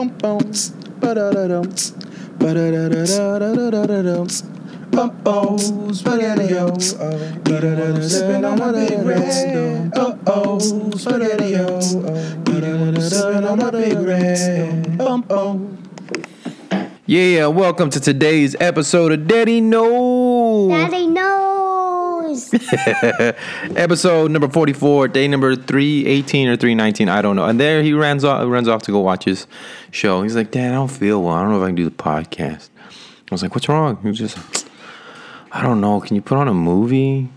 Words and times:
On 0.00 0.08
my 8.58 8.72
big 8.72 9.04
red. 9.04 9.94
On 13.44 13.58
my 13.58 13.70
big 13.70 13.98
red. 13.98 15.00
Yeah, 17.04 17.46
welcome 17.48 17.90
to 17.90 18.00
today's 18.00 18.56
episode 18.58 19.12
of 19.12 19.26
Daddy 19.26 19.60
Knows. 19.60 20.70
Daddy 20.70 21.08
knows. 21.08 21.19
episode 23.76 24.30
number 24.30 24.48
44, 24.48 25.08
day 25.08 25.28
number 25.28 25.54
318 25.54 26.48
or 26.48 26.56
319, 26.56 27.08
I 27.08 27.22
don't 27.22 27.36
know. 27.36 27.44
And 27.44 27.60
there 27.60 27.82
he 27.82 27.92
runs 27.92 28.24
off, 28.24 28.46
runs 28.48 28.68
off 28.68 28.82
to 28.82 28.92
go 28.92 29.00
watch 29.00 29.24
his 29.24 29.46
show. 29.90 30.22
He's 30.22 30.36
like, 30.36 30.50
Dad, 30.50 30.70
I 30.70 30.74
don't 30.74 30.88
feel 30.88 31.22
well. 31.22 31.34
I 31.34 31.42
don't 31.42 31.52
know 31.52 31.58
if 31.58 31.64
I 31.64 31.68
can 31.68 31.74
do 31.74 31.84
the 31.84 31.90
podcast. 31.90 32.68
I 32.80 33.34
was 33.34 33.42
like, 33.42 33.54
What's 33.54 33.68
wrong? 33.68 33.98
He 34.02 34.08
was 34.08 34.18
just, 34.18 34.68
I 35.52 35.62
don't 35.62 35.80
know. 35.80 36.00
Can 36.00 36.16
you 36.16 36.22
put 36.22 36.38
on 36.38 36.48
a 36.48 36.54
movie? 36.54 37.28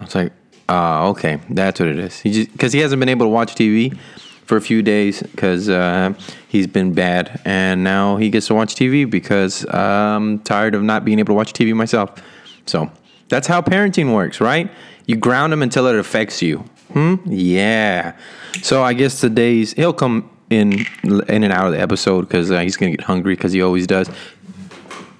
I 0.00 0.04
was 0.04 0.14
like, 0.14 0.32
uh, 0.68 1.08
okay, 1.10 1.40
that's 1.50 1.80
what 1.80 1.88
it 1.88 1.98
is. 1.98 2.20
He 2.20 2.30
just 2.30 2.52
because 2.52 2.72
he 2.72 2.78
hasn't 2.78 3.00
been 3.00 3.08
able 3.08 3.26
to 3.26 3.30
watch 3.30 3.54
TV 3.56 3.96
for 4.44 4.56
a 4.56 4.60
few 4.60 4.82
days 4.82 5.20
because 5.22 5.68
uh, 5.68 6.14
he's 6.48 6.66
been 6.68 6.92
bad, 6.94 7.40
and 7.44 7.82
now 7.82 8.16
he 8.16 8.30
gets 8.30 8.46
to 8.48 8.54
watch 8.54 8.76
TV 8.76 9.08
because 9.08 9.66
I'm 9.74 10.38
tired 10.40 10.76
of 10.76 10.82
not 10.82 11.04
being 11.04 11.18
able 11.18 11.28
to 11.28 11.34
watch 11.34 11.52
TV 11.52 11.74
myself. 11.74 12.22
So 12.66 12.90
that's 13.30 13.46
how 13.46 13.62
parenting 13.62 14.12
works, 14.14 14.40
right? 14.40 14.70
You 15.06 15.16
ground 15.16 15.52
him 15.52 15.62
until 15.62 15.86
it 15.86 15.96
affects 15.96 16.42
you. 16.42 16.58
Hmm. 16.92 17.14
Yeah. 17.24 18.16
So 18.62 18.82
I 18.82 18.92
guess 18.92 19.20
today's 19.20 19.72
he'll 19.72 19.94
come 19.94 20.28
in 20.50 20.84
in 21.04 21.44
and 21.44 21.52
out 21.52 21.66
of 21.66 21.72
the 21.72 21.80
episode 21.80 22.22
because 22.22 22.50
uh, 22.50 22.60
he's 22.60 22.76
gonna 22.76 22.90
get 22.90 23.02
hungry 23.02 23.34
because 23.34 23.52
he 23.52 23.62
always 23.62 23.86
does. 23.86 24.10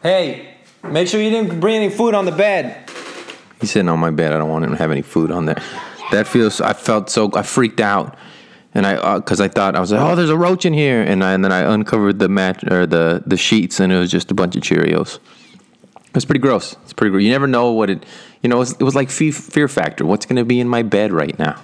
Hey, 0.03 0.57
make 0.83 1.09
sure 1.09 1.23
you 1.23 1.31
didn't 1.31 1.61
bring 1.61 1.77
any 1.77 1.89
food 1.89 2.15
on 2.15 2.25
the 2.25 2.33
bed. 2.33 2.91
He's 3.61 3.71
sitting 3.71 3.89
on 3.89 3.99
my 3.99 4.11
bed. 4.11 4.33
I 4.33 4.39
don't 4.39 4.51
want 4.51 4.65
him 4.65 4.73
to 4.73 4.77
have 4.77 4.91
any 4.91 5.03
food 5.03 5.31
on 5.31 5.45
there. 5.45 5.63
That 6.11 6.27
feels. 6.27 6.61
I 6.61 6.73
felt 6.73 7.09
so. 7.11 7.31
I 7.35 7.43
freaked 7.43 7.81
out, 7.81 8.17
and 8.75 8.87
I 8.87 9.19
because 9.19 9.41
I 9.41 9.49
thought 9.49 9.77
I 9.77 9.81
was 9.81 9.93
like, 9.93 10.01
oh, 10.01 10.17
there's 10.17 10.31
a 10.31 10.37
roach 10.37 10.65
in 10.65 10.73
here, 10.73 11.03
and, 11.03 11.23
I, 11.23 11.33
and 11.35 11.45
then 11.45 11.53
I 11.53 11.73
uncovered 11.73 12.19
the 12.19 12.29
mat 12.29 12.71
or 12.73 12.87
the 12.87 13.23
the 13.25 13.37
sheets, 13.37 13.79
and 13.79 13.93
it 13.93 13.99
was 13.99 14.11
just 14.11 14.31
a 14.31 14.35
bunch 14.35 14.57
of 14.57 14.63
Cheerios. 14.63 15.21
It's 16.15 16.25
pretty 16.25 16.41
gross. 16.41 16.77
It's 16.83 16.93
pretty 16.93 17.11
gross. 17.13 17.23
You 17.23 17.31
never 17.31 17.47
know 17.47 17.73
what 17.73 17.91
it. 17.91 18.05
You 18.43 18.49
know, 18.49 18.57
it 18.57 18.61
was, 18.61 18.73
it 18.73 18.83
was 18.83 18.95
like 18.95 19.11
fe- 19.11 19.31
fear 19.31 19.69
factor. 19.69 20.05
What's 20.05 20.27
going 20.27 20.37
to 20.37 20.45
be 20.45 20.61
in 20.61 20.69
my 20.69 20.83
bed 20.83 21.13
right 21.13 21.39
now? 21.39 21.61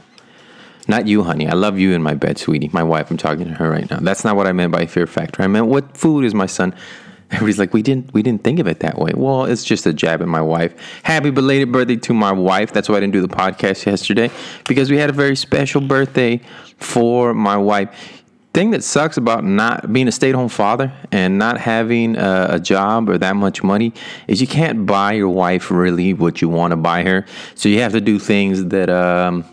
Not 0.89 1.08
you, 1.08 1.25
honey. 1.25 1.48
I 1.48 1.55
love 1.55 1.78
you 1.78 1.92
in 1.92 2.02
my 2.02 2.14
bed, 2.14 2.39
sweetie. 2.39 2.70
My 2.72 2.83
wife. 2.83 3.11
I'm 3.11 3.17
talking 3.17 3.47
to 3.47 3.55
her 3.55 3.69
right 3.69 3.91
now. 3.91 3.98
That's 3.98 4.24
not 4.24 4.36
what 4.36 4.47
I 4.47 4.52
meant 4.52 4.72
by 4.72 4.86
fear 4.86 5.06
factor. 5.06 5.42
I 5.42 5.48
meant 5.48 5.67
what 5.67 5.97
food 5.97 6.24
is 6.24 6.34
my 6.34 6.47
son. 6.47 6.74
Everybody's 7.30 7.58
like, 7.58 7.74
we 7.74 7.83
didn't 7.83 8.14
we 8.14 8.22
didn't 8.22 8.44
think 8.44 8.61
of 8.61 8.69
it 8.69 8.80
that 8.80 8.98
way. 8.98 9.11
Well, 9.12 9.47
it's 9.47 9.64
just 9.64 9.84
a 9.84 9.92
jab 9.92 10.22
at 10.22 10.28
my 10.28 10.41
wife. 10.41 10.74
Happy 11.02 11.30
belated 11.30 11.72
birthday 11.72 11.97
to 11.97 12.14
my 12.14 12.30
wife. 12.30 12.72
That's 12.72 12.89
why 12.89 12.98
I 12.98 13.00
didn't 13.00 13.14
do 13.14 13.20
the 13.20 13.34
podcast 13.34 13.84
yesterday 13.84 14.30
because 14.69 14.91
we 14.91 14.97
had 14.97 15.11
a 15.11 15.12
very 15.12 15.34
special 15.34 15.80
birthday 15.80 16.41
for 16.77 17.34
my 17.34 17.56
wife. 17.56 18.16
Thing 18.56 18.70
that 18.70 18.82
sucks 18.82 19.18
about 19.18 19.44
not 19.44 19.92
being 19.92 20.08
a 20.08 20.10
stay-at-home 20.10 20.48
father 20.48 20.90
and 21.12 21.38
not 21.38 21.60
having 21.60 22.16
a, 22.16 22.46
a 22.52 22.58
job 22.58 23.10
or 23.10 23.18
that 23.18 23.36
much 23.36 23.62
money 23.62 23.92
is 24.28 24.40
you 24.40 24.46
can't 24.46 24.86
buy 24.86 25.12
your 25.12 25.28
wife 25.28 25.70
really 25.70 26.14
what 26.14 26.40
you 26.40 26.48
want 26.48 26.70
to 26.70 26.77
buy 26.77 27.02
her. 27.02 27.27
So 27.54 27.68
you 27.68 27.80
have 27.82 27.92
to 27.92 28.00
do 28.00 28.18
things 28.18 28.64
that 28.68 28.88
um, 28.88 29.44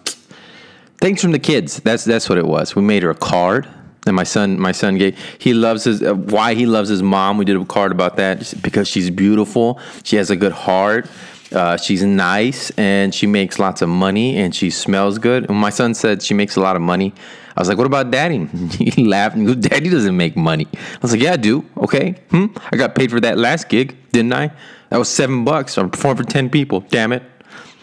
things 1.02 1.22
from 1.22 1.34
the 1.34 1.40
kids. 1.40 1.82
That's 1.82 2.06
that's 2.06 2.30
what 2.30 2.38
it 2.38 2.46
was. 2.46 2.78
We 2.78 2.82
made 2.82 3.04
her 3.04 3.10
a 3.10 3.16
card. 3.16 3.68
And 4.08 4.16
my 4.16 4.24
son, 4.24 4.58
my 4.58 4.72
son 4.72 4.98
gave. 4.98 5.20
He 5.38 5.54
loves 5.54 5.84
his. 5.84 6.02
Uh, 6.02 6.14
why 6.14 6.54
he 6.54 6.66
loves 6.66 6.88
his 6.88 7.04
mom? 7.04 7.38
We 7.38 7.44
did 7.44 7.58
a 7.58 7.66
card 7.66 7.92
about 7.92 8.16
that 8.16 8.54
because 8.62 8.88
she's 8.88 9.10
beautiful. 9.10 9.82
She 10.06 10.16
has 10.16 10.30
a 10.30 10.38
good 10.38 10.54
heart. 10.54 11.10
Uh, 11.54 11.78
she's 11.78 12.04
nice 12.04 12.72
and 12.72 13.14
she 13.14 13.28
makes 13.28 13.60
lots 13.60 13.82
of 13.82 13.90
money 13.90 14.38
and 14.38 14.56
she 14.56 14.70
smells 14.70 15.20
good. 15.20 15.50
And 15.50 15.58
my 15.58 15.70
son 15.70 15.94
said 15.94 16.22
she 16.22 16.34
makes 16.34 16.56
a 16.56 16.62
lot 16.62 16.76
of 16.76 16.82
money. 16.82 17.14
I 17.56 17.62
was 17.62 17.70
like, 17.70 17.78
"What 17.78 17.86
about 17.86 18.10
Daddy?" 18.10 18.46
he 18.80 19.06
laughed 19.06 19.36
and 19.36 19.46
goes, 19.46 19.58
"Daddy 19.58 19.90
doesn't 19.90 20.18
make 20.18 20.36
money." 20.36 20.68
I 20.74 21.00
was 21.02 21.12
like, 21.12 21.22
"Yeah, 21.22 21.34
I 21.34 21.38
do. 21.38 21.64
Okay. 21.78 22.16
Hmm. 22.32 22.48
I 22.72 22.78
got 22.78 22.96
paid 22.96 23.12
for 23.12 23.20
that 23.22 23.38
last 23.38 23.70
gig, 23.70 23.96
didn't 24.12 24.34
I? 24.34 24.52
That 24.90 24.98
was 24.98 25.10
seven 25.10 25.44
bucks. 25.44 25.78
I 25.78 25.88
performed 25.88 26.18
for 26.20 26.26
ten 26.26 26.50
people. 26.50 26.82
Damn 26.90 27.14
it. 27.14 27.24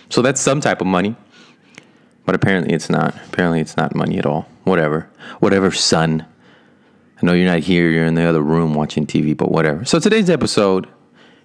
So 0.09 0.23
that's 0.23 0.41
some 0.41 0.61
type 0.61 0.81
of 0.81 0.89
money." 0.89 1.15
But 2.27 2.35
apparently 2.35 2.75
it's 2.75 2.91
not. 2.91 3.15
Apparently 3.27 3.61
it's 3.61 3.77
not 3.77 3.95
money 3.95 4.19
at 4.19 4.27
all. 4.27 4.49
Whatever. 4.65 5.09
Whatever, 5.39 5.71
son. 5.71 6.27
I 7.21 7.27
know 7.27 7.33
you're 7.33 7.47
not 7.47 7.61
here, 7.61 7.91
you're 7.91 8.07
in 8.07 8.15
the 8.15 8.23
other 8.23 8.41
room 8.41 8.75
watching 8.75 9.07
TV, 9.07 9.37
but 9.37 9.51
whatever. 9.51 9.85
So 9.85 9.99
today's 9.99 10.31
episode 10.31 10.89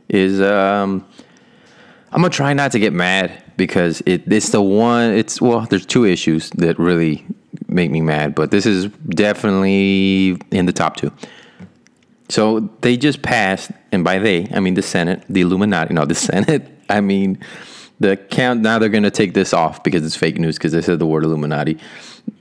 is 0.08 0.40
um 0.41 1.06
I'm 2.12 2.22
gonna 2.22 2.30
try 2.30 2.54
not 2.54 2.72
to 2.72 2.80
get 2.80 2.94
mad 2.94 3.44
because 3.58 4.02
it 4.06 4.32
it's 4.32 4.50
the 4.50 4.62
one 4.62 5.12
it's 5.12 5.42
well, 5.42 5.62
there's 5.62 5.86
two 5.86 6.06
issues 6.06 6.50
that 6.52 6.80
really 6.80 7.26
make 7.68 7.92
me 7.92 8.02
mad, 8.02 8.36
but 8.36 8.52
this 8.52 8.66
is 8.66 8.88
definitely 9.10 10.38
in 10.52 10.66
the 10.66 10.74
top 10.74 10.98
two. 10.98 11.12
So 12.30 12.72
they 12.82 12.98
just 12.98 13.22
passed, 13.22 13.72
and 13.92 14.04
by 14.04 14.20
they, 14.20 14.48
I 14.54 14.60
mean 14.60 14.74
the 14.74 14.82
Senate, 14.82 15.24
the 15.30 15.42
Illuminati, 15.42 15.94
no, 15.94 16.06
the 16.06 16.16
Senate, 16.30 16.68
I 16.90 17.02
mean 17.02 17.40
the 18.00 18.18
count 18.18 18.62
now 18.62 18.78
they're 18.78 18.90
to 18.90 19.12
take 19.12 19.34
this 19.34 19.54
off 19.54 19.84
because 19.84 20.06
it's 20.06 20.16
fake 20.16 20.38
news 20.38 20.58
because 20.58 20.74
they 20.74 20.82
said 20.82 21.00
the 21.00 21.06
word 21.06 21.24
Illuminati. 21.24 21.78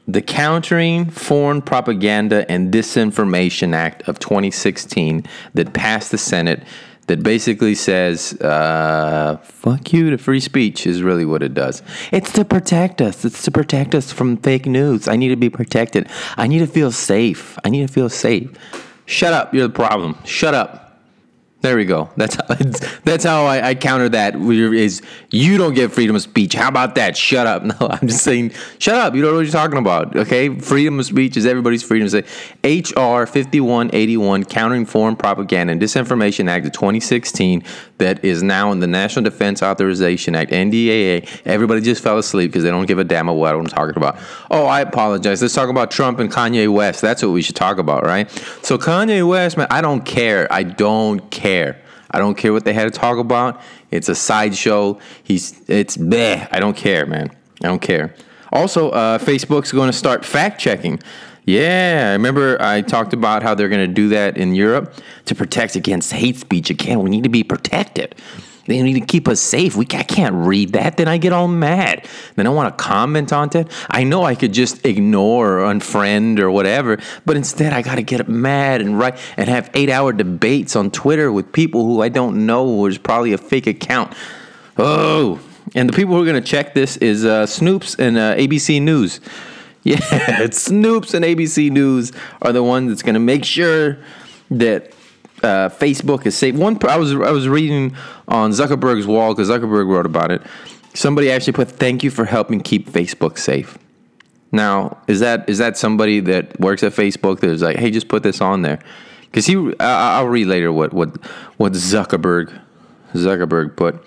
The 0.07 0.23
Countering 0.23 1.11
Foreign 1.11 1.63
Propaganda 1.63 2.51
and 2.51 2.73
Disinformation 2.73 3.75
Act 3.75 4.09
of 4.09 4.19
2016 4.19 5.25
that 5.55 5.73
passed 5.73 6.11
the 6.11 6.19
Senate 6.19 6.63
that 7.07 7.23
basically 7.23 7.75
says, 7.75 8.33
uh, 8.41 9.39
fuck 9.43 9.93
you 9.93 10.11
to 10.11 10.19
free 10.19 10.41
speech 10.41 10.87
is 10.87 11.03
really 11.03 11.25
what 11.25 11.43
it 11.43 11.55
does. 11.55 11.83
It's 12.13 12.33
to 12.33 12.45
protect 12.45 13.01
us. 13.01 13.25
It's 13.25 13.43
to 13.45 13.51
protect 13.51 13.95
us 13.95 14.13
from 14.13 14.37
fake 14.39 14.67
news. 14.67 15.09
I 15.09 15.17
need 15.17 15.29
to 15.29 15.37
be 15.37 15.51
protected. 15.51 16.09
I 16.37 16.47
need 16.47 16.61
to 16.61 16.67
feel 16.67 16.93
safe. 16.93 17.59
I 17.65 17.69
need 17.69 17.87
to 17.87 17.93
feel 17.93 18.09
safe. 18.09 18.51
Shut 19.07 19.33
up. 19.33 19.53
You're 19.53 19.69
the 19.69 19.75
problem. 19.75 20.17
Shut 20.25 20.55
up. 20.55 20.84
There 21.65 21.77
we 21.77 21.87
go. 21.87 22.11
That's 22.19 22.35
how, 22.35 22.55
that's 23.05 23.25
how 23.25 23.47
I, 23.47 23.69
I 23.69 23.75
counter 23.75 24.11
that. 24.11 24.37
Is 24.37 25.01
you 25.31 25.57
don't 25.57 25.73
get 25.73 25.93
freedom 25.93 26.15
of 26.15 26.21
speech. 26.21 26.53
How 26.53 26.69
about 26.69 26.95
that? 26.97 27.17
Shut 27.17 27.47
up. 27.47 27.65
No, 27.65 27.89
I'm 27.89 28.09
just 28.09 28.23
saying, 28.23 28.53
shut 28.79 28.97
up. 28.97 29.15
You 29.15 29.23
don't 29.23 29.31
know 29.31 29.39
what 29.39 29.47
you're 29.47 29.53
talking 29.53 29.79
about. 29.79 30.15
Okay, 30.15 30.55
freedom 30.59 31.01
of 31.01 31.07
speech 31.07 31.37
is 31.39 31.47
everybody's 31.47 31.83
freedom 31.83 32.09
say. 32.11 32.21
HR 32.63 33.25
5181, 33.25 34.45
Countering 34.45 34.85
Foreign 34.85 35.17
Propaganda 35.17 35.73
and 35.73 35.81
Disinformation 35.81 36.49
Act 36.51 36.67
of 36.67 36.73
2016, 36.73 37.65
that 37.99 38.23
is 38.23 38.43
now 38.43 38.71
in 38.71 38.81
the 38.81 38.87
National 38.87 39.23
Defense 39.25 39.63
Authorization 39.63 40.35
Act 40.35 40.51
(NDAA). 40.51 41.27
Everybody 41.47 41.81
just 41.81 42.03
fell 42.03 42.19
asleep 42.19 42.51
because 42.51 42.65
they 42.65 42.71
don't 42.71 42.87
give 42.87 42.99
a 42.99 43.05
damn 43.05 43.29
about 43.29 43.39
what 43.39 43.55
I'm 43.55 43.67
talking 43.67 43.97
about. 43.97 44.19
Oh, 44.51 44.67
I 44.67 44.83
apologize. 44.83 45.41
Let's 45.41 45.55
talk 45.55 45.71
about 45.71 45.91
Trump 45.91 46.19
and 46.19 46.31
Kanye 46.31 46.71
West. 46.71 47.01
That's 47.01 47.23
what 47.23 47.31
we 47.31 47.41
should 47.41 47.57
talk 47.57 47.79
about, 47.79 48.05
right? 48.05 48.31
So 48.63 48.77
Kanye 48.77 49.27
West, 49.27 49.57
man, 49.57 49.69
I 49.71 49.81
don't 49.81 50.05
care. 50.05 50.53
I 50.53 50.65
don't 50.65 51.31
care. 51.31 51.54
I 52.11 52.19
don't 52.19 52.37
care 52.37 52.53
what 52.53 52.65
they 52.65 52.73
had 52.73 52.85
to 52.85 52.91
talk 52.91 53.19
about. 53.19 53.61
It's 53.91 54.09
a 54.09 54.15
sideshow. 54.15 54.99
He's 55.23 55.61
it's 55.69 55.97
bleh. 55.97 56.49
I 56.51 56.61
don't 56.61 56.77
care, 56.77 57.07
man. 57.07 57.31
I 57.63 57.69
don't 57.69 57.83
care. 57.83 58.15
Also, 58.53 58.91
uh, 58.91 59.19
Facebook's 59.19 59.73
going 59.73 59.91
to 59.91 59.97
start 59.97 60.25
fact 60.25 60.61
checking. 60.61 61.01
Yeah, 61.45 62.07
I 62.11 62.13
remember 62.13 62.57
I 62.61 62.81
talked 62.83 63.13
about 63.13 63.43
how 63.43 63.55
they're 63.55 63.69
going 63.69 63.87
to 63.87 63.93
do 63.93 64.09
that 64.11 64.39
in 64.39 64.55
Europe 64.55 64.95
to 65.27 65.35
protect 65.35 65.77
against 65.77 66.13
hate 66.13 66.37
speech. 66.37 66.71
Again, 66.71 67.01
we 67.01 67.11
need 67.11 67.25
to 67.25 67.29
be 67.29 67.43
protected. 67.43 68.15
They 68.67 68.81
need 68.83 68.95
to 68.95 69.07
keep 69.07 69.29
us 69.29 69.41
safe. 69.41 69.77
We 69.77 69.85
I 69.93 70.03
can't 70.03 70.35
read 70.35 70.73
that. 70.73 70.97
Then 70.97 71.09
I 71.09 71.19
get 71.19 71.33
all 71.33 71.49
mad. 71.49 72.07
Then 72.37 72.47
I 72.47 72.51
want 72.51 72.77
to 72.77 72.83
comment 72.83 73.33
on 73.33 73.51
it. 73.55 73.71
I 73.91 74.05
know 74.05 74.23
I 74.23 74.35
could 74.35 74.53
just 74.53 74.85
ignore 74.87 75.61
or 75.61 75.73
unfriend 75.73 76.38
or 76.38 76.50
whatever, 76.50 76.99
but 77.27 77.37
instead 77.37 77.73
I 77.73 77.83
got 77.83 77.97
to 77.97 78.03
get 78.03 78.27
mad 78.29 78.81
and 78.81 78.99
write 78.99 79.19
and 79.37 79.49
have 79.49 79.71
eight 79.75 79.91
hour 79.91 80.12
debates 80.12 80.77
on 80.77 80.91
Twitter 80.91 81.31
with 81.31 81.53
people 81.53 81.85
who 81.85 82.03
I 82.03 82.09
don't 82.09 82.47
know, 82.47 82.67
or 82.67 82.88
is 82.88 82.99
probably 82.99 83.33
a 83.33 83.38
fake 83.38 83.67
account. 83.67 84.15
Oh, 84.79 85.41
and 85.75 85.88
the 85.88 85.93
people 85.93 86.15
who 86.15 86.23
are 86.23 86.27
going 86.27 86.43
to 86.43 86.49
check 86.49 86.75
this 86.75 86.97
is 86.99 87.25
uh, 87.25 87.44
Snopes 87.44 87.99
and 87.99 88.17
uh, 88.17 88.35
ABC 88.37 88.81
News. 88.81 89.21
Yeah, 89.87 89.99
Snopes 89.99 91.12
and 91.12 91.23
ABC 91.27 91.71
News 91.71 92.11
are 92.41 92.55
the 92.55 92.62
ones 92.62 92.88
that's 92.88 93.03
going 93.03 93.17
to 93.17 93.21
make 93.21 93.44
sure 93.44 93.99
that 94.50 94.94
uh, 95.44 95.69
Facebook 95.69 96.26
is 96.26 96.37
safe. 96.37 96.55
One, 96.55 96.79
I 96.88 96.96
was 96.96 97.12
I 97.12 97.31
was 97.31 97.49
reading 97.49 97.94
on 98.26 98.50
Zuckerberg's 98.50 99.06
wall 99.06 99.35
because 99.35 99.49
Zuckerberg 99.49 99.87
wrote 99.87 100.06
about 100.06 100.31
it. 100.31 100.43
Somebody 100.94 101.31
actually 101.31 101.52
put, 101.52 101.70
"Thank 101.70 102.02
you 102.02 102.11
for 102.11 102.25
helping 102.25 102.61
keep 102.61 102.91
Facebook 102.91 103.38
safe." 103.38 103.79
Now, 104.50 104.99
is 105.06 105.20
that 105.20 105.49
is 105.49 105.58
that 105.58 105.76
somebody 105.76 106.20
that 106.20 106.58
works 106.58 106.82
at 106.82 106.93
Facebook 106.93 107.41
that's 107.41 107.62
like, 107.62 107.76
"Hey, 107.76 107.91
just 107.91 108.08
put 108.08 108.23
this 108.23 108.41
on 108.41 108.62
there"? 108.62 108.79
Because 109.23 109.46
he, 109.46 109.56
I, 109.81 110.19
I'll 110.19 110.29
read 110.29 110.46
later 110.46 110.73
what 110.73 110.93
what 110.93 111.23
what 111.56 111.73
Zuckerberg 111.73 112.58
Zuckerberg 113.14 113.76
put. 113.76 114.02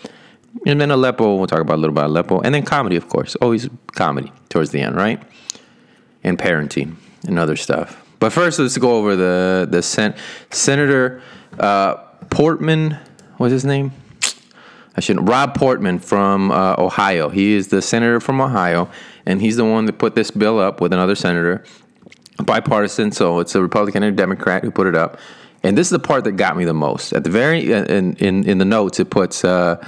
And 0.65 0.81
then 0.81 0.89
Aleppo, 0.89 1.35
we'll 1.35 1.47
talk 1.47 1.59
about 1.59 1.75
a 1.75 1.81
little 1.81 1.93
about 1.93 2.07
Aleppo, 2.07 2.41
and 2.41 2.53
then 2.53 2.63
comedy, 2.63 2.95
of 2.95 3.09
course, 3.09 3.35
always 3.35 3.69
comedy 3.93 4.31
towards 4.49 4.71
the 4.71 4.79
end, 4.79 4.95
right? 4.95 5.21
And 6.23 6.37
parenting 6.37 6.95
and 7.27 7.37
other 7.37 7.55
stuff. 7.55 8.06
But 8.19 8.33
first, 8.33 8.59
let's 8.59 8.77
go 8.77 8.97
over 8.97 9.15
the 9.15 9.67
the 9.69 9.81
sen- 9.81 10.15
Senator 10.51 11.21
uh, 11.59 11.95
Portman. 12.29 12.97
What's 13.37 13.51
his 13.51 13.65
name? 13.65 13.91
I 14.95 14.99
shouldn't. 14.99 15.29
Rob 15.29 15.53
Portman 15.53 15.99
from 15.99 16.51
uh, 16.51 16.75
Ohio. 16.79 17.29
He 17.29 17.53
is 17.53 17.67
the 17.67 17.81
senator 17.81 18.19
from 18.19 18.41
Ohio, 18.41 18.89
and 19.27 19.39
he's 19.39 19.55
the 19.55 19.65
one 19.65 19.85
that 19.85 19.99
put 19.99 20.15
this 20.15 20.31
bill 20.31 20.59
up 20.59 20.81
with 20.81 20.91
another 20.91 21.13
senator, 21.13 21.63
bipartisan. 22.43 23.11
So 23.11 23.39
it's 23.39 23.53
a 23.53 23.61
Republican 23.61 24.01
and 24.01 24.13
a 24.13 24.17
Democrat 24.17 24.63
who 24.63 24.71
put 24.71 24.87
it 24.87 24.95
up. 24.95 25.19
And 25.61 25.77
this 25.77 25.87
is 25.87 25.91
the 25.91 25.99
part 25.99 26.23
that 26.23 26.33
got 26.33 26.57
me 26.57 26.65
the 26.65 26.73
most. 26.73 27.13
At 27.13 27.23
the 27.23 27.29
very 27.29 27.71
in 27.71 28.15
in, 28.15 28.49
in 28.49 28.57
the 28.57 28.65
notes, 28.65 28.99
it 28.99 29.09
puts. 29.09 29.45
Uh, 29.45 29.85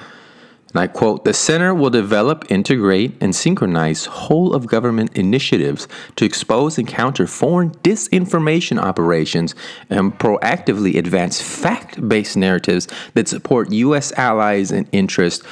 and 0.71 0.81
I 0.81 0.87
quote, 0.87 1.25
the 1.25 1.33
center 1.33 1.73
will 1.73 1.89
develop, 1.89 2.45
integrate, 2.51 3.15
and 3.19 3.35
synchronize 3.35 4.05
whole 4.05 4.53
of 4.53 4.67
government 4.67 5.17
initiatives 5.17 5.87
to 6.15 6.25
expose 6.25 6.77
and 6.77 6.87
counter 6.87 7.25
foreign 7.25 7.71
disinformation 7.71 8.79
operations 8.79 9.55
and 9.89 10.17
proactively 10.19 10.95
advance 10.95 11.41
fact 11.41 12.07
based 12.07 12.37
narratives 12.37 12.87
that 13.15 13.27
support 13.27 13.71
U.S. 13.71 14.11
allies 14.13 14.71
and 14.71 14.87
interests. 14.91 15.43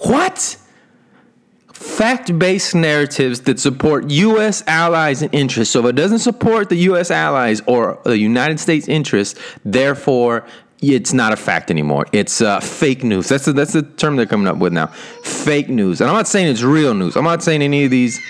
What? 0.00 0.58
Fact 1.72 2.38
based 2.38 2.74
narratives 2.74 3.42
that 3.42 3.58
support 3.58 4.10
U.S. 4.10 4.62
allies 4.66 5.22
and 5.22 5.34
interests. 5.34 5.72
So 5.72 5.80
if 5.80 5.86
it 5.86 5.96
doesn't 5.96 6.20
support 6.20 6.68
the 6.68 6.76
U.S. 6.76 7.10
allies 7.10 7.62
or 7.66 7.98
the 8.04 8.18
United 8.18 8.60
States 8.60 8.88
interests, 8.88 9.40
therefore 9.64 10.46
it's 10.80 11.12
not 11.12 11.32
a 11.32 11.36
fact 11.36 11.70
anymore. 11.70 12.06
It's 12.12 12.40
uh, 12.40 12.60
fake 12.60 13.04
news. 13.04 13.28
That's 13.28 13.46
the, 13.46 13.52
that's 13.52 13.72
the 13.72 13.82
term 13.82 14.16
they're 14.16 14.26
coming 14.26 14.46
up 14.46 14.56
with 14.58 14.72
now. 14.72 14.86
Fake 14.86 15.68
news. 15.68 16.00
And 16.00 16.10
I'm 16.10 16.16
not 16.16 16.28
saying 16.28 16.48
it's 16.48 16.62
real 16.62 16.94
news. 16.94 17.16
I'm 17.16 17.24
not 17.24 17.42
saying 17.42 17.62
any 17.62 17.84
of 17.84 17.90
these. 17.90 18.20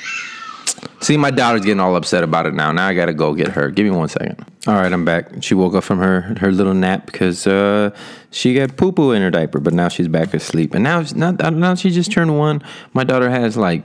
See, 1.01 1.17
my 1.17 1.31
daughter's 1.31 1.63
getting 1.63 1.81
all 1.81 1.97
upset 1.97 2.23
about 2.25 2.47
it 2.47 2.55
now. 2.55 2.73
Now 2.73 2.87
I 2.87 2.95
gotta 2.95 3.13
go 3.13 3.35
get 3.35 3.49
her. 3.49 3.71
Give 3.71 3.85
me 3.85 3.91
one 3.91 4.09
second. 4.09 4.45
All 4.67 4.75
right, 4.75 4.93
I'm 4.93 5.05
back. 5.05 5.43
She 5.43 5.55
woke 5.55 5.75
up 5.75 5.85
from 5.85 5.99
her 5.99 6.23
her 6.41 6.51
little 6.51 6.75
nap 6.75 7.07
because 7.07 7.47
uh, 7.47 7.91
she 8.31 8.55
got 8.55 8.77
poo 8.77 8.93
poo 8.93 9.13
in 9.13 9.21
her 9.21 9.31
diaper, 9.31 9.61
but 9.61 9.75
now 9.75 9.89
she's 9.89 10.09
back 10.09 10.33
asleep. 10.33 10.75
And 10.75 10.83
now, 10.83 11.05
not 11.15 11.39
now 11.55 11.75
she 11.75 11.91
just 11.91 12.11
turned 12.11 12.39
one. 12.39 12.63
My 12.95 13.05
daughter 13.05 13.29
has 13.29 13.57
like 13.57 13.83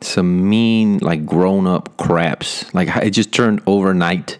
some 0.00 0.48
mean, 0.48 0.98
like 0.98 1.26
grown 1.26 1.66
up 1.66 1.96
craps. 1.96 2.72
Like 2.74 2.88
it 2.96 3.10
just 3.10 3.32
turned 3.32 3.60
overnight 3.66 4.38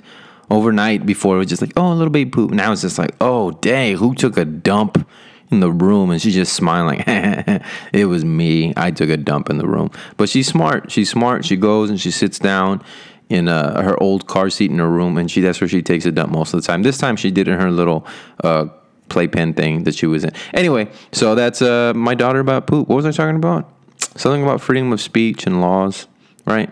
overnight 0.53 1.07
before 1.07 1.37
it 1.37 1.39
was 1.39 1.47
just 1.49 1.63
like, 1.63 1.73
oh, 1.77 1.93
a 1.93 1.95
little 1.95 2.13
baby 2.13 2.31
poop. 2.31 2.51
Now 2.51 2.73
it's 2.73 2.83
just 2.83 2.99
like, 2.99 3.15
oh, 3.21 3.53
dang, 3.53 3.97
who 3.97 4.15
took 4.15 4.37
a 4.37 4.45
dump 4.45 5.09
in 5.51 5.61
the 5.61 5.73
room? 5.73 6.11
And 6.11 6.21
she's 6.21 6.35
just 6.35 6.53
smiling. 6.53 7.03
it 7.93 8.07
was 8.07 8.25
me. 8.25 8.75
I 8.77 8.91
took 8.91 9.09
a 9.09 9.17
dump 9.17 9.49
in 9.49 9.57
the 9.57 9.67
room. 9.67 9.91
But 10.19 10.29
she's 10.29 10.47
smart. 10.47 10.93
She's 10.93 11.11
smart. 11.11 11.47
She 11.47 11.57
goes 11.57 11.89
and 11.89 11.99
she 11.99 12.11
sits 12.11 12.39
down 12.39 12.85
in 13.31 13.49
uh, 13.49 13.81
her 13.83 14.01
old 14.03 14.27
car 14.27 14.51
seat 14.51 14.71
in 14.71 14.79
her 14.79 14.91
room, 14.91 15.17
and 15.17 15.31
she 15.31 15.41
that's 15.41 15.59
where 15.59 15.69
she 15.69 15.81
takes 15.81 16.05
a 16.05 16.13
dump 16.13 16.31
most 16.31 16.53
of 16.53 16.61
the 16.61 16.67
time. 16.67 16.83
This 16.83 16.99
time 16.99 17.17
she 17.17 17.31
did 17.31 17.49
in 17.49 17.59
her 17.59 17.71
little 17.71 18.07
uh, 18.45 18.67
playpen 19.09 19.55
thing 19.55 19.85
that 19.85 19.95
she 19.95 20.07
was 20.07 20.23
in. 20.23 20.33
Anyway, 20.53 20.91
so 21.13 21.35
that's 21.35 21.63
uh, 21.63 21.95
my 21.97 22.15
daughter 22.15 22.41
about 22.41 22.67
poop. 22.67 22.89
What 22.89 22.97
was 22.97 23.07
I 23.07 23.11
talking 23.11 23.37
about? 23.37 23.73
Something 24.17 24.43
about 24.43 24.61
freedom 24.61 24.93
of 24.93 25.01
speech 25.01 25.47
and 25.47 25.63
laws, 25.63 26.07
right? 26.45 26.69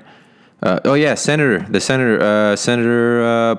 Uh, 0.62 0.78
oh 0.84 0.94
yeah, 0.94 1.14
Senator, 1.14 1.60
the 1.60 1.80
Senator, 1.80 2.20
uh, 2.20 2.54
Senator, 2.56 3.24
uh, 3.24 3.56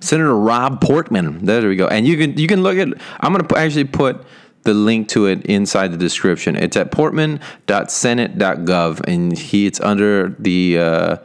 Senator 0.00 0.36
Rob 0.36 0.80
Portman. 0.80 1.44
There 1.44 1.68
we 1.68 1.76
go. 1.76 1.86
And 1.88 2.06
you 2.06 2.16
can 2.16 2.38
you 2.38 2.46
can 2.46 2.62
look 2.62 2.76
at. 2.76 2.88
I'm 3.20 3.32
gonna 3.32 3.48
actually 3.56 3.84
put 3.84 4.24
the 4.62 4.74
link 4.74 5.08
to 5.08 5.26
it 5.26 5.44
inside 5.46 5.92
the 5.92 5.98
description. 5.98 6.56
It's 6.56 6.76
at 6.76 6.90
portman.senate.gov, 6.90 9.00
and 9.06 9.36
he 9.36 9.66
it's 9.66 9.80
under 9.80 10.28
the. 10.38 10.78
Uh, 10.78 11.16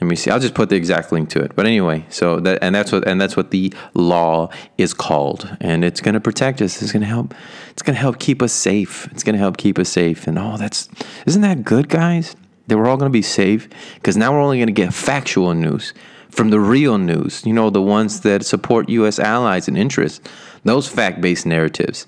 let 0.00 0.08
me 0.08 0.16
see. 0.16 0.30
I'll 0.32 0.40
just 0.40 0.54
put 0.54 0.68
the 0.68 0.74
exact 0.74 1.12
link 1.12 1.28
to 1.30 1.40
it. 1.44 1.54
But 1.54 1.64
anyway, 1.64 2.04
so 2.08 2.40
that 2.40 2.58
and 2.60 2.74
that's 2.74 2.90
what 2.90 3.06
and 3.06 3.20
that's 3.20 3.36
what 3.36 3.52
the 3.52 3.72
law 3.94 4.48
is 4.76 4.94
called, 4.94 5.56
and 5.60 5.84
it's 5.84 6.00
going 6.00 6.14
to 6.14 6.20
protect 6.20 6.60
us. 6.60 6.82
It's 6.82 6.90
going 6.90 7.02
to 7.02 7.06
help. 7.06 7.34
It's 7.70 7.82
going 7.82 7.94
to 7.94 8.00
help 8.00 8.18
keep 8.18 8.42
us 8.42 8.52
safe. 8.52 9.06
It's 9.12 9.22
going 9.22 9.34
to 9.34 9.38
help 9.38 9.58
keep 9.58 9.78
us 9.78 9.88
safe. 9.88 10.26
And 10.26 10.40
oh, 10.40 10.56
that's 10.56 10.88
isn't 11.26 11.42
that 11.42 11.62
good, 11.62 11.88
guys? 11.88 12.34
That 12.66 12.76
we're 12.76 12.88
all 12.88 12.96
going 12.96 13.10
to 13.10 13.12
be 13.12 13.22
safe 13.22 13.68
because 13.94 14.16
now 14.16 14.32
we're 14.32 14.40
only 14.40 14.58
going 14.58 14.66
to 14.68 14.72
get 14.72 14.94
factual 14.94 15.54
news 15.54 15.92
from 16.32 16.48
the 16.48 16.58
real 16.58 16.96
news, 16.96 17.44
you 17.44 17.52
know, 17.52 17.68
the 17.68 17.82
ones 17.82 18.20
that 18.22 18.44
support 18.44 18.88
U.S. 18.88 19.18
allies 19.18 19.68
and 19.68 19.76
interests, 19.76 20.20
those 20.64 20.88
fact 20.88 21.20
based 21.20 21.44
narratives. 21.44 22.06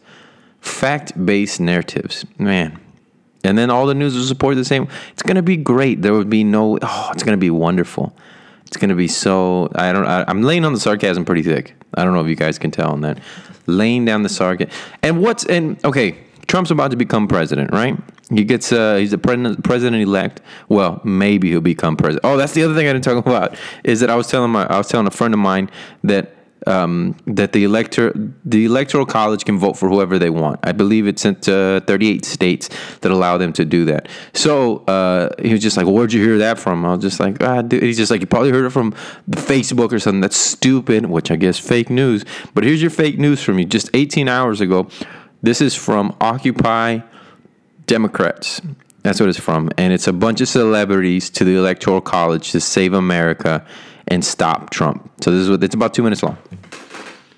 Fact 0.60 1.12
based 1.26 1.60
narratives, 1.60 2.24
man. 2.38 2.80
And 3.44 3.58
then 3.58 3.68
all 3.68 3.86
the 3.86 3.94
news 3.94 4.16
will 4.16 4.24
support 4.24 4.56
the 4.56 4.64
same. 4.64 4.88
It's 5.12 5.22
going 5.22 5.36
to 5.36 5.42
be 5.42 5.58
great. 5.58 6.00
There 6.00 6.14
would 6.14 6.30
be 6.30 6.42
no, 6.42 6.78
oh, 6.80 7.10
it's 7.12 7.22
going 7.22 7.36
to 7.36 7.40
be 7.40 7.50
wonderful. 7.50 8.16
It's 8.66 8.78
going 8.78 8.88
to 8.88 8.96
be 8.96 9.08
so, 9.08 9.70
I 9.74 9.92
don't, 9.92 10.06
I, 10.06 10.24
I'm 10.26 10.42
laying 10.42 10.64
on 10.64 10.72
the 10.72 10.80
sarcasm 10.80 11.26
pretty 11.26 11.42
thick. 11.42 11.74
I 11.92 12.02
don't 12.02 12.14
know 12.14 12.22
if 12.22 12.28
you 12.28 12.34
guys 12.34 12.58
can 12.58 12.70
tell 12.70 12.90
on 12.90 13.02
that. 13.02 13.18
Laying 13.66 14.06
down 14.06 14.22
the 14.22 14.30
sarcasm. 14.30 14.72
And 15.02 15.20
what's, 15.20 15.44
and 15.44 15.82
okay, 15.84 16.16
Trump's 16.54 16.70
about 16.70 16.92
to 16.92 16.96
become 16.96 17.26
president, 17.26 17.72
right? 17.72 17.98
He 18.30 18.44
gets 18.44 18.70
uh, 18.70 18.94
he's 18.94 19.10
the 19.10 19.18
president 19.18 19.96
elect. 19.96 20.40
Well, 20.68 21.00
maybe 21.02 21.50
he'll 21.50 21.60
become 21.60 21.96
president. 21.96 22.20
Oh, 22.22 22.36
that's 22.36 22.52
the 22.52 22.62
other 22.62 22.76
thing 22.76 22.86
I 22.86 22.92
didn't 22.92 23.02
talk 23.02 23.26
about 23.26 23.58
is 23.82 23.98
that 23.98 24.08
I 24.08 24.14
was 24.14 24.28
telling 24.28 24.52
my 24.52 24.64
I 24.66 24.78
was 24.78 24.86
telling 24.86 25.08
a 25.08 25.10
friend 25.10 25.34
of 25.34 25.40
mine 25.40 25.68
that 26.04 26.36
um, 26.68 27.16
that 27.26 27.54
the 27.54 27.64
elector 27.64 28.12
the 28.44 28.66
electoral 28.66 29.04
college 29.04 29.44
can 29.44 29.58
vote 29.58 29.76
for 29.76 29.88
whoever 29.88 30.16
they 30.16 30.30
want. 30.30 30.60
I 30.62 30.70
believe 30.70 31.08
it's 31.08 31.24
in 31.24 31.34
uh, 31.48 31.80
38 31.88 32.24
states 32.24 32.70
that 33.00 33.10
allow 33.10 33.36
them 33.36 33.52
to 33.54 33.64
do 33.64 33.84
that. 33.86 34.08
So 34.32 34.84
uh, 34.84 35.30
he 35.42 35.50
was 35.50 35.60
just 35.60 35.76
like, 35.76 35.86
"Where'd 35.86 36.12
you 36.12 36.22
hear 36.22 36.38
that 36.38 36.60
from?" 36.60 36.84
I 36.84 36.94
was 36.94 37.02
just 37.02 37.18
like, 37.18 37.42
ah, 37.42 37.62
dude. 37.62 37.82
He's 37.82 37.96
just 37.96 38.12
like, 38.12 38.20
"You 38.20 38.28
probably 38.28 38.52
heard 38.52 38.64
it 38.64 38.70
from 38.70 38.92
Facebook 39.28 39.92
or 39.92 39.98
something 39.98 40.20
that's 40.20 40.36
stupid," 40.36 41.06
which 41.06 41.32
I 41.32 41.36
guess 41.36 41.58
fake 41.58 41.90
news. 41.90 42.24
But 42.54 42.62
here's 42.62 42.80
your 42.80 42.92
fake 42.92 43.18
news 43.18 43.42
for 43.42 43.52
me. 43.52 43.64
Just 43.64 43.90
18 43.92 44.28
hours 44.28 44.60
ago, 44.60 44.88
this 45.44 45.60
is 45.60 45.74
from 45.74 46.16
Occupy 46.22 47.00
Democrats. 47.86 48.62
That's 49.02 49.20
what 49.20 49.28
it's 49.28 49.38
from. 49.38 49.70
And 49.76 49.92
it's 49.92 50.06
a 50.06 50.12
bunch 50.12 50.40
of 50.40 50.48
celebrities 50.48 51.28
to 51.30 51.44
the 51.44 51.54
Electoral 51.56 52.00
College 52.00 52.52
to 52.52 52.60
save 52.60 52.94
America 52.94 53.64
and 54.08 54.24
stop 54.24 54.70
Trump. 54.70 55.10
So 55.22 55.30
this 55.30 55.40
is 55.40 55.50
what 55.50 55.62
it's 55.62 55.74
about 55.74 55.92
two 55.92 56.02
minutes 56.02 56.22
long. 56.22 56.38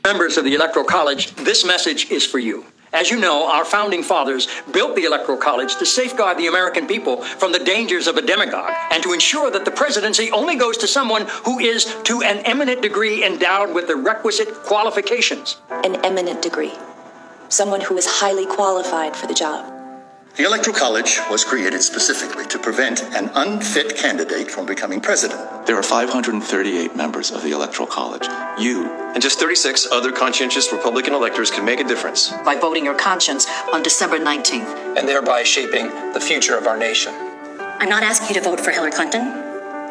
Members 0.05 0.37
of 0.37 0.45
the 0.45 0.55
Electoral 0.55 0.85
College, 0.85 1.35
this 1.35 1.65
message 1.67 2.11
is 2.13 2.25
for 2.25 2.39
you. 2.39 2.65
As 2.93 3.11
you 3.11 3.19
know, 3.19 3.51
our 3.51 3.65
founding 3.65 4.05
fathers 4.05 4.47
built 4.73 4.95
the 4.95 5.03
Electoral 5.03 5.37
College 5.37 5.75
to 5.77 5.85
safeguard 5.85 6.39
the 6.39 6.47
American 6.47 6.87
people 6.87 7.23
from 7.23 7.51
the 7.51 7.59
dangers 7.59 8.07
of 8.07 8.17
a 8.17 8.23
demagogue 8.23 8.73
and 8.93 9.03
to 9.03 9.13
ensure 9.13 9.51
that 9.51 9.65
the 9.65 9.73
presidency 9.73 10.31
only 10.31 10.55
goes 10.55 10.77
to 10.79 10.87
someone 10.87 11.27
who 11.45 11.59
is, 11.59 11.85
to 12.05 12.23
an 12.23 12.39
eminent 12.47 12.83
degree, 12.83 13.25
endowed 13.25 13.75
with 13.75 13.89
the 13.89 13.97
requisite 13.97 14.55
qualifications. 14.63 15.57
An 15.69 15.97
eminent 16.05 16.41
degree 16.41 16.73
someone 17.49 17.81
who 17.81 17.97
is 17.97 18.07
highly 18.07 18.47
qualified 18.47 19.17
for 19.17 19.27
the 19.27 19.35
job. 19.35 19.73
The 20.37 20.45
Electoral 20.45 20.77
College 20.77 21.19
was 21.31 21.45
created 21.45 21.81
specifically 21.81 22.45
to 22.49 22.59
prevent 22.59 23.03
an 23.15 23.31
unfit 23.35 23.97
candidate 23.97 24.51
from 24.51 24.67
becoming 24.67 25.01
president. 25.01 25.67
There 25.67 25.79
are 25.79 25.83
538 25.83 26.95
members 26.95 27.31
of 27.31 27.43
the 27.43 27.53
Electoral 27.53 27.89
College. 27.89 28.27
You 28.59 28.85
and 29.15 29.23
just 29.23 29.39
36 29.39 29.89
other 29.91 30.13
conscientious 30.13 30.71
Republican 30.73 31.15
electors 31.15 31.51
can 31.51 31.65
make 31.65 31.81
a 31.81 31.85
difference 31.85 32.33
by 32.45 32.55
voting 32.55 32.85
your 32.85 32.99
conscience 32.99 33.47
on 33.73 33.83
December 33.83 34.19
19th 34.19 34.99
and 34.99 35.09
thereby 35.09 35.43
shaping 35.43 35.87
the 36.13 36.21
future 36.21 36.59
of 36.59 36.67
our 36.67 36.77
nation. 36.77 37.15
I'm 37.79 37.89
not 37.89 38.03
asking 38.03 38.29
you 38.29 38.35
to 38.35 38.41
vote 38.43 38.61
for 38.61 38.73
Hillary 38.73 38.93
Clinton. 38.93 39.23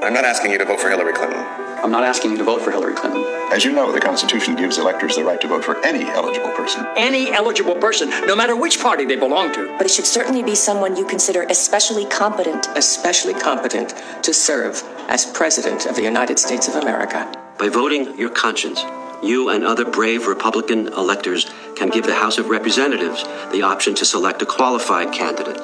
I'm 0.03 0.13
not 0.13 0.25
asking 0.25 0.51
you 0.51 0.59
to 0.59 0.65
vote 0.65 0.79
for 0.79 0.89
Hillary 0.89 1.13
Clinton. 1.13 1.39
I'm 1.85 1.91
not 1.91 2.03
asking 2.03 2.31
you 2.31 2.37
to 2.39 2.43
vote 2.43 2.63
for 2.63 2.71
Hillary 2.71 2.95
Clinton. 2.95 3.23
As 3.53 3.63
you 3.63 3.71
know, 3.71 3.91
the 3.91 3.99
Constitution 3.99 4.55
gives 4.55 4.79
electors 4.79 5.17
the 5.17 5.23
right 5.23 5.39
to 5.39 5.47
vote 5.47 5.63
for 5.63 5.77
any 5.85 6.03
eligible 6.05 6.49
person. 6.53 6.83
Any 6.97 7.31
eligible 7.31 7.75
person, 7.75 8.09
no 8.25 8.35
matter 8.35 8.55
which 8.55 8.79
party 8.79 9.05
they 9.05 9.15
belong 9.15 9.53
to. 9.53 9.67
But 9.77 9.85
it 9.85 9.91
should 9.91 10.07
certainly 10.07 10.41
be 10.41 10.55
someone 10.55 10.95
you 10.95 11.05
consider 11.05 11.43
especially 11.43 12.07
competent. 12.07 12.67
Especially 12.75 13.35
competent 13.35 13.93
to 14.23 14.33
serve 14.33 14.81
as 15.09 15.27
President 15.27 15.85
of 15.85 15.95
the 15.95 16.01
United 16.01 16.39
States 16.39 16.67
of 16.67 16.73
America. 16.73 17.31
By 17.59 17.69
voting 17.69 18.17
your 18.17 18.31
conscience, 18.31 18.83
you 19.21 19.49
and 19.49 19.63
other 19.63 19.85
brave 19.85 20.25
Republican 20.25 20.87
electors 20.87 21.51
can 21.75 21.89
give 21.89 22.07
the 22.07 22.15
House 22.15 22.39
of 22.39 22.49
Representatives 22.49 23.21
the 23.51 23.61
option 23.61 23.93
to 23.93 24.05
select 24.05 24.41
a 24.41 24.47
qualified 24.47 25.13
candidate 25.13 25.57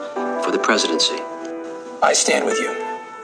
for 0.45 0.51
the 0.51 0.59
presidency. 0.59 1.17
I 2.03 2.13
stand 2.13 2.45
with 2.45 2.59
you. 2.59 2.69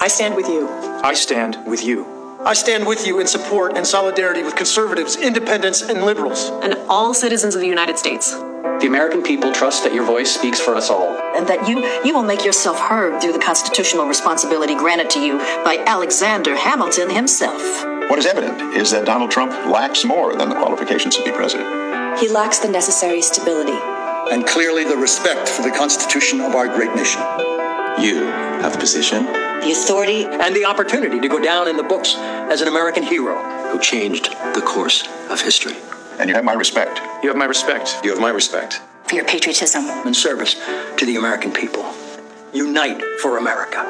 I 0.01 0.07
stand 0.07 0.35
with 0.35 0.47
you. 0.47 0.67
I 1.03 1.13
stand 1.13 1.63
with 1.67 1.83
you. 1.83 2.16
I 2.47 2.53
stand 2.53 2.87
with 2.87 3.05
you 3.05 3.19
in 3.19 3.27
support 3.27 3.75
and 3.75 3.85
solidarity 3.85 4.41
with 4.41 4.55
conservatives, 4.55 5.17
independents, 5.17 5.81
and 5.81 6.05
liberals. 6.05 6.49
And 6.63 6.75
all 6.87 7.13
citizens 7.13 7.55
of 7.55 7.59
the 7.59 7.67
United 7.67 7.99
States. 7.99 8.31
The 8.31 8.85
American 8.87 9.21
people 9.21 9.51
trust 9.51 9.83
that 9.83 9.93
your 9.93 10.05
voice 10.05 10.33
speaks 10.33 10.57
for 10.57 10.73
us 10.73 10.89
all. 10.89 11.09
And 11.35 11.45
that 11.47 11.67
you, 11.67 11.85
you 12.05 12.13
will 12.13 12.23
make 12.23 12.45
yourself 12.45 12.79
heard 12.79 13.21
through 13.21 13.33
the 13.33 13.39
constitutional 13.39 14.05
responsibility 14.05 14.75
granted 14.75 15.09
to 15.09 15.19
you 15.19 15.39
by 15.65 15.83
Alexander 15.85 16.55
Hamilton 16.55 17.09
himself. 17.09 17.61
What 18.09 18.17
is 18.17 18.25
evident 18.25 18.77
is 18.77 18.91
that 18.91 19.05
Donald 19.05 19.29
Trump 19.29 19.51
lacks 19.69 20.05
more 20.05 20.33
than 20.33 20.47
the 20.47 20.55
qualifications 20.55 21.17
to 21.17 21.25
be 21.25 21.31
president. 21.33 22.17
He 22.17 22.29
lacks 22.29 22.59
the 22.59 22.69
necessary 22.69 23.21
stability. 23.21 23.77
And 24.31 24.47
clearly 24.47 24.85
the 24.85 24.95
respect 24.95 25.49
for 25.49 25.63
the 25.63 25.71
Constitution 25.71 26.39
of 26.39 26.55
our 26.55 26.69
great 26.69 26.95
nation. 26.95 27.19
You 27.99 28.23
have 28.63 28.71
the 28.71 28.79
position 28.79 29.46
the 29.67 29.73
authority, 29.73 30.23
and 30.23 30.55
the 30.55 30.63
opportunity 30.63 31.19
to 31.19 31.27
go 31.27 31.39
down 31.43 31.67
in 31.67 31.75
the 31.75 31.83
books 31.83 32.15
as 32.15 32.61
an 32.61 32.69
American 32.69 33.03
hero. 33.03 33.35
who 33.71 33.79
changed 33.79 34.31
the 34.55 34.61
course 34.61 35.07
of 35.29 35.41
history. 35.41 35.75
And 36.19 36.29
you 36.29 36.35
have 36.35 36.45
my 36.45 36.53
respect. 36.53 37.01
You 37.21 37.29
have 37.29 37.37
my 37.37 37.45
respect. 37.45 37.99
You 38.03 38.11
have 38.11 38.21
my 38.21 38.29
respect. 38.29 38.81
For 39.07 39.15
your 39.15 39.25
patriotism. 39.25 39.83
And 39.83 40.15
service 40.15 40.55
to 40.97 41.05
the 41.05 41.17
American 41.17 41.51
people. 41.51 41.85
Unite 42.53 43.01
for 43.19 43.37
America. 43.37 43.81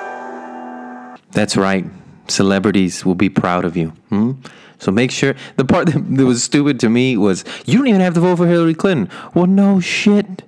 That's 1.31 1.55
right. 1.55 1.85
Celebrities 2.27 3.05
will 3.05 3.15
be 3.15 3.29
proud 3.29 3.65
of 3.65 3.77
you. 3.77 3.89
Hmm? 4.09 4.31
So 4.79 4.91
make 4.91 5.11
sure. 5.11 5.35
The 5.57 5.65
part 5.65 5.87
that 5.87 6.25
was 6.25 6.43
stupid 6.43 6.79
to 6.79 6.89
me 6.89 7.17
was 7.17 7.45
you 7.65 7.77
don't 7.77 7.87
even 7.87 8.01
have 8.01 8.15
to 8.15 8.19
vote 8.19 8.37
for 8.37 8.47
Hillary 8.47 8.73
Clinton. 8.73 9.09
Well, 9.33 9.47
no 9.47 9.79
shit. 9.79 10.43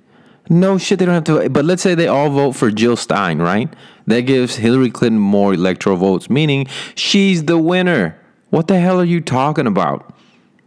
No 0.48 0.78
shit, 0.78 0.98
they 0.98 1.04
don't 1.04 1.14
have 1.14 1.24
to. 1.24 1.48
But 1.48 1.64
let's 1.64 1.82
say 1.82 1.94
they 1.94 2.08
all 2.08 2.30
vote 2.30 2.52
for 2.52 2.72
Jill 2.72 2.96
Stein, 2.96 3.38
right? 3.38 3.72
That 4.10 4.22
gives 4.22 4.56
Hillary 4.56 4.90
Clinton 4.90 5.20
more 5.20 5.54
electoral 5.54 5.96
votes, 5.96 6.28
meaning 6.28 6.66
she's 6.94 7.44
the 7.44 7.58
winner. 7.58 8.16
What 8.50 8.66
the 8.66 8.78
hell 8.78 9.00
are 9.00 9.04
you 9.04 9.20
talking 9.20 9.66
about? 9.66 10.12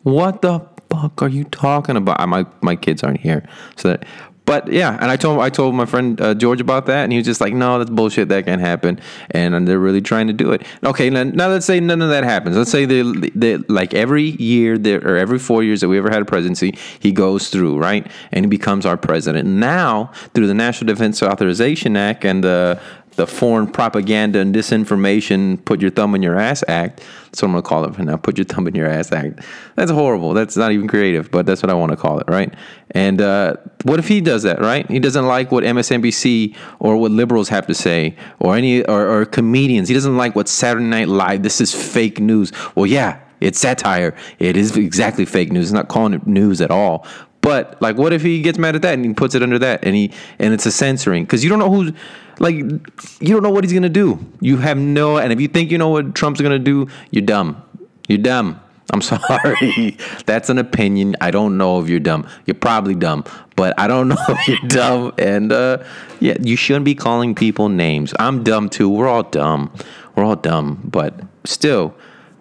What 0.04 0.42
the 0.42 0.66
fuck 0.90 1.22
are 1.22 1.30
you 1.30 1.44
talking 1.46 1.98
about? 1.98 2.28
My 2.28 2.46
my 2.62 2.76
kids 2.76 3.04
aren't 3.04 3.20
here, 3.20 3.48
so 3.76 3.90
that. 3.90 4.06
But 4.46 4.70
yeah, 4.74 4.98
and 5.00 5.10
I 5.10 5.16
told 5.16 5.40
I 5.40 5.50
told 5.50 5.74
my 5.74 5.86
friend 5.86 6.20
uh, 6.20 6.34
George 6.34 6.60
about 6.60 6.86
that, 6.88 7.06
and 7.06 7.14
he 7.14 7.18
was 7.18 7.26
just 7.26 7.40
like, 7.40 7.54
"No, 7.54 7.80
that's 7.80 7.90
bullshit. 7.90 8.28
That 8.28 8.46
can't 8.46 8.60
happen." 8.60 9.00
And 9.32 9.66
they're 9.66 9.80
really 9.80 10.02
trying 10.02 10.28
to 10.28 10.34
do 10.34 10.52
it. 10.52 10.64
Okay, 10.84 11.10
now, 11.10 11.24
now 11.24 11.48
let's 11.48 11.66
say 11.66 11.80
none 11.80 12.02
of 12.02 12.10
that 12.10 12.26
happens. 12.26 12.58
Let's 12.58 12.70
say 12.70 12.84
they 12.84 13.58
like 13.70 13.94
every 13.94 14.32
year 14.42 14.78
that, 14.78 15.06
or 15.06 15.16
every 15.16 15.40
four 15.40 15.64
years 15.64 15.80
that 15.80 15.88
we 15.88 15.98
ever 15.98 16.10
had 16.10 16.22
a 16.22 16.26
presidency, 16.26 16.78
he 17.00 17.14
goes 17.14 17.50
through 17.50 17.78
right, 17.78 18.06
and 18.34 18.44
he 18.44 18.50
becomes 18.50 18.86
our 18.86 18.98
president. 18.98 19.48
Now 19.48 20.12
through 20.34 20.48
the 20.48 20.54
National 20.54 20.88
Defense 20.88 21.24
Authorization 21.24 21.96
Act 21.96 22.26
and 22.26 22.44
the 22.44 22.82
the 23.16 23.28
Foreign 23.28 23.68
Propaganda 23.68 24.40
and 24.40 24.54
Disinformation 24.54 25.64
Put 25.66 25.82
Your 25.82 25.92
Thumb 25.92 26.16
in 26.16 26.24
Your 26.24 26.38
Ass 26.38 26.64
Act. 26.68 27.04
That's 27.26 27.42
what 27.42 27.50
I'm 27.50 27.56
to 27.56 27.62
call 27.62 27.86
it 27.86 27.96
for 27.96 28.04
now. 28.04 28.18
Put 28.18 28.38
Your 28.38 28.46
Thumb 28.46 28.68
in 28.68 28.76
Your 28.76 28.88
Ass 28.88 29.12
Act. 29.12 29.42
That's 29.76 29.92
horrible. 29.92 30.34
That's 30.34 30.58
not 30.58 30.72
even 30.72 30.88
creative, 30.88 31.32
but 31.32 31.46
that's 31.46 31.62
what 31.62 31.70
I 31.70 31.74
want 31.74 31.92
to 31.92 31.96
call 31.96 32.20
it, 32.20 32.28
right? 32.28 32.54
And 32.92 33.22
uh, 33.22 33.56
what 33.84 34.00
if 34.00 34.08
he 34.08 34.22
does 34.22 34.44
that, 34.44 34.60
right? 34.60 34.90
He 34.90 35.00
doesn't 35.00 35.26
like 35.26 35.52
what 35.52 35.64
MSNBC 35.64 36.56
or 36.80 36.98
what 36.98 37.12
liberals 37.12 37.50
have 37.50 37.68
to 37.68 37.74
say 37.74 38.16
or 38.40 38.56
any 38.56 38.84
or, 38.86 39.08
or 39.22 39.26
comedians. 39.26 39.88
He 39.88 39.94
doesn't 39.94 40.18
like 40.18 40.36
what 40.36 40.48
Saturday 40.48 40.86
Night 40.86 41.08
Live. 41.08 41.44
This 41.44 41.62
is 41.62 41.74
fake 41.74 42.20
news. 42.20 42.52
Well, 42.76 42.86
yeah, 42.86 43.20
it's 43.40 43.60
satire. 43.60 44.16
It 44.40 44.56
is 44.56 44.78
exactly 44.78 45.26
fake 45.26 45.52
news. 45.52 45.66
It's 45.66 45.74
not 45.74 45.90
calling 45.90 46.14
it 46.14 46.26
news 46.26 46.62
at 46.62 46.72
all. 46.72 47.06
But 47.44 47.80
like, 47.82 47.98
what 47.98 48.14
if 48.14 48.22
he 48.22 48.42
gets 48.42 48.58
mad 48.58 48.76
at 48.76 48.82
that 48.84 48.94
and 48.94 49.06
he 49.06 49.14
puts 49.14 49.36
it 49.36 49.44
under 49.44 49.60
that 49.60 49.84
and 49.84 49.94
he 49.94 50.12
and 50.40 50.54
it's 50.54 50.66
a 50.66 50.72
censoring 50.72 51.26
because 51.26 51.44
you 51.44 51.50
don't 51.50 51.60
know 51.60 51.70
who's 51.70 51.92
like 52.40 52.56
you 52.56 52.80
don't 53.20 53.44
know 53.44 53.50
what 53.50 53.66
he's 53.66 53.74
gonna 53.74 53.90
do. 53.90 54.18
You 54.40 54.58
have 54.58 54.78
no, 54.78 55.18
and 55.18 55.34
if 55.34 55.42
you 55.42 55.50
think 55.50 55.70
you 55.70 55.78
know 55.78 55.90
what 55.90 56.16
Trump's 56.16 56.40
gonna 56.40 56.58
do, 56.58 56.88
you're 57.12 57.26
dumb. 57.26 57.62
You're 58.08 58.20
dumb. 58.20 58.62
I'm 58.94 59.02
sorry. 59.02 59.98
That's 60.26 60.50
an 60.50 60.58
opinion. 60.58 61.18
I 61.20 61.32
don't 61.32 61.58
know 61.58 61.82
if 61.82 61.90
you're 61.90 62.00
dumb. 62.00 62.28
You're 62.46 62.56
probably 62.56 62.96
dumb, 62.96 63.26
but 63.58 63.78
I 63.78 63.88
don't 63.88 64.08
know 64.10 64.24
if 64.30 64.48
you're 64.48 64.70
dumb. 64.70 65.14
And 65.18 65.52
uh, 65.52 65.84
yeah, 66.22 66.38
you 66.40 66.56
shouldn't 66.56 66.86
be 66.86 66.96
calling 66.96 67.36
people 67.36 67.68
names. 67.68 68.14
I'm 68.20 68.44
dumb 68.44 68.70
too. 68.70 68.90
We're 68.90 69.10
all 69.10 69.24
dumb. 69.24 69.74
We're 70.16 70.24
all 70.24 70.38
dumb, 70.38 70.82
but 70.86 71.20
still 71.44 71.94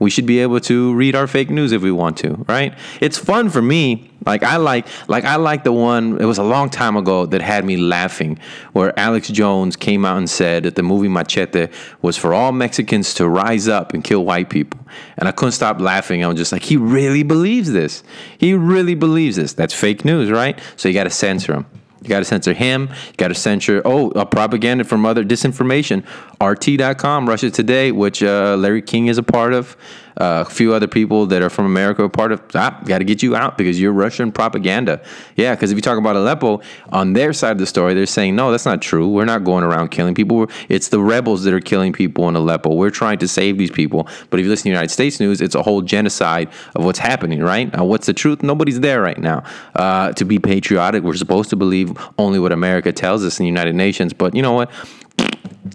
we 0.03 0.11
should 0.11 0.27
be 0.27 0.41
able 0.41 0.61
to 0.61 0.95
read 0.95 1.15
our 1.15 1.27
fake 1.27 1.51
news 1.51 1.73
if 1.73 1.83
we 1.83 1.93
want 1.93 2.17
to, 2.19 2.35
right? 2.49 2.75
It's 3.01 3.19
fun 3.19 3.51
for 3.51 3.63
me. 3.63 4.11
Like 4.25 4.43
I 4.43 4.57
like 4.57 4.87
like 5.09 5.25
I 5.25 5.37
like 5.37 5.65
the 5.65 5.73
one 5.73 6.21
it 6.21 6.25
was 6.25 6.39
a 6.39 6.45
long 6.45 6.71
time 6.71 6.97
ago 6.97 7.27
that 7.27 7.41
had 7.41 7.65
me 7.65 7.77
laughing 7.77 8.39
where 8.73 8.97
Alex 8.99 9.29
Jones 9.29 9.75
came 9.75 10.05
out 10.05 10.19
and 10.19 10.31
said 10.31 10.63
that 10.63 10.77
the 10.77 10.83
movie 10.83 11.09
Machete 11.09 11.69
was 12.03 12.17
for 12.17 12.33
all 12.33 12.53
Mexicans 12.53 13.15
to 13.15 13.29
rise 13.29 13.67
up 13.67 13.95
and 13.95 14.05
kill 14.05 14.25
white 14.25 14.49
people. 14.49 14.81
And 15.17 15.29
I 15.29 15.33
couldn't 15.33 15.53
stop 15.53 15.81
laughing. 15.81 16.23
I 16.23 16.29
was 16.29 16.37
just 16.37 16.53
like, 16.53 16.63
he 16.63 16.77
really 16.77 17.23
believes 17.23 17.73
this. 17.73 18.05
He 18.39 18.55
really 18.55 18.95
believes 18.95 19.37
this. 19.37 19.55
That's 19.55 19.75
fake 19.75 20.05
news, 20.05 20.31
right? 20.31 20.59
So 20.77 20.89
you 20.89 20.95
got 20.95 21.05
to 21.05 21.11
censor 21.11 21.55
him. 21.55 21.67
You 22.03 22.09
got 22.09 22.19
to 22.19 22.25
censor 22.25 22.53
him. 22.53 22.89
You 22.89 23.17
got 23.17 23.29
to 23.29 23.35
censor, 23.35 23.81
oh, 23.85 24.11
propaganda 24.25 24.85
from 24.85 25.07
other 25.07 25.25
disinformation. 25.25 26.05
RT.com, 26.43 27.29
Russia 27.29 27.51
Today, 27.51 27.93
which 27.93 28.23
uh, 28.23 28.57
Larry 28.57 28.83
King 28.83 29.07
is 29.07 29.19
a 29.19 29.23
part 29.23 29.53
of. 29.53 29.77
Uh, 30.17 30.45
a 30.47 30.51
few 30.51 30.75
other 30.75 30.87
people 30.87 31.27
that 31.27 31.43
are 31.43 31.51
from 31.51 31.67
America 31.67 32.03
are 32.05 32.09
part 32.09 32.33
of. 32.33 32.43
Ah, 32.55 32.81
got 32.85 32.99
to 32.99 33.05
get 33.05 33.23
you 33.23 33.35
out 33.35 33.57
because 33.57 33.81
you're 33.81 33.93
Russian 33.93 34.33
propaganda. 34.33 35.03
Yeah, 35.37 35.55
because 35.55 35.71
if 35.71 35.77
you 35.77 35.83
talk 35.83 35.99
about 35.99 36.17
Aleppo, 36.17 36.61
on 36.91 37.13
their 37.13 37.33
side 37.33 37.53
of 37.53 37.59
the 37.59 37.67
story, 37.67 37.95
they're 37.95 38.07
saying, 38.07 38.37
no, 38.37 38.51
that's 38.51 38.67
not 38.67 38.83
true. 38.83 39.09
We're 39.09 39.25
not 39.25 39.45
going 39.45 39.65
around 39.65 39.89
killing 39.89 40.15
people. 40.15 40.49
It's 40.69 40.89
the 40.89 41.01
rebels 41.01 41.45
that 41.45 41.55
are 41.55 41.61
killing 41.61 41.93
people 41.93 42.29
in 42.29 42.37
Aleppo. 42.37 42.75
We're 42.75 42.91
trying 42.91 43.19
to 43.19 43.29
save 43.29 43.59
these 43.59 43.71
people. 43.71 44.09
But 44.31 44.41
if 44.41 44.45
you 44.45 44.51
listen 44.51 44.65
to 44.65 44.69
United 44.71 44.91
States 44.91 45.21
news, 45.21 45.41
it's 45.41 45.55
a 45.55 45.63
whole 45.63 45.83
genocide 45.83 46.49
of 46.75 46.85
what's 46.85 46.99
happening, 46.99 47.41
right? 47.41 47.73
Now, 47.73 47.85
what's 47.85 48.07
the 48.07 48.15
truth? 48.15 48.43
Nobody's 48.43 48.81
there 48.81 49.01
right 49.01 49.19
now. 49.19 49.45
Uh, 49.75 50.13
to 50.13 50.25
be 50.25 50.39
patriotic, 50.39 51.03
we're 51.03 51.15
supposed 51.15 51.51
to 51.51 51.57
believe 51.57 51.97
only 52.19 52.39
what 52.39 52.53
America 52.53 52.93
tells 52.93 53.25
us 53.25 53.39
in 53.39 53.45
the 53.45 53.49
United 53.49 53.75
Nations. 53.75 54.13
But 54.13 54.35
you 54.35 54.43
know 54.43 54.53
what? 54.53 54.71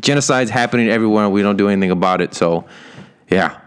Genocide's 0.02 0.50
happening 0.50 0.90
everywhere, 0.90 1.30
we 1.30 1.42
don't 1.42 1.58
do 1.58 1.70
anything 1.70 1.92
about 1.92 2.22
it. 2.22 2.34
So, 2.34 2.66
yeah. 3.30 3.60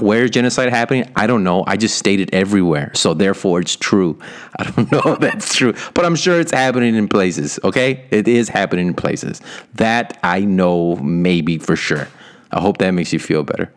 Where 0.00 0.24
is 0.24 0.30
genocide 0.30 0.70
happening? 0.70 1.10
I 1.16 1.26
don't 1.26 1.42
know. 1.42 1.64
I 1.66 1.76
just 1.76 1.98
state 1.98 2.20
it 2.20 2.32
everywhere. 2.32 2.92
So 2.94 3.14
therefore 3.14 3.60
it's 3.60 3.76
true. 3.76 4.18
I 4.58 4.70
don't 4.70 4.90
know 4.92 5.02
if 5.14 5.20
that's 5.20 5.54
true. 5.54 5.74
But 5.94 6.04
I'm 6.04 6.16
sure 6.16 6.40
it's 6.40 6.52
happening 6.52 6.94
in 6.94 7.08
places, 7.08 7.58
okay? 7.64 8.06
It 8.10 8.28
is 8.28 8.48
happening 8.48 8.88
in 8.88 8.94
places. 8.94 9.40
That 9.74 10.18
I 10.22 10.40
know 10.40 10.96
maybe 10.96 11.58
for 11.58 11.76
sure. 11.76 12.08
I 12.52 12.60
hope 12.60 12.78
that 12.78 12.92
makes 12.92 13.12
you 13.12 13.18
feel 13.18 13.42
better. 13.42 13.72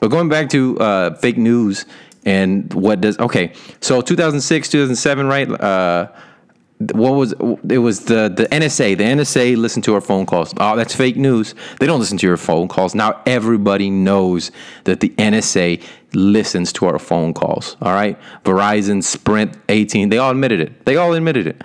But 0.00 0.08
going 0.08 0.28
back 0.28 0.50
to 0.50 0.78
uh, 0.78 1.14
fake 1.14 1.38
news 1.38 1.86
and 2.26 2.72
what 2.72 3.00
does 3.00 3.18
okay, 3.18 3.52
so 3.80 4.00
2006, 4.00 4.68
2007, 4.68 5.26
right? 5.26 5.50
Uh, 5.50 6.08
what 6.78 7.12
was 7.12 7.32
it 7.68 7.78
was 7.78 8.00
the 8.06 8.28
the 8.28 8.46
NSA 8.50 8.98
the 8.98 9.04
NSA 9.04 9.56
listened 9.56 9.84
to 9.84 9.94
our 9.94 10.00
phone 10.00 10.26
calls. 10.26 10.52
Oh 10.58 10.76
that's 10.76 10.94
fake 10.94 11.16
news. 11.16 11.54
They 11.78 11.86
don't 11.86 12.00
listen 12.00 12.18
to 12.18 12.26
your 12.26 12.36
phone 12.36 12.68
calls. 12.68 12.94
Now 12.94 13.22
everybody 13.26 13.90
knows 13.90 14.50
that 14.84 15.00
the 15.00 15.10
NSA 15.10 15.82
listens 16.12 16.72
to 16.72 16.86
our 16.86 16.98
phone 16.98 17.32
calls 17.32 17.76
all 17.80 17.92
right? 17.92 18.18
Verizon 18.44 19.02
Sprint 19.02 19.56
AT&T 19.68 20.04
they 20.06 20.18
all 20.18 20.30
admitted 20.30 20.60
it. 20.60 20.84
They 20.84 20.96
all 20.96 21.14
admitted 21.14 21.46
it 21.46 21.62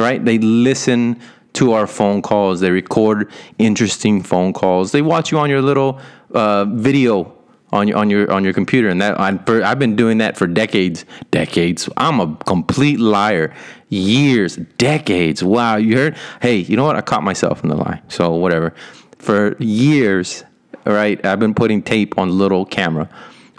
right? 0.00 0.24
They 0.24 0.38
listen 0.38 1.20
to 1.54 1.72
our 1.72 1.86
phone 1.86 2.22
calls. 2.22 2.60
They 2.60 2.70
record 2.70 3.30
interesting 3.58 4.22
phone 4.22 4.52
calls. 4.52 4.92
They 4.92 5.02
watch 5.02 5.30
you 5.32 5.38
on 5.38 5.50
your 5.50 5.62
little 5.62 6.00
uh, 6.32 6.64
video 6.66 7.36
on 7.72 7.86
your 7.86 7.98
on 7.98 8.10
your 8.10 8.30
on 8.32 8.42
your 8.44 8.52
computer. 8.52 8.88
And 8.88 9.00
that 9.00 9.18
i 9.20 9.30
have 9.30 9.78
been 9.78 9.96
doing 9.96 10.18
that 10.18 10.36
for 10.36 10.46
decades 10.46 11.04
decades. 11.30 11.88
I'm 11.96 12.20
a 12.20 12.36
complete 12.46 12.98
liar 12.98 13.54
years 13.90 14.56
decades. 14.78 15.44
Wow 15.44 15.76
you 15.76 15.96
heard? 15.96 16.16
Hey 16.40 16.56
you 16.56 16.76
know 16.76 16.84
what? 16.84 16.96
I 16.96 17.02
caught 17.02 17.22
myself 17.22 17.62
in 17.62 17.68
the 17.68 17.76
lie 17.76 18.00
so 18.08 18.34
whatever. 18.34 18.72
For 19.18 19.56
years 19.58 20.44
right 20.86 21.24
i've 21.26 21.38
been 21.38 21.52
putting 21.54 21.82
tape 21.82 22.16
on 22.18 22.30
little 22.38 22.64
camera. 22.64 23.08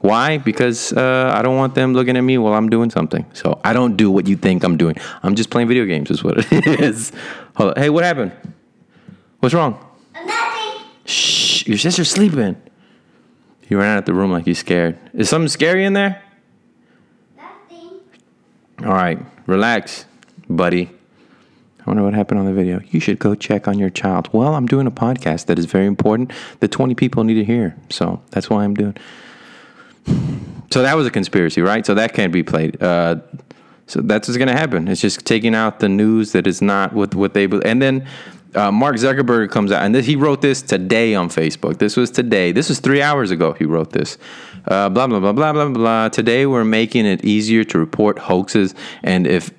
Why? 0.01 0.39
Because 0.39 0.91
uh, 0.93 1.31
i 1.35 1.43
don't 1.43 1.57
want 1.57 1.75
them 1.75 1.93
looking 1.93 2.17
at 2.17 2.21
me 2.21 2.37
while 2.39 2.53
i'm 2.53 2.69
doing 2.69 2.89
something. 2.89 3.25
So 3.33 3.59
i 3.63 3.73
don't 3.73 3.95
do 3.95 4.09
what 4.09 4.27
you 4.27 4.35
think 4.35 4.63
i'm 4.63 4.77
doing. 4.77 4.95
I'm 5.21 5.35
just 5.35 5.51
playing 5.51 5.67
video 5.67 5.85
games 5.85 6.09
is 6.09 6.23
what 6.23 6.39
it 6.51 6.65
is. 6.81 7.11
Hold 7.55 7.71
on. 7.71 7.83
hey 7.83 7.89
what 7.91 8.03
happened? 8.03 8.31
What's 9.39 9.53
wrong? 9.53 9.77
Nothing. 10.13 10.85
shh. 11.05 11.67
Your 11.67 11.77
sister's 11.77 12.09
sleeping. 12.09 12.55
He 13.67 13.75
ran 13.75 13.95
out 13.95 13.99
of 13.99 14.05
the 14.05 14.13
room 14.13 14.31
like 14.31 14.45
he's 14.45 14.59
scared. 14.59 14.97
Is 15.13 15.29
something 15.29 15.47
scary 15.47 15.85
in 15.85 15.93
there? 15.93 16.21
Nothing. 17.37 17.99
All 18.85 18.91
right, 18.93 19.17
relax, 19.47 20.05
buddy. 20.55 20.89
I 21.79 21.89
wonder 21.89 22.03
what 22.03 22.13
happened 22.13 22.39
on 22.39 22.45
the 22.45 22.53
video. 22.53 22.79
You 22.91 22.99
should 22.99 23.17
go 23.17 23.33
check 23.33 23.67
on 23.67 23.79
your 23.79 23.89
child. 23.89 24.29
Well, 24.31 24.53
I'm 24.53 24.67
doing 24.67 24.85
a 24.85 24.91
podcast 24.91 25.47
that 25.47 25.57
is 25.57 25.65
very 25.65 25.87
important 25.87 26.31
that 26.59 26.71
20 26.71 26.93
people 26.93 27.23
need 27.23 27.35
to 27.35 27.43
hear. 27.43 27.75
So 27.89 28.21
that's 28.29 28.49
why 28.49 28.63
I'm 28.63 28.75
doing. 28.75 28.95
So 30.71 30.83
that 30.83 30.95
was 30.95 31.07
a 31.07 31.11
conspiracy, 31.11 31.61
right? 31.61 31.85
So 31.85 31.95
that 31.95 32.13
can't 32.13 32.31
be 32.31 32.43
played. 32.43 32.81
Uh, 32.81 33.17
so 33.87 33.99
that's 34.01 34.27
what's 34.27 34.37
going 34.37 34.47
to 34.47 34.57
happen. 34.57 34.87
It's 34.87 35.01
just 35.01 35.25
taking 35.25 35.55
out 35.55 35.79
the 35.79 35.89
news 35.89 36.33
that 36.33 36.45
is 36.47 36.61
not 36.61 36.93
what 36.93 37.15
what 37.15 37.33
they 37.33 37.45
and 37.45 37.81
then 37.81 38.07
uh, 38.55 38.71
Mark 38.71 38.95
Zuckerberg 38.95 39.49
comes 39.49 39.71
out, 39.71 39.83
and 39.83 39.95
this, 39.95 40.05
he 40.05 40.15
wrote 40.15 40.41
this 40.41 40.61
today 40.61 41.15
on 41.15 41.29
Facebook. 41.29 41.77
This 41.77 41.95
was 41.95 42.11
today. 42.11 42.51
This 42.51 42.69
was 42.69 42.79
three 42.79 43.01
hours 43.01 43.31
ago. 43.31 43.53
He 43.53 43.65
wrote 43.65 43.91
this. 43.91 44.17
Uh, 44.65 44.89
blah 44.89 45.07
blah 45.07 45.19
blah 45.19 45.33
blah 45.33 45.53
blah 45.53 45.69
blah. 45.69 46.09
Today 46.09 46.45
we're 46.45 46.65
making 46.65 47.05
it 47.05 47.23
easier 47.23 47.63
to 47.65 47.79
report 47.79 48.19
hoaxes, 48.19 48.75
and 49.03 49.25
if 49.25 49.51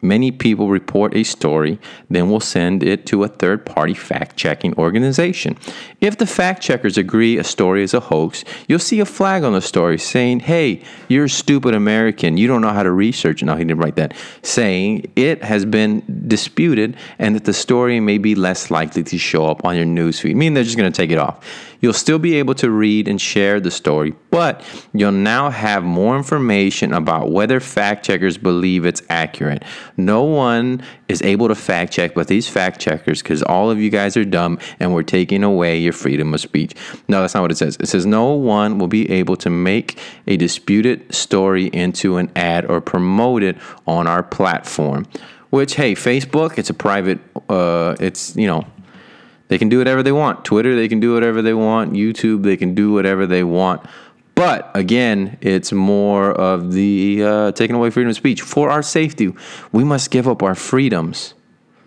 many 0.00 0.30
people 0.30 0.68
report 0.68 1.14
a 1.14 1.24
story, 1.24 1.78
then 2.08 2.30
we'll 2.30 2.40
send 2.40 2.82
it 2.82 3.06
to 3.06 3.24
a 3.24 3.28
third 3.28 3.66
party 3.66 3.94
fact 3.94 4.36
checking 4.36 4.74
organization. 4.74 5.56
If 6.00 6.16
the 6.16 6.26
fact 6.26 6.62
checkers 6.62 6.96
agree 6.96 7.38
a 7.38 7.44
story 7.44 7.82
is 7.82 7.94
a 7.94 8.00
hoax, 8.00 8.44
you'll 8.68 8.78
see 8.78 9.00
a 9.00 9.04
flag 9.04 9.44
on 9.44 9.52
the 9.52 9.60
story 9.60 9.98
saying, 9.98 10.40
Hey, 10.40 10.82
you're 11.08 11.24
a 11.24 11.30
stupid 11.30 11.74
American. 11.74 12.36
You 12.36 12.46
don't 12.46 12.62
know 12.62 12.72
how 12.72 12.82
to 12.82 12.90
research. 12.90 13.42
No, 13.42 13.56
he 13.56 13.64
didn't 13.64 13.78
write 13.78 13.96
that. 13.96 14.14
Saying 14.42 15.10
it 15.16 15.42
has 15.42 15.64
been 15.64 16.02
disputed 16.28 16.96
and 17.18 17.34
that 17.34 17.44
the 17.44 17.54
story 17.54 18.00
may 18.00 18.18
be 18.18 18.34
less 18.34 18.70
likely 18.70 19.02
to 19.04 19.18
show 19.18 19.46
up 19.46 19.64
on 19.64 19.76
your 19.76 19.86
newsfeed. 19.86 20.34
Meaning 20.34 20.54
they're 20.54 20.64
just 20.64 20.76
going 20.76 20.90
to 20.90 20.96
take 20.96 21.10
it 21.10 21.18
off. 21.18 21.44
You'll 21.80 21.92
still 21.92 22.18
be 22.18 22.34
able 22.36 22.54
to 22.54 22.70
read 22.70 23.06
and 23.08 23.20
share 23.20 23.60
the 23.60 23.70
story, 23.70 24.14
but 24.30 24.64
you'll 24.92 25.12
now 25.12 25.50
have 25.50 25.84
more 25.84 26.16
information 26.16 26.92
about 26.92 27.30
whether 27.30 27.60
fact 27.60 28.04
checkers 28.04 28.36
believe 28.36 28.84
it's 28.84 29.02
accurate. 29.08 29.62
No 29.96 30.24
one 30.24 30.82
is 31.08 31.22
able 31.22 31.48
to 31.48 31.54
fact 31.54 31.92
check 31.92 32.14
but 32.14 32.26
these 32.26 32.48
fact 32.48 32.80
checkers 32.80 33.22
because 33.22 33.42
all 33.44 33.70
of 33.70 33.78
you 33.78 33.90
guys 33.90 34.16
are 34.16 34.24
dumb 34.24 34.58
and 34.80 34.92
we're 34.92 35.02
taking 35.02 35.44
away 35.44 35.78
your 35.78 35.92
freedom 35.92 36.34
of 36.34 36.40
speech. 36.40 36.74
No, 37.06 37.20
that's 37.20 37.34
not 37.34 37.42
what 37.42 37.52
it 37.52 37.58
says. 37.58 37.76
It 37.80 37.86
says 37.86 38.06
no 38.06 38.32
one 38.32 38.78
will 38.78 38.88
be 38.88 39.08
able 39.10 39.36
to 39.36 39.50
make 39.50 39.98
a 40.26 40.36
disputed 40.36 41.14
story 41.14 41.66
into 41.66 42.16
an 42.16 42.30
ad 42.34 42.66
or 42.66 42.80
promote 42.80 43.42
it 43.42 43.56
on 43.86 44.06
our 44.06 44.22
platform. 44.22 45.06
Which, 45.50 45.76
hey, 45.76 45.94
Facebook, 45.94 46.58
it's 46.58 46.68
a 46.68 46.74
private, 46.74 47.20
uh, 47.48 47.96
it's, 48.00 48.36
you 48.36 48.46
know, 48.46 48.66
they 49.48 49.58
can 49.58 49.68
do 49.68 49.78
whatever 49.78 50.02
they 50.02 50.12
want. 50.12 50.44
Twitter, 50.44 50.76
they 50.76 50.88
can 50.88 51.00
do 51.00 51.14
whatever 51.14 51.42
they 51.42 51.54
want. 51.54 51.92
YouTube, 51.92 52.42
they 52.42 52.56
can 52.56 52.74
do 52.74 52.92
whatever 52.92 53.26
they 53.26 53.42
want. 53.42 53.82
But 54.34 54.70
again, 54.74 55.36
it's 55.40 55.72
more 55.72 56.30
of 56.30 56.72
the 56.72 57.24
uh, 57.24 57.52
taking 57.52 57.74
away 57.74 57.90
freedom 57.90 58.10
of 58.10 58.16
speech 58.16 58.40
for 58.40 58.70
our 58.70 58.84
safety. 58.84 59.32
We 59.72 59.82
must 59.82 60.12
give 60.12 60.28
up 60.28 60.44
our 60.44 60.54
freedoms 60.54 61.34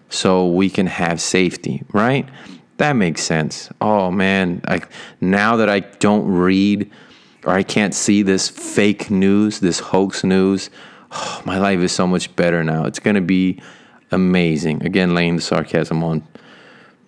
so 0.10 0.50
we 0.50 0.70
can 0.70 0.88
have 0.88 1.22
safety, 1.22 1.84
right? 1.94 2.28
That 2.76 2.94
makes 2.94 3.22
sense. 3.22 3.70
Oh 3.80 4.12
man, 4.12 4.62
like 4.68 4.90
now 5.22 5.56
that 5.58 5.70
I 5.70 5.80
don't 5.80 6.26
read 6.26 6.92
or 7.46 7.54
I 7.54 7.64
can't 7.64 7.94
see 7.94 8.22
this 8.22 8.50
fake 8.50 9.10
news, 9.10 9.62
this 9.62 9.80
hoax 9.80 10.24
news, 10.24 10.70
oh, 11.12 11.42
my 11.46 11.58
life 11.58 11.80
is 11.80 11.94
so 11.94 12.06
much 12.06 12.36
better 12.36 12.64
now. 12.64 12.84
It's 12.84 13.00
gonna 13.00 13.22
be 13.22 13.62
amazing. 14.12 14.84
Again, 14.84 15.16
laying 15.16 15.38
the 15.38 15.42
sarcasm 15.42 16.04
on 16.04 16.28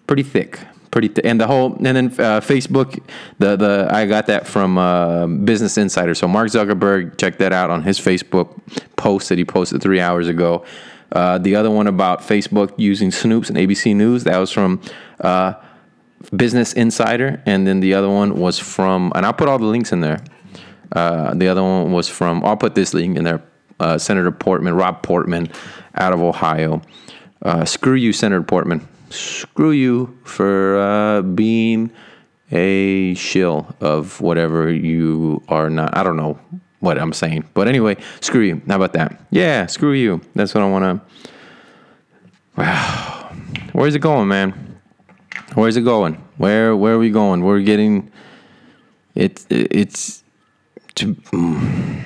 pretty 0.08 0.24
thick, 0.24 0.60
pretty 0.92 1.10
th- 1.10 1.26
and 1.26 1.40
the 1.40 1.48
whole 1.48 1.74
and 1.76 1.86
then 1.86 2.08
uh, 2.08 2.42
Facebook. 2.42 3.02
The 3.40 3.56
the 3.56 3.88
I 3.92 4.06
got 4.06 4.28
that 4.28 4.48
from 4.48 4.78
uh, 4.78 5.28
Business 5.28 5.78
Insider. 5.78 6.16
So 6.16 6.28
Mark 6.28 6.50
Zuckerberg, 6.50 7.18
check 7.18 7.38
that 7.40 7.54
out 7.54 7.70
on 7.70 7.84
his 7.84 8.00
Facebook 8.00 8.60
post 8.96 9.30
that 9.30 9.38
he 9.38 9.46
posted 9.46 9.82
three 9.82 10.00
hours 10.00 10.28
ago. 10.28 10.66
Uh, 11.12 11.38
the 11.38 11.56
other 11.56 11.70
one 11.70 11.88
about 11.88 12.22
Facebook 12.22 12.74
using 12.78 13.12
Snopes 13.12 13.50
and 13.50 13.58
ABC 13.58 13.96
News 13.96 14.24
that 14.24 14.38
was 14.38 14.52
from 14.52 14.82
uh, 15.20 15.54
Business 16.36 16.74
Insider, 16.74 17.42
and 17.46 17.68
then 17.68 17.80
the 17.80 17.94
other 17.94 18.10
one 18.10 18.36
was 18.36 18.58
from 18.58 19.12
and 19.16 19.26
I'll 19.26 19.34
put 19.34 19.48
all 19.48 19.60
the 19.60 19.66
links 19.66 19.92
in 19.92 20.02
there. 20.02 20.24
Uh, 20.92 21.34
the 21.34 21.48
other 21.48 21.62
one 21.62 21.92
was 21.92 22.08
from 22.08 22.44
I'll 22.44 22.58
put 22.58 22.76
this 22.76 22.94
link 22.94 23.18
in 23.18 23.24
there. 23.24 23.44
Uh, 23.80 23.98
Senator 23.98 24.32
Portman, 24.32 24.76
Rob 24.76 25.02
Portman, 25.02 25.50
out 25.96 26.14
of 26.14 26.22
Ohio. 26.22 26.82
screw 27.66 27.96
you, 27.96 28.14
Senator 28.14 28.44
Portman 28.44 28.88
screw 29.13 29.72
you 29.72 30.17
for 30.24 30.77
uh, 30.77 31.22
being 31.22 31.91
a 32.51 33.13
shill 33.15 33.75
of 33.82 34.22
whatever 34.22 34.72
you 34.72 35.41
are 35.48 35.70
not. 35.70 35.96
I 35.98 36.03
don't 36.03 36.17
know 36.17 36.39
what 36.79 37.00
I'm 37.00 37.13
saying. 37.13 37.46
But 37.53 37.67
anyway, 37.67 37.98
screw 38.20 38.41
you. 38.41 38.62
How 38.67 38.75
about 38.75 38.93
that? 38.93 39.20
Yeah, 39.32 39.65
screw 39.67 39.93
you. 39.93 40.22
That's 40.36 40.53
what 40.53 40.63
I 40.63 40.70
want 40.70 40.84
to. 40.84 41.01
Wow. 42.58 43.36
Where's 43.72 43.96
it 43.96 44.00
going, 44.00 44.27
man? 44.27 44.79
Where's 45.55 45.77
it 45.77 45.82
going? 45.82 46.15
Where 46.38 46.75
where 46.75 46.93
are 46.93 47.00
we 47.00 47.10
going? 47.10 47.43
We're 47.43 47.62
getting 47.62 48.12
it 49.15 49.46
it's 49.50 50.24
to. 50.96 51.15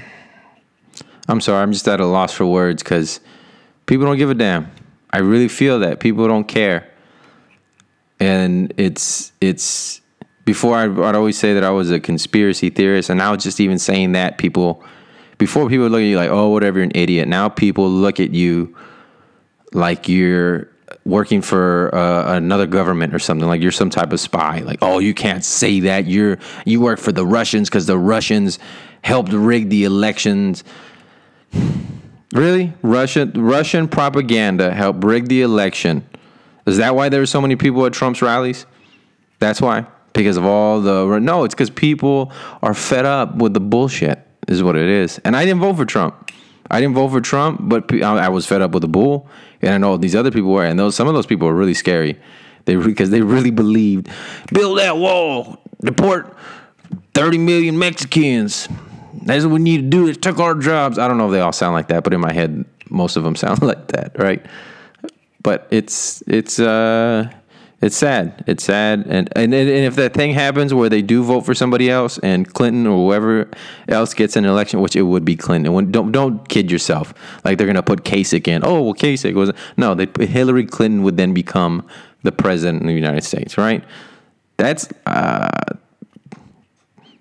I'm 1.29 1.41
sorry, 1.41 1.61
I'm 1.61 1.73
just 1.73 1.85
at 1.89 1.99
a 1.99 2.05
loss 2.05 2.31
for 2.33 2.45
words 2.45 2.83
cuz 2.83 3.19
people 3.85 4.05
don't 4.05 4.17
give 4.17 4.29
a 4.29 4.33
damn. 4.33 4.71
I 5.11 5.19
really 5.19 5.49
feel 5.49 5.79
that 5.79 5.99
people 5.99 6.27
don't 6.27 6.47
care 6.47 6.89
and 8.19 8.73
it's 8.77 9.31
it's 9.41 10.01
before 10.45 10.77
I'd, 10.77 10.97
I'd, 10.99 11.15
always 11.15 11.37
say 11.37 11.53
that 11.53 11.63
I 11.63 11.69
was 11.71 11.91
a 11.91 11.99
conspiracy 11.99 12.69
theorist, 12.69 13.09
and 13.09 13.17
now 13.17 13.35
just 13.35 13.59
even 13.59 13.77
saying 13.77 14.13
that 14.13 14.37
people 14.37 14.83
before 15.37 15.69
people 15.69 15.87
look 15.87 15.99
at 15.99 16.05
you 16.05 16.17
like 16.17 16.29
oh 16.29 16.49
whatever 16.49 16.79
you're 16.79 16.85
an 16.85 16.91
idiot. 16.95 17.27
Now 17.27 17.49
people 17.49 17.89
look 17.89 18.19
at 18.19 18.31
you 18.31 18.75
like 19.73 20.07
you're 20.07 20.69
working 21.03 21.41
for 21.41 21.93
uh, 21.93 22.35
another 22.35 22.65
government 22.65 23.13
or 23.13 23.19
something 23.19 23.47
like 23.47 23.61
you're 23.61 23.71
some 23.71 23.89
type 23.89 24.13
of 24.13 24.19
spy 24.19 24.59
like 24.59 24.79
oh 24.81 24.99
you 24.99 25.13
can't 25.13 25.43
say 25.43 25.81
that. 25.81 26.07
You're 26.07 26.39
you 26.65 26.81
work 26.81 26.99
for 26.99 27.11
the 27.11 27.25
Russians 27.25 27.69
because 27.69 27.85
the 27.85 27.97
Russians 27.97 28.57
helped 29.01 29.31
rig 29.31 29.69
the 29.69 29.83
elections. 29.83 30.63
Really? 32.33 32.73
Russian 32.81 33.31
Russian 33.33 33.87
propaganda 33.87 34.73
helped 34.73 35.03
rig 35.03 35.27
the 35.27 35.41
election 35.41 36.07
is 36.67 36.77
that 36.77 36.95
why 36.95 37.09
there 37.09 37.21
were 37.21 37.25
so 37.25 37.41
many 37.41 37.55
people 37.55 37.85
at 37.85 37.93
Trump's 37.93 38.21
rallies? 38.21 38.65
That's 39.39 39.61
why. 39.61 39.85
Because 40.13 40.37
of 40.37 40.45
all 40.45 40.81
the 40.81 41.19
no, 41.19 41.43
it's 41.43 41.53
because 41.53 41.69
people 41.69 42.31
are 42.61 42.73
fed 42.73 43.05
up 43.05 43.35
with 43.35 43.53
the 43.53 43.59
bullshit. 43.59 44.19
Is 44.47 44.63
what 44.63 44.77
it 44.77 44.87
is. 44.87 45.19
And 45.25 45.35
I 45.35 45.43
didn't 45.43 45.59
vote 45.59 45.75
for 45.75 45.85
Trump. 45.85 46.31
I 46.71 46.79
didn't 46.79 46.95
vote 46.95 47.09
for 47.09 47.19
Trump, 47.21 47.59
but 47.63 47.91
I 48.01 48.29
was 48.29 48.45
fed 48.45 48.61
up 48.61 48.71
with 48.71 48.81
the 48.81 48.87
bull, 48.87 49.27
and 49.61 49.73
I 49.73 49.77
know 49.77 49.97
these 49.97 50.15
other 50.15 50.31
people 50.31 50.51
were. 50.51 50.63
And 50.63 50.79
those 50.79 50.95
some 50.95 51.07
of 51.07 51.13
those 51.13 51.25
people 51.25 51.47
were 51.47 51.53
really 51.53 51.73
scary. 51.73 52.17
They 52.65 52.75
because 52.75 53.09
they 53.09 53.21
really 53.21 53.51
believed 53.51 54.09
build 54.53 54.79
that 54.79 54.97
wall, 54.97 55.57
deport 55.81 56.35
thirty 57.13 57.37
million 57.37 57.77
Mexicans. 57.77 58.67
That's 59.23 59.43
what 59.43 59.53
we 59.53 59.59
need 59.59 59.77
to 59.77 59.87
do. 59.87 60.07
It 60.07 60.21
took 60.21 60.39
our 60.39 60.55
jobs. 60.55 60.97
I 60.97 61.07
don't 61.07 61.17
know 61.17 61.27
if 61.27 61.31
they 61.31 61.41
all 61.41 61.51
sound 61.51 61.73
like 61.73 61.89
that, 61.89 62.03
but 62.03 62.13
in 62.13 62.21
my 62.21 62.31
head, 62.31 62.65
most 62.89 63.17
of 63.17 63.23
them 63.23 63.35
sound 63.43 63.61
like 63.61 63.87
that, 63.89 64.17
right? 64.17 64.45
But 65.47 65.65
it's 65.71 66.21
it's 66.27 66.59
uh 66.59 67.31
it's 67.81 67.95
sad. 67.95 68.43
It's 68.47 68.65
sad, 68.65 69.05
and, 69.07 69.29
and 69.33 69.53
and 69.53 69.69
if 69.69 69.95
that 69.95 70.13
thing 70.13 70.33
happens 70.33 70.73
where 70.73 70.89
they 70.89 71.01
do 71.01 71.23
vote 71.23 71.45
for 71.45 71.55
somebody 71.55 71.89
else, 71.89 72.17
and 72.17 72.51
Clinton 72.53 72.85
or 72.85 72.97
whoever 72.97 73.49
else 73.87 74.13
gets 74.13 74.35
an 74.35 74.43
election, 74.43 74.81
which 74.81 74.97
it 74.97 75.03
would 75.03 75.23
be 75.23 75.37
Clinton. 75.37 75.71
When, 75.71 75.89
don't 75.89 76.11
don't 76.11 76.49
kid 76.49 76.69
yourself. 76.69 77.13
Like 77.45 77.57
they're 77.57 77.67
gonna 77.67 77.81
put 77.81 78.03
Kasich 78.03 78.45
in. 78.45 78.61
Oh 78.65 78.81
well, 78.81 78.93
Kasich 78.93 79.35
was 79.35 79.53
no. 79.77 79.95
They 79.95 80.25
Hillary 80.25 80.65
Clinton 80.65 81.03
would 81.03 81.15
then 81.15 81.33
become 81.33 81.87
the 82.23 82.33
president 82.33 82.81
of 82.81 82.87
the 82.87 82.93
United 82.93 83.23
States, 83.23 83.57
right? 83.57 83.85
That's. 84.57 84.89
Uh, 85.05 85.47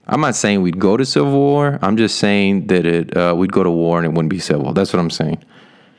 I'm 0.08 0.20
not 0.20 0.34
saying 0.34 0.62
we'd 0.62 0.80
go 0.80 0.96
to 0.96 1.04
civil 1.04 1.30
war. 1.32 1.78
I'm 1.80 1.96
just 1.96 2.18
saying 2.18 2.66
that 2.68 2.86
it 2.86 3.16
uh, 3.16 3.36
we'd 3.36 3.52
go 3.52 3.62
to 3.62 3.70
war 3.70 3.98
and 3.98 4.06
it 4.06 4.10
wouldn't 4.10 4.30
be 4.30 4.40
civil. 4.40 4.72
That's 4.72 4.92
what 4.92 4.98
I'm 4.98 5.10
saying. 5.10 5.44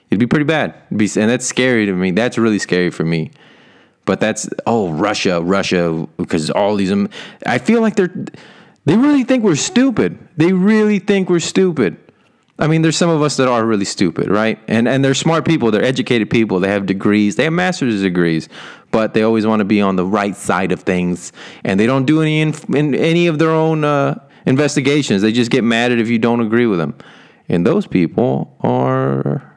It'd 0.09 0.19
be 0.19 0.27
pretty 0.27 0.45
bad. 0.45 0.75
Be, 0.95 1.05
and 1.17 1.29
that's 1.29 1.45
scary 1.45 1.85
to 1.85 1.93
me. 1.93 2.11
That's 2.11 2.37
really 2.37 2.59
scary 2.59 2.89
for 2.89 3.03
me. 3.03 3.31
But 4.05 4.21
that's 4.21 4.47
oh 4.65 4.91
Russia, 4.91 5.41
Russia, 5.41 6.07
because 6.17 6.49
all 6.49 6.75
these. 6.75 6.93
I 7.45 7.57
feel 7.57 7.81
like 7.81 7.95
they're 7.95 8.13
they 8.85 8.95
really 8.95 9.25
think 9.25 9.43
we're 9.43 9.55
stupid. 9.55 10.17
They 10.37 10.53
really 10.53 10.99
think 10.99 11.29
we're 11.29 11.41
stupid. 11.41 11.97
I 12.57 12.67
mean, 12.67 12.81
there's 12.81 12.95
some 12.95 13.09
of 13.09 13.21
us 13.21 13.35
that 13.37 13.49
are 13.49 13.65
really 13.65 13.85
stupid, 13.85 14.29
right? 14.29 14.57
And 14.69 14.87
and 14.87 15.03
they're 15.03 15.13
smart 15.13 15.45
people. 15.45 15.71
They're 15.71 15.83
educated 15.83 16.29
people. 16.29 16.61
They 16.61 16.69
have 16.69 16.85
degrees. 16.85 17.35
They 17.35 17.43
have 17.43 17.51
master's 17.51 18.01
degrees, 18.01 18.47
but 18.91 19.13
they 19.13 19.23
always 19.23 19.45
want 19.45 19.59
to 19.59 19.65
be 19.65 19.81
on 19.81 19.97
the 19.97 20.05
right 20.05 20.37
side 20.37 20.71
of 20.71 20.83
things, 20.83 21.33
and 21.65 21.77
they 21.77 21.85
don't 21.85 22.05
do 22.05 22.21
any 22.21 22.39
in, 22.39 22.53
in 22.73 22.95
any 22.95 23.27
of 23.27 23.39
their 23.39 23.51
own 23.51 23.83
uh, 23.83 24.23
investigations. 24.45 25.21
They 25.21 25.33
just 25.33 25.51
get 25.51 25.65
mad 25.65 25.91
at 25.91 25.99
if 25.99 26.07
you 26.07 26.17
don't 26.17 26.39
agree 26.39 26.65
with 26.65 26.79
them. 26.79 26.95
And 27.49 27.67
those 27.67 27.87
people 27.87 28.57
are 28.61 29.56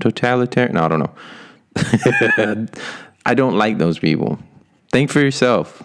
totalitarian. 0.00 0.74
No, 0.74 0.84
I 0.84 0.88
don't 0.88 0.98
know. 1.00 2.66
I 3.26 3.34
don't 3.34 3.58
like 3.58 3.78
those 3.78 3.98
people. 3.98 4.38
Think 4.92 5.10
for 5.10 5.20
yourself. 5.20 5.82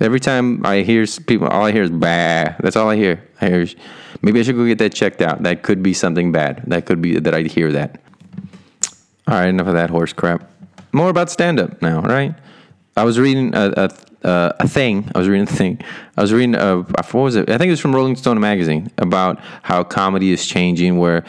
Every 0.00 0.18
time 0.18 0.64
I 0.66 0.80
hear 0.80 1.06
people, 1.26 1.46
all 1.46 1.66
I 1.66 1.72
hear 1.72 1.82
is 1.82 1.90
bah. 1.90 2.54
That's 2.60 2.76
all 2.76 2.90
I 2.90 2.96
hear. 2.96 3.22
I 3.40 3.48
hear 3.48 3.66
maybe 4.22 4.40
I 4.40 4.42
should 4.42 4.56
go 4.56 4.66
get 4.66 4.78
that 4.78 4.94
checked 4.94 5.22
out. 5.22 5.42
That 5.44 5.62
could 5.62 5.82
be 5.82 5.94
something 5.94 6.32
bad. 6.32 6.64
That 6.66 6.86
could 6.86 7.00
be 7.00 7.18
that 7.18 7.34
I 7.34 7.42
hear 7.42 7.70
that. 7.72 8.00
All 9.28 9.34
right, 9.34 9.48
enough 9.48 9.68
of 9.68 9.74
that 9.74 9.90
horse 9.90 10.12
crap. 10.12 10.50
More 10.92 11.10
about 11.10 11.30
stand 11.30 11.60
up 11.60 11.80
now, 11.80 12.00
right? 12.02 12.34
I 12.96 13.04
was 13.04 13.18
reading 13.18 13.54
a, 13.54 13.90
a, 14.22 14.54
a, 14.60 14.68
thing. 14.68 15.10
I 15.14 15.18
was 15.18 15.28
reading 15.28 15.48
a 15.48 15.52
thing. 15.52 15.80
I 16.16 16.20
was 16.20 16.32
reading, 16.32 16.54
a, 16.54 16.82
what 16.82 17.14
was 17.14 17.34
it? 17.34 17.50
I 17.50 17.58
think 17.58 17.68
it 17.68 17.72
was 17.72 17.80
from 17.80 17.94
Rolling 17.94 18.16
Stone 18.16 18.38
magazine 18.38 18.90
about 18.98 19.40
how 19.62 19.82
comedy 19.82 20.30
is 20.30 20.46
changing, 20.46 20.98
where 20.98 21.24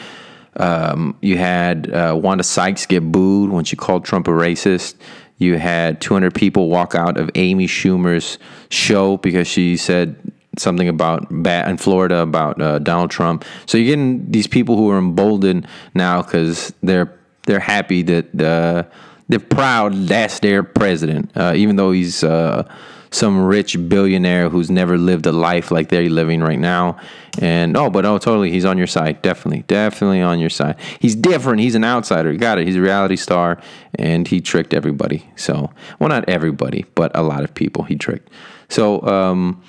um, 0.57 1.17
you 1.21 1.37
had 1.37 1.91
uh, 1.91 2.17
Wanda 2.21 2.43
Sykes 2.43 2.85
get 2.85 3.11
booed 3.11 3.51
when 3.51 3.65
she 3.65 3.75
called 3.75 4.05
Trump 4.05 4.27
a 4.27 4.31
racist. 4.31 4.95
You 5.37 5.57
had 5.57 5.99
200 5.99 6.33
people 6.33 6.69
walk 6.69 6.95
out 6.95 7.17
of 7.17 7.29
Amy 7.35 7.67
Schumer's 7.67 8.37
show 8.69 9.17
because 9.17 9.47
she 9.47 9.75
said 9.75 10.15
something 10.57 10.87
about 10.87 11.27
bad 11.29 11.69
in 11.69 11.77
Florida 11.77 12.19
about 12.19 12.61
uh, 12.61 12.79
Donald 12.79 13.11
Trump. 13.11 13.43
So 13.65 13.77
you're 13.77 13.87
getting 13.87 14.31
these 14.31 14.47
people 14.47 14.77
who 14.77 14.89
are 14.91 14.97
emboldened 14.97 15.67
now 15.93 16.21
because 16.21 16.73
they're 16.81 17.13
they're 17.45 17.59
happy 17.59 18.01
that 18.03 18.41
uh, 18.41 18.83
they're 19.27 19.39
proud 19.39 19.93
that's 19.93 20.39
their 20.39 20.63
president, 20.63 21.31
uh, 21.35 21.53
even 21.55 21.75
though 21.75 21.91
he's 21.91 22.23
uh, 22.23 22.67
some 23.11 23.45
rich 23.45 23.77
billionaire 23.87 24.49
who's 24.49 24.69
never 24.69 24.97
lived 24.97 25.25
a 25.25 25.31
life 25.31 25.71
like 25.71 25.89
they're 25.89 26.09
living 26.09 26.41
right 26.41 26.59
now. 26.59 26.97
And 27.39 27.75
oh, 27.75 27.89
but 27.89 28.05
oh, 28.05 28.17
totally, 28.17 28.51
he's 28.51 28.65
on 28.65 28.77
your 28.77 28.87
side. 28.87 29.21
Definitely, 29.21 29.63
definitely 29.67 30.21
on 30.21 30.39
your 30.39 30.49
side. 30.49 30.77
He's 30.99 31.15
different. 31.15 31.61
He's 31.61 31.75
an 31.75 31.83
outsider. 31.83 32.33
Got 32.35 32.59
it. 32.59 32.67
He's 32.67 32.77
a 32.77 32.81
reality 32.81 33.15
star, 33.15 33.61
and 33.95 34.27
he 34.27 34.41
tricked 34.41 34.73
everybody. 34.73 35.29
So, 35.35 35.71
well, 35.99 36.09
not 36.09 36.29
everybody, 36.29 36.85
but 36.95 37.11
a 37.15 37.23
lot 37.23 37.43
of 37.43 37.53
people 37.53 37.83
he 37.83 37.95
tricked. 37.95 38.29
So, 38.69 39.01
um, 39.03 39.61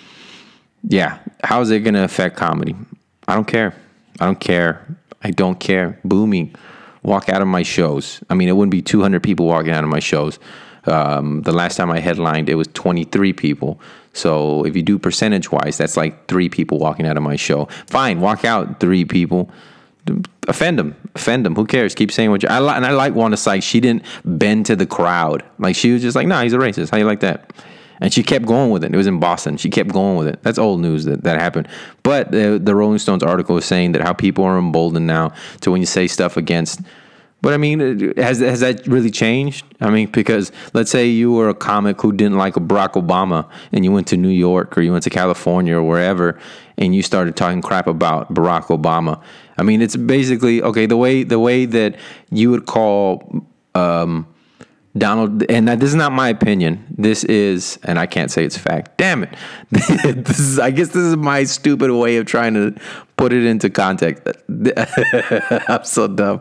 yeah, 0.88 1.18
how 1.42 1.60
is 1.60 1.70
it 1.70 1.80
going 1.80 1.94
to 1.94 2.04
affect 2.04 2.36
comedy? 2.36 2.76
I 3.26 3.34
don't 3.34 3.46
care. 3.46 3.74
I 4.20 4.26
don't 4.26 4.40
care. 4.40 4.96
I 5.22 5.30
don't 5.30 5.58
care. 5.58 5.98
Booming, 6.04 6.54
walk 7.02 7.28
out 7.28 7.42
of 7.42 7.48
my 7.48 7.62
shows. 7.62 8.22
I 8.30 8.34
mean, 8.34 8.48
it 8.48 8.52
wouldn't 8.52 8.70
be 8.70 8.82
200 8.82 9.22
people 9.22 9.46
walking 9.46 9.72
out 9.72 9.84
of 9.84 9.90
my 9.90 9.98
shows. 9.98 10.38
Um, 10.88 11.42
the 11.42 11.52
last 11.52 11.76
time 11.76 11.90
I 11.90 12.00
headlined, 12.00 12.48
it 12.48 12.54
was 12.54 12.68
23 12.68 13.32
people. 13.32 13.80
So 14.12 14.64
if 14.64 14.74
you 14.74 14.82
do 14.82 14.98
percentage 14.98 15.52
wise, 15.52 15.76
that's 15.76 15.96
like 15.96 16.26
three 16.26 16.48
people 16.48 16.78
walking 16.78 17.06
out 17.06 17.16
of 17.16 17.22
my 17.22 17.36
show. 17.36 17.66
Fine, 17.86 18.20
walk 18.20 18.44
out 18.44 18.80
three 18.80 19.04
people. 19.04 19.50
Offend 20.48 20.78
them, 20.78 20.96
offend 21.14 21.44
them. 21.44 21.54
Who 21.56 21.66
cares? 21.66 21.94
Keep 21.94 22.12
saying 22.12 22.30
what 22.30 22.42
you. 22.42 22.48
I 22.48 22.58
like, 22.58 22.76
and 22.76 22.86
I 22.86 22.92
like 22.92 23.14
Wanda 23.14 23.36
Sykes. 23.36 23.64
She 23.64 23.80
didn't 23.80 24.04
bend 24.24 24.66
to 24.66 24.76
the 24.76 24.86
crowd. 24.86 25.44
Like 25.58 25.74
she 25.74 25.92
was 25.92 26.00
just 26.00 26.14
like, 26.14 26.28
"Nah, 26.28 26.42
he's 26.42 26.52
a 26.52 26.58
racist." 26.58 26.90
How 26.90 26.96
you 26.96 27.04
like 27.04 27.20
that? 27.20 27.52
And 28.00 28.12
she 28.12 28.22
kept 28.22 28.46
going 28.46 28.70
with 28.70 28.84
it. 28.84 28.94
It 28.94 28.96
was 28.96 29.06
in 29.06 29.18
Boston. 29.18 29.56
She 29.56 29.68
kept 29.68 29.90
going 29.90 30.16
with 30.16 30.28
it. 30.28 30.42
That's 30.42 30.58
old 30.58 30.80
news 30.80 31.04
that 31.06 31.24
that 31.24 31.40
happened. 31.40 31.68
But 32.02 32.30
the, 32.30 32.60
the 32.62 32.74
Rolling 32.74 32.98
Stones 32.98 33.22
article 33.22 33.56
is 33.56 33.64
saying 33.64 33.92
that 33.92 34.02
how 34.02 34.12
people 34.12 34.44
are 34.44 34.58
emboldened 34.58 35.06
now 35.06 35.32
to 35.62 35.70
when 35.70 35.80
you 35.80 35.86
say 35.86 36.06
stuff 36.06 36.36
against. 36.36 36.80
But 37.42 37.52
I 37.52 37.58
mean, 37.58 38.14
has 38.16 38.40
has 38.40 38.60
that 38.60 38.86
really 38.86 39.10
changed? 39.10 39.64
I 39.80 39.90
mean, 39.90 40.08
because 40.08 40.50
let's 40.72 40.90
say 40.90 41.06
you 41.06 41.32
were 41.32 41.48
a 41.48 41.54
comic 41.54 42.00
who 42.00 42.12
didn't 42.12 42.38
like 42.38 42.54
Barack 42.54 42.94
Obama, 42.94 43.48
and 43.72 43.84
you 43.84 43.92
went 43.92 44.06
to 44.08 44.16
New 44.16 44.30
York 44.30 44.76
or 44.76 44.82
you 44.82 44.90
went 44.90 45.04
to 45.04 45.10
California 45.10 45.76
or 45.76 45.82
wherever, 45.82 46.38
and 46.78 46.94
you 46.94 47.02
started 47.02 47.36
talking 47.36 47.62
crap 47.62 47.86
about 47.86 48.32
Barack 48.32 48.64
Obama. 48.66 49.22
I 49.58 49.62
mean, 49.62 49.82
it's 49.82 49.96
basically 49.96 50.62
okay. 50.62 50.86
The 50.86 50.96
way 50.96 51.24
the 51.24 51.38
way 51.38 51.66
that 51.66 51.96
you 52.30 52.50
would 52.50 52.66
call. 52.66 53.46
Um, 53.74 54.26
Donald, 54.96 55.42
and 55.50 55.68
this 55.68 55.90
is 55.90 55.94
not 55.94 56.12
my 56.12 56.30
opinion. 56.30 56.86
This 56.96 57.22
is, 57.24 57.78
and 57.82 57.98
I 57.98 58.06
can't 58.06 58.30
say 58.30 58.44
it's 58.44 58.56
fact. 58.56 58.96
Damn 58.96 59.24
it! 59.24 59.34
this 59.70 60.38
is, 60.38 60.58
I 60.58 60.70
guess 60.70 60.88
this 60.88 61.04
is 61.04 61.16
my 61.16 61.44
stupid 61.44 61.90
way 61.90 62.16
of 62.16 62.24
trying 62.24 62.54
to 62.54 62.74
put 63.16 63.32
it 63.32 63.44
into 63.44 63.68
context. 63.68 64.26
I'm 65.68 65.84
so 65.84 66.08
dumb. 66.08 66.40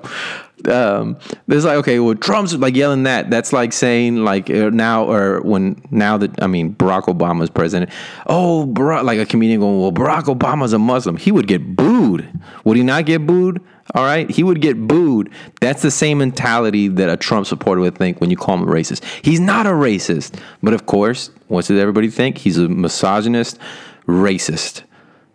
Um, 0.67 1.17
it's 1.47 1.65
like 1.65 1.77
okay, 1.77 1.99
well, 1.99 2.15
Trump's 2.15 2.55
like 2.55 2.75
yelling 2.75 3.03
that. 3.03 3.29
That's 3.29 3.53
like 3.53 3.73
saying 3.73 4.23
like 4.23 4.49
uh, 4.49 4.69
now 4.69 5.09
or 5.09 5.41
when 5.41 5.81
now 5.91 6.17
that 6.17 6.41
I 6.41 6.47
mean 6.47 6.73
Barack 6.75 7.03
Obama's 7.03 7.49
president. 7.49 7.91
Oh, 8.27 8.65
Barack, 8.65 9.03
like 9.03 9.19
a 9.19 9.25
comedian 9.25 9.59
going, 9.59 9.79
well, 9.79 9.91
Barack 9.91 10.23
Obama's 10.23 10.73
a 10.73 10.79
Muslim. 10.79 11.17
He 11.17 11.31
would 11.31 11.47
get 11.47 11.75
booed. 11.75 12.27
Would 12.63 12.77
he 12.77 12.83
not 12.83 13.05
get 13.05 13.27
booed? 13.27 13.61
All 13.93 14.03
right, 14.03 14.29
he 14.29 14.43
would 14.43 14.61
get 14.61 14.87
booed. 14.87 15.31
That's 15.61 15.83
the 15.83 15.91
same 15.91 16.17
mentality 16.17 16.87
that 16.87 17.07
a 17.07 17.17
Trump 17.17 17.45
supporter 17.45 17.81
would 17.81 17.97
think 17.97 18.19
when 18.19 18.31
you 18.31 18.37
call 18.37 18.55
him 18.57 18.63
a 18.63 18.71
racist. 18.71 19.03
He's 19.23 19.39
not 19.39 19.67
a 19.67 19.71
racist, 19.71 20.39
but 20.63 20.73
of 20.73 20.87
course, 20.87 21.29
what 21.49 21.65
does 21.65 21.79
everybody 21.79 22.09
think? 22.09 22.39
He's 22.39 22.57
a 22.57 22.67
misogynist, 22.67 23.59
racist. 24.07 24.81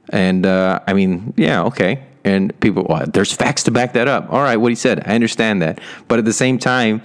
And 0.08 0.44
uh, 0.44 0.80
I 0.88 0.94
mean, 0.94 1.32
yeah, 1.36 1.62
okay. 1.64 2.04
And 2.24 2.58
people, 2.60 2.86
well, 2.88 3.06
there's 3.06 3.32
facts 3.32 3.62
to 3.64 3.70
back 3.70 3.94
that 3.94 4.08
up. 4.08 4.30
All 4.30 4.42
right, 4.42 4.56
what 4.56 4.70
he 4.70 4.76
said, 4.76 5.06
I 5.06 5.14
understand 5.14 5.62
that. 5.62 5.80
But 6.08 6.18
at 6.18 6.24
the 6.24 6.32
same 6.32 6.58
time, 6.58 7.02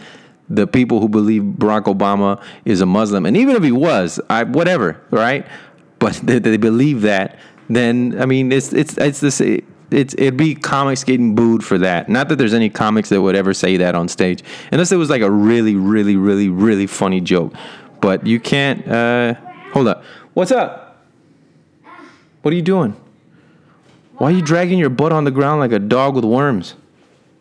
the 0.50 0.68
people 0.68 1.00
who 1.00 1.10
believe 1.10 1.42
Barack 1.42 1.84
Obama 1.84 2.42
is 2.66 2.82
a 2.82 2.86
Muslim, 2.86 3.26
and 3.26 3.36
even 3.36 3.56
if 3.56 3.64
he 3.64 3.72
was, 3.72 4.20
I, 4.30 4.44
whatever, 4.44 5.02
right? 5.10 5.46
But 6.00 6.14
they, 6.24 6.40
they 6.40 6.58
believe 6.58 7.02
that. 7.02 7.40
Then 7.70 8.22
I 8.22 8.26
mean, 8.26 8.52
it's 8.52 8.74
it's 8.74 8.98
it's 8.98 9.20
this 9.20 9.42
it's 9.42 10.14
it'd 10.16 10.38
be 10.38 10.54
comics 10.54 11.04
getting 11.04 11.34
booed 11.34 11.64
for 11.64 11.78
that. 11.80 12.10
Not 12.10 12.30
that 12.30 12.36
there's 12.36 12.54
any 12.54 12.70
comics 12.70 13.10
that 13.10 13.22
would 13.22 13.36
ever 13.36 13.54
say 13.54 13.78
that 13.78 13.96
on 13.96 14.08
stage, 14.08 14.44
unless 14.72 14.92
it 14.92 14.98
was 14.98 15.10
like 15.10 15.22
a 15.22 15.32
really, 15.32 15.76
really, 15.76 16.16
really, 16.16 16.50
really 16.50 16.88
funny 16.88 17.22
joke. 17.22 17.54
But 18.02 18.28
you 18.28 18.40
can't. 18.40 18.88
Uh, 18.88 19.36
hold 19.74 19.88
up. 19.88 20.04
What's 20.34 20.52
up? 20.52 21.04
What 22.44 22.54
are 22.54 22.56
you 22.56 22.62
doing? 22.62 22.96
Why 24.18 24.30
are 24.30 24.32
you 24.32 24.42
dragging 24.42 24.80
your 24.80 24.90
butt 24.90 25.12
on 25.12 25.26
the 25.26 25.32
ground 25.32 25.60
like 25.60 25.72
a 25.72 25.80
dog 25.80 26.16
with 26.16 26.24
worms? 26.24 26.76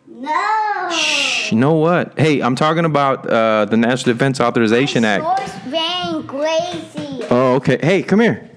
No. 0.07 0.89
Shh. 0.91 1.51
You 1.51 1.57
know 1.57 1.73
what? 1.73 2.17
Hey, 2.19 2.41
I'm 2.41 2.55
talking 2.55 2.85
about 2.85 3.27
uh, 3.29 3.65
the 3.65 3.77
National 3.77 4.13
Defense 4.13 4.41
Authorization 4.41 5.05
Act. 5.05 5.23
Source 5.23 5.59
being 5.71 6.27
crazy. 6.27 7.25
Oh, 7.29 7.55
okay. 7.55 7.77
Hey, 7.81 8.03
come 8.03 8.19
here. 8.19 8.49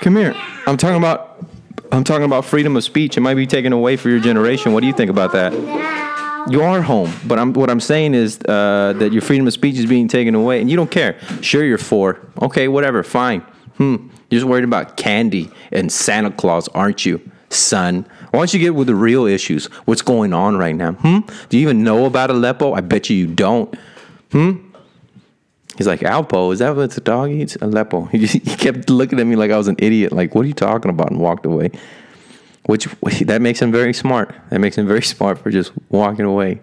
Come 0.00 0.16
here. 0.16 0.34
I'm 0.66 0.76
talking 0.76 0.96
about 0.96 1.44
I'm 1.92 2.04
talking 2.04 2.24
about 2.24 2.44
freedom 2.44 2.76
of 2.76 2.84
speech. 2.84 3.16
It 3.16 3.20
might 3.20 3.34
be 3.34 3.46
taken 3.46 3.72
away 3.72 3.96
for 3.96 4.08
your 4.08 4.20
generation. 4.20 4.72
What 4.72 4.80
do 4.80 4.86
you 4.86 4.92
think 4.92 5.10
about 5.10 5.32
that? 5.32 5.52
You 6.48 6.62
are 6.62 6.80
home, 6.80 7.12
but 7.26 7.38
I'm, 7.38 7.52
what 7.52 7.68
I'm 7.68 7.80
saying 7.80 8.14
is 8.14 8.38
uh, 8.48 8.94
that 8.96 9.12
your 9.12 9.20
freedom 9.20 9.46
of 9.46 9.52
speech 9.52 9.76
is 9.76 9.86
being 9.86 10.08
taken 10.08 10.34
away, 10.34 10.60
and 10.60 10.70
you 10.70 10.76
don't 10.76 10.90
care. 10.90 11.18
Sure, 11.42 11.62
you're 11.62 11.78
for. 11.78 12.18
Okay, 12.40 12.66
whatever, 12.68 13.02
fine. 13.02 13.40
Hmm. 13.76 14.08
You're 14.30 14.40
just 14.40 14.44
worried 14.46 14.64
about 14.64 14.96
candy 14.96 15.50
and 15.70 15.92
Santa 15.92 16.30
Claus, 16.30 16.68
aren't 16.68 17.04
you, 17.04 17.20
son? 17.50 18.06
Why 18.30 18.40
don't 18.40 18.54
you 18.54 18.60
get 18.60 18.74
with 18.74 18.86
the 18.86 18.94
real 18.94 19.26
issues? 19.26 19.66
What's 19.84 20.02
going 20.02 20.32
on 20.32 20.56
right 20.56 20.74
now? 20.74 20.92
Hmm. 20.92 21.20
Do 21.48 21.58
you 21.58 21.62
even 21.62 21.82
know 21.82 22.06
about 22.06 22.30
Aleppo? 22.30 22.72
I 22.72 22.80
bet 22.80 23.10
you 23.10 23.16
you 23.16 23.26
don't. 23.26 23.74
Hmm. 24.32 24.70
He's 25.76 25.86
like, 25.86 26.00
Alpo, 26.00 26.52
is 26.52 26.58
that 26.58 26.76
what 26.76 26.90
the 26.90 27.00
dog 27.00 27.30
eats? 27.30 27.56
Aleppo. 27.56 28.04
He, 28.06 28.18
just, 28.26 28.34
he 28.34 28.56
kept 28.56 28.90
looking 28.90 29.18
at 29.18 29.26
me 29.26 29.36
like 29.36 29.50
I 29.50 29.56
was 29.56 29.68
an 29.68 29.76
idiot. 29.78 30.12
Like, 30.12 30.34
what 30.34 30.44
are 30.44 30.48
you 30.48 30.54
talking 30.54 30.90
about? 30.90 31.10
And 31.10 31.18
walked 31.18 31.46
away. 31.46 31.70
Which, 32.66 32.84
that 33.22 33.40
makes 33.40 33.60
him 33.60 33.72
very 33.72 33.94
smart. 33.94 34.34
That 34.50 34.60
makes 34.60 34.76
him 34.76 34.86
very 34.86 35.02
smart 35.02 35.38
for 35.38 35.50
just 35.50 35.72
walking 35.88 36.26
away 36.26 36.60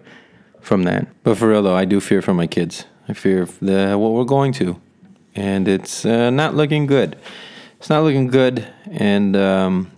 from 0.60 0.84
that. 0.84 1.08
But 1.22 1.36
for 1.36 1.48
real, 1.48 1.62
though, 1.62 1.74
I 1.74 1.84
do 1.84 2.00
fear 2.00 2.22
for 2.22 2.32
my 2.32 2.46
kids. 2.46 2.84
I 3.08 3.12
fear 3.12 3.46
the, 3.60 3.96
what 3.98 4.12
we're 4.12 4.24
going 4.24 4.52
to. 4.54 4.80
And 5.34 5.68
it's 5.68 6.04
uh, 6.04 6.30
not 6.30 6.54
looking 6.54 6.86
good. 6.86 7.16
It's 7.78 7.90
not 7.90 8.02
looking 8.02 8.28
good. 8.28 8.68
And 8.90 9.36
um, 9.36 9.90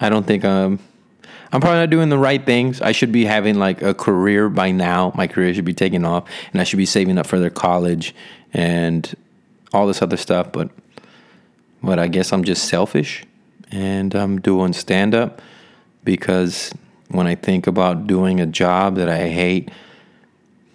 I 0.00 0.08
don't 0.08 0.26
think 0.26 0.44
I'm 0.44 0.78
I'm 1.50 1.60
probably 1.60 1.78
not 1.78 1.90
doing 1.90 2.10
the 2.10 2.18
right 2.18 2.44
things. 2.44 2.82
I 2.82 2.92
should 2.92 3.10
be 3.10 3.24
having 3.24 3.58
like 3.58 3.80
a 3.80 3.94
career 3.94 4.50
by 4.50 4.70
now. 4.70 5.12
My 5.14 5.26
career 5.26 5.54
should 5.54 5.64
be 5.64 5.74
taking 5.74 6.04
off, 6.04 6.28
and 6.52 6.60
I 6.60 6.64
should 6.64 6.76
be 6.76 6.86
saving 6.86 7.16
up 7.16 7.26
for 7.26 7.38
their 7.38 7.50
college 7.50 8.14
and 8.52 9.14
all 9.72 9.86
this 9.86 10.02
other 10.02 10.18
stuff. 10.18 10.52
But, 10.52 10.70
but 11.82 11.98
I 11.98 12.08
guess 12.08 12.32
I'm 12.32 12.44
just 12.44 12.66
selfish, 12.66 13.24
and 13.70 14.14
I'm 14.14 14.40
doing 14.40 14.74
stand 14.74 15.14
up 15.14 15.40
because 16.04 16.72
when 17.08 17.26
I 17.26 17.34
think 17.34 17.66
about 17.66 18.06
doing 18.06 18.40
a 18.40 18.46
job 18.46 18.96
that 18.96 19.08
I 19.08 19.28
hate 19.28 19.70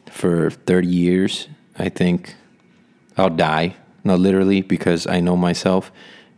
for 0.08 0.50
30 0.50 0.88
years, 0.88 1.48
I 1.78 1.90
think 1.90 2.36
I'll 3.16 3.30
die. 3.30 3.76
Not 4.04 4.20
literally, 4.20 4.62
because 4.62 5.06
I 5.06 5.20
know 5.20 5.38
myself, 5.38 5.92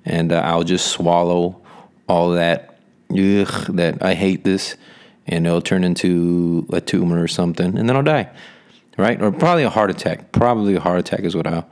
and 0.03 0.33
uh, 0.33 0.41
I'll 0.41 0.63
just 0.63 0.87
swallow 0.87 1.61
all 2.07 2.31
that 2.31 2.74
ugh, 3.19 3.75
that 3.75 4.03
I 4.03 4.13
hate 4.13 4.43
this, 4.43 4.75
and 5.27 5.45
it'll 5.45 5.61
turn 5.61 5.83
into 5.83 6.65
a 6.71 6.81
tumor 6.81 7.21
or 7.21 7.27
something, 7.27 7.77
and 7.77 7.89
then 7.89 7.95
I'll 7.95 8.03
die, 8.03 8.29
right? 8.97 9.21
Or 9.21 9.31
probably 9.31 9.63
a 9.63 9.69
heart 9.69 9.89
attack. 9.89 10.31
Probably 10.31 10.75
a 10.75 10.79
heart 10.79 10.99
attack 10.99 11.21
is 11.21 11.35
what 11.35 11.47
I'll. 11.47 11.67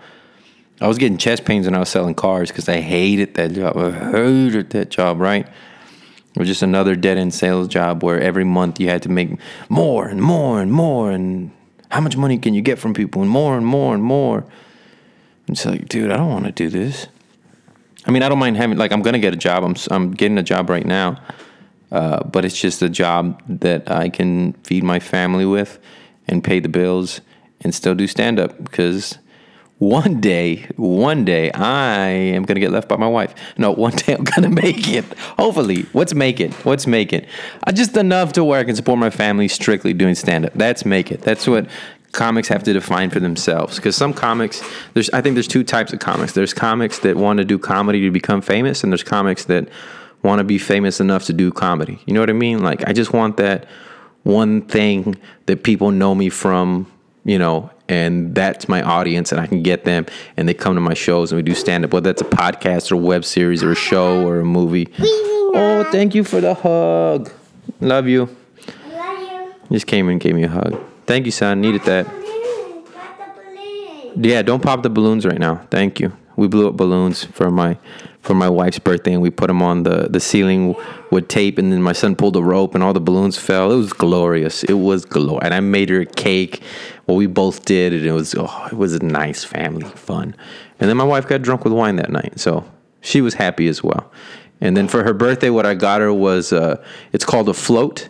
I 0.81 0.87
was 0.87 0.97
getting 0.97 1.17
chest 1.17 1.45
pains 1.45 1.65
when 1.65 1.75
I 1.75 1.79
was 1.79 1.89
selling 1.89 2.15
cars 2.15 2.49
because 2.49 2.67
I 2.67 2.81
hated 2.81 3.35
that 3.35 3.53
job. 3.53 3.77
I 3.77 3.91
hated 4.11 4.71
that 4.71 4.89
job, 4.89 5.19
right? 5.19 5.47
It 5.47 6.39
was 6.39 6.47
just 6.47 6.63
another 6.63 6.95
dead 6.95 7.17
end 7.17 7.33
sales 7.33 7.67
job 7.67 8.03
where 8.03 8.19
every 8.19 8.43
month 8.43 8.79
you 8.79 8.89
had 8.89 9.03
to 9.03 9.09
make 9.09 9.37
more 9.69 10.07
and 10.07 10.21
more 10.21 10.59
and 10.59 10.71
more, 10.71 11.11
and 11.11 11.51
how 11.89 12.01
much 12.01 12.17
money 12.17 12.39
can 12.39 12.53
you 12.53 12.61
get 12.61 12.79
from 12.79 12.93
people, 12.93 13.21
and 13.21 13.29
more 13.29 13.55
and 13.55 13.65
more 13.65 13.93
and 13.93 14.03
more. 14.03 14.45
It's 15.47 15.65
like, 15.65 15.87
dude, 15.87 16.09
I 16.09 16.17
don't 16.17 16.29
want 16.29 16.45
to 16.45 16.51
do 16.51 16.69
this. 16.69 17.07
I 18.05 18.11
mean, 18.11 18.23
I 18.23 18.29
don't 18.29 18.39
mind 18.39 18.57
having 18.57 18.77
like 18.77 18.91
I'm 18.91 19.01
gonna 19.01 19.19
get 19.19 19.33
a 19.33 19.37
job. 19.37 19.63
I'm 19.63 19.75
I'm 19.91 20.11
getting 20.11 20.37
a 20.37 20.43
job 20.43 20.69
right 20.69 20.85
now, 20.85 21.21
uh, 21.91 22.23
but 22.23 22.45
it's 22.45 22.59
just 22.59 22.81
a 22.81 22.89
job 22.89 23.41
that 23.47 23.89
I 23.89 24.09
can 24.09 24.53
feed 24.63 24.83
my 24.83 24.99
family 24.99 25.45
with 25.45 25.79
and 26.27 26.43
pay 26.43 26.59
the 26.59 26.69
bills 26.69 27.21
and 27.61 27.73
still 27.73 27.95
do 27.95 28.07
stand 28.07 28.39
up 28.39 28.61
because 28.63 29.17
one 29.79 30.21
day, 30.21 30.67
one 30.77 31.25
day 31.25 31.51
I 31.51 32.07
am 32.07 32.43
gonna 32.43 32.59
get 32.59 32.71
left 32.71 32.87
by 32.87 32.95
my 32.95 33.07
wife. 33.07 33.33
No, 33.57 33.71
one 33.71 33.93
day 33.93 34.13
I'm 34.13 34.23
gonna 34.23 34.49
make 34.63 34.87
it. 34.87 35.05
Hopefully, 35.37 35.83
what's 35.91 36.13
make 36.13 36.39
it? 36.39 36.53
What's 36.65 36.87
make 36.87 37.11
it? 37.11 37.27
Uh, 37.65 37.71
just 37.71 37.97
enough 37.97 38.33
to 38.33 38.43
where 38.43 38.59
I 38.59 38.63
can 38.63 38.75
support 38.75 38.99
my 38.99 39.09
family 39.09 39.47
strictly 39.47 39.93
doing 39.93 40.15
stand 40.15 40.45
up. 40.45 40.53
That's 40.53 40.85
make 40.85 41.11
it. 41.11 41.21
That's 41.21 41.47
what 41.47 41.67
comics 42.13 42.47
have 42.47 42.63
to 42.63 42.73
define 42.73 43.09
for 43.09 43.19
themselves. 43.19 43.75
Because 43.75 43.97
some 43.97 44.13
comics 44.13 44.63
there's 44.93 45.09
i 45.09 45.21
think 45.21 45.35
there's 45.35 45.47
two 45.47 45.63
types 45.63 45.91
of 45.91 45.99
comics. 45.99 46.31
There's 46.31 46.53
comics 46.53 46.99
that 46.99 47.17
want 47.17 47.39
to 47.39 47.45
do 47.45 47.59
comedy 47.59 48.01
to 48.01 48.11
become 48.11 48.41
famous 48.41 48.83
and 48.83 48.91
there's 48.91 49.03
comics 49.03 49.45
that 49.45 49.67
want 50.21 50.39
to 50.39 50.45
be 50.45 50.57
famous 50.57 51.01
enough 51.01 51.25
to 51.25 51.33
do 51.33 51.51
comedy. 51.51 51.99
You 52.05 52.13
know 52.13 52.21
what 52.21 52.29
i 52.29 52.33
mean? 52.33 52.63
Like 52.63 52.87
i 52.87 52.93
just 52.93 53.11
want 53.11 53.37
that 53.37 53.65
one 54.23 54.61
thing 54.61 55.17
that 55.47 55.63
people 55.63 55.91
know 55.91 56.15
me 56.15 56.29
from 56.29 56.89
you 57.25 57.37
know 57.37 57.69
and 57.89 58.33
that's 58.33 58.69
my 58.69 58.81
audience 58.81 59.33
and 59.33 59.41
i 59.41 59.45
can 59.45 59.61
get 59.61 59.83
them 59.83 60.05
and 60.37 60.47
they 60.47 60.53
come 60.53 60.75
to 60.75 60.79
my 60.79 60.93
shows 60.93 61.33
and 61.33 61.37
we 61.37 61.43
do 61.43 61.53
stand 61.53 61.83
up 61.83 61.91
whether 61.91 62.13
that's 62.13 62.21
a 62.21 62.35
podcast 62.35 62.89
or 62.89 62.95
a 62.95 62.97
web 62.97 63.25
series 63.25 63.61
or 63.61 63.71
a 63.73 63.75
show 63.75 64.25
or 64.25 64.39
a 64.39 64.45
movie. 64.45 64.87
Oh 65.55 65.85
thank 65.91 66.15
you 66.15 66.23
for 66.23 66.39
the 66.39 66.53
hug. 66.53 67.31
Love 67.81 68.07
you. 68.07 68.35
I 68.85 68.89
love 68.89 69.19
you. 69.19 69.55
Just 69.71 69.87
came 69.87 70.07
and 70.09 70.19
gave 70.19 70.35
me 70.35 70.43
a 70.43 70.49
hug 70.49 70.92
Thank 71.05 71.25
you, 71.25 71.31
son. 71.31 71.61
Needed 71.61 71.83
that. 71.83 72.07
Yeah, 74.15 74.41
don't 74.41 74.61
pop 74.61 74.83
the 74.83 74.89
balloons 74.89 75.25
right 75.25 75.39
now. 75.39 75.65
Thank 75.69 75.99
you. 75.99 76.15
We 76.35 76.47
blew 76.47 76.67
up 76.67 76.77
balloons 76.77 77.23
for 77.23 77.51
my 77.51 77.77
for 78.21 78.33
my 78.33 78.49
wife's 78.49 78.79
birthday, 78.79 79.13
and 79.13 79.21
we 79.21 79.29
put 79.29 79.47
them 79.47 79.61
on 79.61 79.83
the 79.83 80.07
the 80.09 80.19
ceiling 80.19 80.75
with 81.11 81.27
tape. 81.27 81.57
And 81.57 81.71
then 81.71 81.81
my 81.81 81.93
son 81.93 82.15
pulled 82.15 82.33
the 82.33 82.43
rope, 82.43 82.73
and 82.73 82.83
all 82.83 82.93
the 82.93 83.01
balloons 83.01 83.37
fell. 83.37 83.71
It 83.71 83.75
was 83.75 83.93
glorious. 83.93 84.63
It 84.63 84.73
was 84.73 85.05
glorious. 85.05 85.43
And 85.43 85.53
I 85.53 85.59
made 85.59 85.89
her 85.89 86.01
a 86.01 86.05
cake. 86.05 86.61
Well, 87.05 87.17
we 87.17 87.27
both 87.27 87.65
did, 87.65 87.93
and 87.93 88.05
it 88.05 88.11
was 88.11 88.33
oh, 88.37 88.67
it 88.71 88.77
was 88.77 88.93
a 88.93 89.03
nice 89.03 89.43
family 89.43 89.85
fun. 89.89 90.35
And 90.79 90.89
then 90.89 90.97
my 90.97 91.03
wife 91.03 91.27
got 91.27 91.41
drunk 91.41 91.63
with 91.63 91.73
wine 91.73 91.97
that 91.97 92.11
night, 92.11 92.39
so 92.39 92.65
she 93.01 93.21
was 93.21 93.33
happy 93.35 93.67
as 93.67 93.83
well. 93.83 94.11
And 94.61 94.77
then 94.77 94.87
for 94.87 95.03
her 95.03 95.13
birthday, 95.13 95.49
what 95.49 95.65
I 95.65 95.73
got 95.73 96.01
her 96.01 96.13
was 96.13 96.53
uh, 96.53 96.83
it's 97.11 97.25
called 97.25 97.49
a 97.49 97.53
float, 97.53 98.09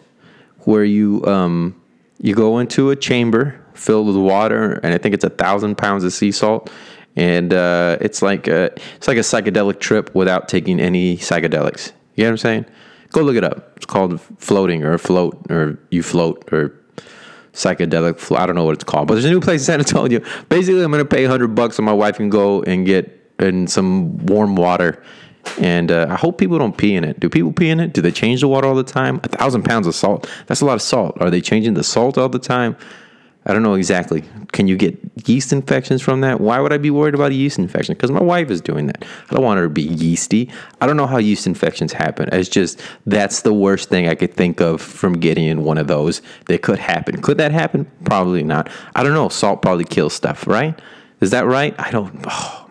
where 0.59 0.83
you 0.83 1.25
um, 1.25 1.81
you 2.23 2.33
go 2.33 2.57
into 2.59 2.89
a 2.89 2.95
chamber 2.95 3.59
filled 3.73 4.07
with 4.07 4.15
water, 4.15 4.79
and 4.81 4.93
I 4.93 4.97
think 4.97 5.13
it's 5.13 5.25
a 5.25 5.29
thousand 5.29 5.77
pounds 5.77 6.05
of 6.05 6.13
sea 6.13 6.31
salt, 6.31 6.71
and 7.17 7.53
uh, 7.53 7.97
it's 7.99 8.21
like 8.21 8.47
a, 8.47 8.71
it's 8.95 9.09
like 9.09 9.17
a 9.17 9.21
psychedelic 9.21 9.81
trip 9.81 10.15
without 10.15 10.47
taking 10.47 10.79
any 10.79 11.17
psychedelics. 11.17 11.91
You 12.15 12.23
know 12.23 12.29
what 12.29 12.31
I'm 12.31 12.37
saying? 12.37 12.65
Go 13.11 13.21
look 13.23 13.35
it 13.35 13.43
up. 13.43 13.73
It's 13.75 13.85
called 13.85 14.21
floating 14.37 14.83
or 14.85 14.97
float 14.97 15.37
or 15.51 15.77
you 15.91 16.01
float 16.01 16.47
or 16.53 16.79
psychedelic. 17.51 18.19
Flo- 18.19 18.37
I 18.37 18.45
don't 18.45 18.55
know 18.55 18.63
what 18.63 18.75
it's 18.75 18.85
called, 18.85 19.09
but 19.09 19.15
there's 19.15 19.25
a 19.25 19.29
new 19.29 19.41
place 19.41 19.61
in 19.61 19.65
San 19.65 19.79
Antonio. 19.79 20.21
Basically, 20.47 20.81
I'm 20.81 20.91
gonna 20.91 21.03
pay 21.03 21.25
hundred 21.25 21.49
bucks, 21.55 21.77
and 21.77 21.85
my 21.85 21.93
wife 21.93 22.15
can 22.15 22.29
go 22.29 22.63
and 22.63 22.85
get 22.85 23.35
in 23.39 23.67
some 23.67 24.17
warm 24.27 24.55
water. 24.55 25.03
And 25.59 25.91
uh, 25.91 26.07
I 26.09 26.15
hope 26.15 26.37
people 26.37 26.57
don't 26.57 26.77
pee 26.77 26.95
in 26.95 27.03
it. 27.03 27.19
Do 27.19 27.29
people 27.29 27.51
pee 27.51 27.69
in 27.69 27.79
it? 27.79 27.93
Do 27.93 28.01
they 28.01 28.11
change 28.11 28.41
the 28.41 28.47
water 28.47 28.67
all 28.67 28.75
the 28.75 28.83
time? 28.83 29.19
A 29.23 29.27
thousand 29.27 29.63
pounds 29.63 29.87
of 29.87 29.95
salt. 29.95 30.29
That's 30.47 30.61
a 30.61 30.65
lot 30.65 30.75
of 30.75 30.81
salt. 30.81 31.17
Are 31.19 31.29
they 31.29 31.41
changing 31.41 31.73
the 31.73 31.83
salt 31.83 32.17
all 32.17 32.29
the 32.29 32.39
time? 32.39 32.77
I 33.45 33.51
don't 33.51 33.61
know 33.61 33.73
exactly. 33.73 34.23
Can 34.53 34.67
you 34.67 34.77
get 34.77 34.97
yeast 35.27 35.51
infections 35.51 36.01
from 36.01 36.21
that? 36.21 36.39
Why 36.39 36.59
would 36.61 36.71
I 36.71 36.77
be 36.77 36.89
worried 36.89 37.13
about 37.13 37.31
a 37.31 37.33
yeast 37.33 37.59
infection? 37.59 37.93
Because 37.93 38.09
my 38.09 38.21
wife 38.21 38.49
is 38.49 38.61
doing 38.61 38.87
that. 38.87 39.03
I 39.29 39.35
don't 39.35 39.43
want 39.43 39.57
her 39.57 39.65
to 39.65 39.69
be 39.69 39.83
yeasty. 39.83 40.49
I 40.79 40.87
don't 40.87 40.95
know 40.95 41.07
how 41.07 41.17
yeast 41.17 41.45
infections 41.45 41.91
happen. 41.91 42.29
It's 42.31 42.47
just 42.47 42.81
that's 43.05 43.41
the 43.41 43.53
worst 43.53 43.89
thing 43.89 44.07
I 44.07 44.15
could 44.15 44.33
think 44.33 44.61
of 44.61 44.81
from 44.81 45.13
getting 45.13 45.43
in 45.45 45.65
one 45.65 45.77
of 45.77 45.87
those 45.87 46.21
that 46.45 46.61
could 46.61 46.79
happen. 46.79 47.21
Could 47.21 47.37
that 47.37 47.51
happen? 47.51 47.85
Probably 48.05 48.43
not. 48.43 48.69
I 48.95 49.03
don't 49.03 49.13
know. 49.13 49.27
Salt 49.27 49.61
probably 49.61 49.85
kills 49.85 50.13
stuff, 50.13 50.47
right? 50.47 50.79
Is 51.19 51.31
that 51.31 51.45
right? 51.45 51.75
I 51.77 51.91
don't. 51.91 52.23
Oh. 52.25 52.62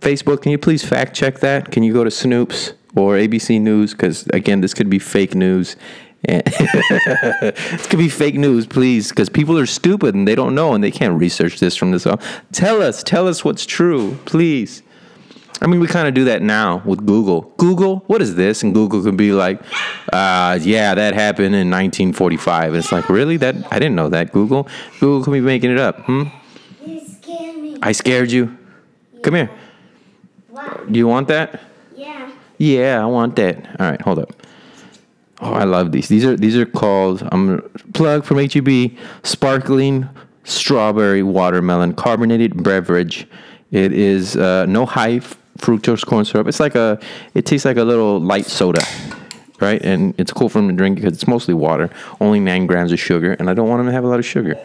Facebook, 0.00 0.42
can 0.42 0.52
you 0.52 0.58
please 0.58 0.84
fact 0.84 1.14
check 1.14 1.40
that? 1.40 1.70
Can 1.70 1.82
you 1.82 1.92
go 1.92 2.04
to 2.04 2.10
Snopes 2.10 2.72
or 2.96 3.14
ABC 3.14 3.60
News? 3.60 3.92
Because 3.92 4.26
again, 4.28 4.60
this 4.60 4.74
could 4.74 4.90
be 4.90 4.98
fake 4.98 5.34
news. 5.34 5.76
this 6.22 7.86
could 7.86 7.98
be 7.98 8.08
fake 8.10 8.34
news, 8.34 8.66
please, 8.66 9.08
because 9.08 9.30
people 9.30 9.58
are 9.58 9.66
stupid 9.66 10.14
and 10.14 10.28
they 10.28 10.34
don't 10.34 10.54
know 10.54 10.74
and 10.74 10.84
they 10.84 10.90
can't 10.90 11.18
research 11.18 11.60
this 11.60 11.76
from 11.76 11.92
this. 11.92 12.06
Tell 12.52 12.82
us, 12.82 13.02
tell 13.02 13.26
us 13.26 13.42
what's 13.44 13.64
true, 13.64 14.18
please. 14.26 14.82
I 15.62 15.66
mean, 15.66 15.80
we 15.80 15.86
kind 15.86 16.08
of 16.08 16.14
do 16.14 16.24
that 16.24 16.40
now 16.40 16.82
with 16.86 17.04
Google. 17.06 17.42
Google, 17.58 17.98
what 18.06 18.22
is 18.22 18.34
this? 18.34 18.62
And 18.62 18.72
Google 18.72 19.02
can 19.02 19.16
be 19.16 19.32
like, 19.32 19.60
uh, 20.12 20.58
yeah, 20.62 20.94
that 20.94 21.14
happened 21.14 21.54
in 21.54 21.70
1945. 21.70 22.68
And 22.68 22.76
it's 22.76 22.92
like, 22.92 23.08
really? 23.10 23.36
That 23.36 23.56
I 23.70 23.78
didn't 23.78 23.94
know 23.94 24.08
that. 24.08 24.32
Google, 24.32 24.68
Google 25.00 25.22
can 25.22 25.32
be 25.34 25.40
making 25.40 25.70
it 25.70 25.78
up. 25.78 26.00
Hmm? 26.00 26.24
You 26.84 27.06
scared 27.06 27.56
me. 27.56 27.78
I 27.82 27.92
scared 27.92 28.30
you. 28.30 28.56
Come 29.22 29.34
here. 29.34 29.50
What? 30.66 30.92
Do 30.92 30.98
you 30.98 31.08
want 31.08 31.28
that? 31.28 31.60
Yeah. 31.96 32.32
Yeah, 32.58 33.02
I 33.02 33.06
want 33.06 33.36
that. 33.36 33.56
All 33.80 33.90
right, 33.90 34.00
hold 34.00 34.18
up. 34.18 34.32
Oh, 35.40 35.52
I 35.54 35.64
love 35.64 35.92
these. 35.92 36.08
These 36.08 36.24
are 36.24 36.36
these 36.36 36.56
are 36.56 36.66
called 36.66 37.26
I'm 37.32 37.46
gonna 37.46 37.62
plug 37.94 38.24
from 38.24 38.38
HEB 38.38 38.92
sparkling 39.22 40.08
strawberry 40.44 41.22
watermelon 41.22 41.94
carbonated 41.94 42.62
beverage. 42.62 43.26
It 43.70 43.92
is 43.92 44.36
uh, 44.36 44.66
no 44.66 44.84
high 44.84 45.20
fructose 45.58 46.04
corn 46.04 46.24
syrup. 46.24 46.46
It's 46.46 46.60
like 46.60 46.74
a 46.74 46.98
it 47.34 47.46
tastes 47.46 47.64
like 47.64 47.78
a 47.78 47.84
little 47.84 48.20
light 48.20 48.46
soda, 48.46 48.84
right? 49.60 49.80
And 49.82 50.14
it's 50.18 50.32
cool 50.32 50.50
for 50.50 50.58
them 50.58 50.68
to 50.68 50.74
drink 50.74 50.96
because 50.96 51.14
it's 51.14 51.26
mostly 51.26 51.54
water, 51.54 51.88
only 52.20 52.40
nine 52.40 52.66
grams 52.66 52.92
of 52.92 53.00
sugar, 53.00 53.32
and 53.38 53.48
I 53.48 53.54
don't 53.54 53.68
want 53.68 53.80
them 53.80 53.86
to 53.86 53.92
have 53.92 54.04
a 54.04 54.08
lot 54.08 54.18
of 54.18 54.26
sugar. 54.26 54.58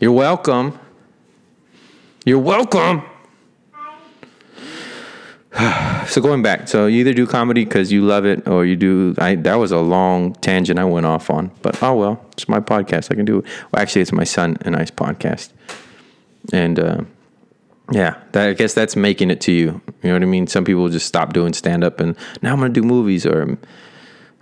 You're 0.00 0.12
welcome. 0.12 0.78
You're 2.24 2.40
welcome. 2.40 3.04
So 6.06 6.20
going 6.20 6.42
back, 6.42 6.68
so 6.68 6.86
you 6.86 7.00
either 7.00 7.12
do 7.12 7.26
comedy 7.26 7.64
because 7.64 7.92
you 7.92 8.04
love 8.04 8.24
it, 8.24 8.46
or 8.48 8.64
you 8.64 8.76
do. 8.76 9.14
I 9.18 9.34
that 9.36 9.56
was 9.56 9.72
a 9.72 9.78
long 9.78 10.34
tangent 10.34 10.78
I 10.78 10.84
went 10.84 11.06
off 11.06 11.30
on, 11.30 11.50
but 11.62 11.82
oh 11.82 11.94
well, 11.94 12.24
it's 12.32 12.48
my 12.48 12.60
podcast. 12.60 13.10
I 13.10 13.14
can 13.14 13.24
do 13.24 13.38
it. 13.38 13.44
Well, 13.72 13.82
actually, 13.82 14.02
it's 14.02 14.12
my 14.12 14.24
son 14.24 14.56
and 14.62 14.76
I's 14.76 14.90
podcast, 14.90 15.50
and 16.52 16.78
uh, 16.78 17.00
yeah, 17.92 18.20
that, 18.32 18.48
I 18.48 18.52
guess 18.54 18.74
that's 18.74 18.96
making 18.96 19.30
it 19.30 19.40
to 19.42 19.52
you. 19.52 19.80
You 20.02 20.08
know 20.08 20.14
what 20.14 20.22
I 20.22 20.26
mean? 20.26 20.46
Some 20.46 20.64
people 20.64 20.88
just 20.88 21.06
stop 21.06 21.32
doing 21.32 21.52
stand 21.52 21.84
up, 21.84 22.00
and 22.00 22.16
now 22.42 22.52
I'm 22.52 22.58
gonna 22.58 22.72
do 22.72 22.82
movies, 22.82 23.24
or 23.26 23.58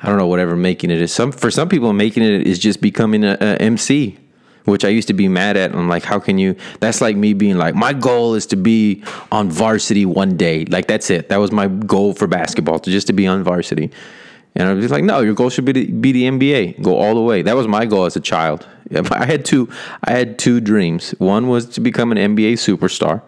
I 0.01 0.07
don't 0.07 0.19
know, 0.19 0.27
whatever 0.27 0.57
making 0.57 0.91
it 0.91 1.01
is. 1.01 1.13
Some 1.13 1.33
for 1.33 1.51
some 1.51 1.69
people, 1.69 1.93
making 1.93 2.23
it 2.23 2.47
is 2.47 2.59
just 2.59 2.81
becoming 2.81 3.25
a, 3.25 3.37
a 3.41 3.57
MC 3.57 4.19
which 4.65 4.85
I 4.85 4.89
used 4.89 5.09
to 5.09 5.15
be 5.15 5.29
mad 5.29 5.57
at. 5.57 5.75
I'm 5.75 5.89
like, 5.89 6.05
how 6.05 6.19
can 6.19 6.39
you? 6.39 6.57
That's 6.81 7.01
like 7.01 7.17
me 7.17 7.33
being 7.33 7.57
like, 7.57 7.75
my 7.75 7.93
goal 7.93 8.35
is 8.35 8.47
to 8.47 8.57
be 8.57 9.03
on 9.31 9.51
varsity 9.51 10.07
one 10.07 10.37
day. 10.37 10.65
Like 10.65 10.87
that's 10.87 11.11
it. 11.11 11.29
That 11.29 11.39
was 11.39 11.53
my 11.53 11.69
goal 11.69 12.15
for 12.15 12.27
basketball, 12.27 12.79
to 12.81 12.91
just 12.91 13.07
to 13.09 13.13
be 13.13 13.27
on 13.27 13.43
varsity. 13.43 13.91
And 14.57 14.69
I 14.69 14.73
was 14.73 14.91
like, 14.91 15.03
no, 15.03 15.21
your 15.21 15.35
goal 15.35 15.51
should 15.51 15.65
be 15.65 15.73
to 15.73 15.93
be 15.93 16.13
the 16.13 16.25
NBA. 16.25 16.81
Go 16.81 16.97
all 16.97 17.15
the 17.15 17.21
way. 17.21 17.43
That 17.43 17.57
was 17.57 17.67
my 17.67 17.87
goal 17.87 18.05
as 18.05 18.15
a 18.15 18.21
child. 18.21 18.67
I 19.11 19.25
had 19.25 19.45
two. 19.45 19.69
I 20.05 20.13
had 20.13 20.39
two 20.39 20.61
dreams. 20.61 21.11
One 21.19 21.49
was 21.49 21.67
to 21.71 21.81
become 21.81 22.13
an 22.13 22.19
NBA 22.19 22.55
superstar, 22.55 23.23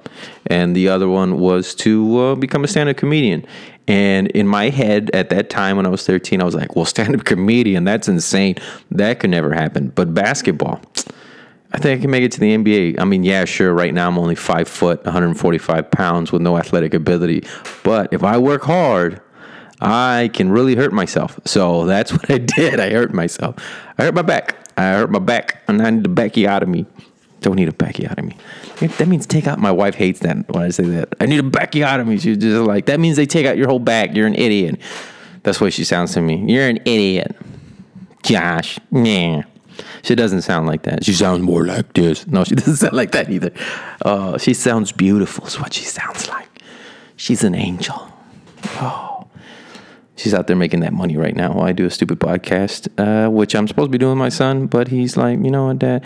and 0.47 0.77
the 0.77 0.89
other 0.89 1.09
one 1.09 1.41
was 1.41 1.75
to 1.77 2.19
uh, 2.19 2.35
become 2.37 2.63
a 2.63 2.69
stand-up 2.69 2.97
comedian. 2.97 3.45
And 3.89 4.29
in 4.29 4.47
my 4.47 4.69
head 4.69 5.11
at 5.15 5.31
that 5.31 5.49
time 5.49 5.77
when 5.77 5.87
I 5.87 5.89
was 5.89 6.05
13, 6.05 6.41
I 6.41 6.45
was 6.45 6.55
like, 6.55 6.75
well, 6.75 6.85
stand-up 6.85 7.25
comedian, 7.25 7.85
that's 7.85 8.09
insane. 8.09 8.57
That 8.91 9.21
could 9.21 9.31
never 9.31 9.53
happen. 9.53 9.89
But 9.89 10.15
basketball, 10.15 10.81
I 11.73 11.79
think 11.79 11.99
I 11.99 12.01
can 12.01 12.11
make 12.11 12.23
it 12.23 12.33
to 12.33 12.41
the 12.41 12.57
NBA. 12.57 13.01
I 13.01 13.05
mean, 13.05 13.25
yeah, 13.25 13.45
sure. 13.45 13.73
Right 13.75 13.93
now, 13.93 14.09
I'm 14.09 14.19
only 14.19 14.35
five 14.35 14.69
foot, 14.69 15.05
145 15.05 15.91
pounds 15.91 16.33
with 16.33 16.43
no 16.43 16.57
athletic 16.57 16.95
ability. 16.95 17.45
But 17.83 18.13
if 18.13 18.23
I 18.23 18.39
work 18.39 18.63
hard, 18.63 19.21
I 19.81 20.31
can 20.33 20.51
really 20.51 20.75
hurt 20.75 20.93
myself. 20.93 21.39
So 21.45 21.85
that's 21.87 22.13
what 22.13 22.31
I 22.31 22.39
did. 22.39 22.81
I 22.81 22.91
hurt 22.91 23.13
myself. 23.13 23.57
I 23.99 24.05
hurt 24.05 24.15
my 24.15 24.23
back. 24.23 24.57
I 24.77 24.93
hurt 24.93 25.11
my 25.11 25.19
back, 25.19 25.63
and 25.69 25.83
I 25.83 25.91
need 25.91 26.07
a 26.07 26.09
backiotomy. 26.09 26.87
Don't 27.41 27.57
need 27.57 27.69
a 27.69 27.73
backiotomy. 27.73 28.37
That 28.99 29.09
means 29.09 29.27
take 29.27 29.47
out. 29.47 29.59
My 29.59 29.71
wife 29.71 29.95
hates 29.95 30.21
that 30.21 30.49
when 30.53 30.65
I 30.65 30.71
say 30.71 30.85
that. 30.85 31.15
I 31.21 31.27
need 31.27 31.41
a 31.41 31.49
backiotomy. 31.49 32.21
She's 32.21 32.39
just 32.39 32.63
like 32.67 32.87
that 32.87 33.01
means 33.01 33.17
they 33.17 33.27
take 33.27 33.47
out 33.47 33.57
your 33.57 33.69
whole 33.69 33.79
back. 33.79 34.15
You're 34.15 34.27
an 34.27 34.35
idiot. 34.35 34.81
That's 35.43 35.61
what 35.61 35.73
she 35.73 35.85
sounds 35.85 36.13
to 36.15 36.21
me. 36.21 36.45
You're 36.53 36.69
an 36.69 36.79
idiot, 36.79 37.37
Josh. 38.23 38.79
Yeah. 38.91 39.43
She 40.03 40.15
doesn't 40.15 40.43
sound 40.43 40.67
like 40.67 40.83
that. 40.83 41.05
She 41.05 41.13
sounds 41.13 41.43
more 41.43 41.67
like 41.67 41.93
this. 41.93 42.27
No, 42.27 42.45
she 42.45 42.55
doesn't 42.63 42.77
sound 42.77 42.95
like 42.95 43.13
that 43.13 43.31
either. 43.31 43.53
Uh, 44.05 44.39
she 44.39 44.55
sounds 44.55 44.93
beautiful, 44.93 45.47
is 45.47 45.59
what 45.61 45.75
she 45.75 45.85
sounds 45.85 46.29
like. 46.29 46.49
She's 47.17 47.45
an 47.45 47.55
angel. 47.55 48.11
Oh. 48.75 49.27
She's 50.17 50.33
out 50.33 50.47
there 50.47 50.57
making 50.57 50.81
that 50.81 50.95
money 50.95 51.17
right 51.17 51.37
now 51.37 51.53
while 51.53 51.67
I 51.67 51.73
do 51.73 51.85
a 51.85 51.91
stupid 51.91 52.19
podcast, 52.19 52.89
uh, 52.99 53.31
which 53.31 53.55
I'm 53.55 53.69
supposed 53.69 53.89
to 53.89 53.91
be 53.91 53.99
doing 53.99 54.13
with 54.13 54.19
my 54.19 54.31
son, 54.31 54.67
but 54.67 54.89
he's 54.89 55.17
like, 55.17 55.39
you 55.45 55.51
know 55.51 55.67
what, 55.67 55.79
Dad? 55.79 56.05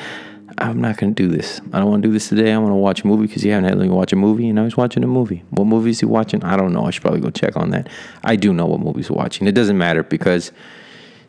I'm 0.59 0.81
not 0.81 0.97
going 0.97 1.15
to 1.15 1.23
do 1.23 1.35
this. 1.35 1.61
I 1.73 1.79
don't 1.79 1.89
want 1.89 2.03
to 2.03 2.09
do 2.09 2.13
this 2.13 2.29
today. 2.29 2.53
I 2.53 2.59
want 2.59 2.73
to 2.73 2.77
watch 2.77 3.03
a 3.03 3.07
movie 3.07 3.27
because 3.27 3.43
he 3.43 3.51
haven't 3.51 3.71
had 3.71 3.79
to 3.79 3.89
watch 3.89 4.13
a 4.13 4.17
movie, 4.17 4.49
and 4.49 4.59
I 4.59 4.65
was 4.65 4.77
watching 4.77 5.05
a 5.05 5.07
movie. 5.07 5.45
What 5.51 5.67
movie 5.67 5.91
is 5.91 6.01
he 6.01 6.07
watching? 6.07 6.43
I 6.45 6.57
don't 6.57 6.73
know. 6.73 6.85
I 6.85 6.91
should 6.91 7.03
probably 7.03 7.21
go 7.21 7.31
check 7.31 7.57
on 7.57 7.71
that. 7.71 7.89
I 8.25 8.37
do 8.37 8.53
know 8.53 8.67
what 8.67 8.81
movies 8.81 9.11
watching. 9.11 9.47
It 9.47 9.55
doesn't 9.55 9.79
matter 9.79 10.03
because 10.03 10.51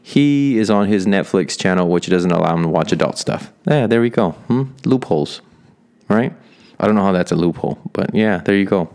he 0.01 0.57
is 0.57 0.69
on 0.69 0.87
his 0.87 1.05
Netflix 1.05 1.57
channel, 1.57 1.87
which 1.87 2.07
doesn't 2.07 2.31
allow 2.31 2.55
him 2.55 2.63
to 2.63 2.69
watch 2.69 2.91
adult 2.91 3.17
stuff. 3.17 3.51
Yeah, 3.67 3.87
there 3.87 4.01
we 4.01 4.09
go. 4.09 4.31
Hmm? 4.31 4.63
Loopholes, 4.85 5.41
right? 6.09 6.33
I 6.79 6.85
don't 6.85 6.95
know 6.95 7.03
how 7.03 7.11
that's 7.11 7.31
a 7.31 7.35
loophole, 7.35 7.79
but 7.93 8.13
yeah, 8.15 8.39
there 8.39 8.55
you 8.55 8.65
go. 8.65 8.93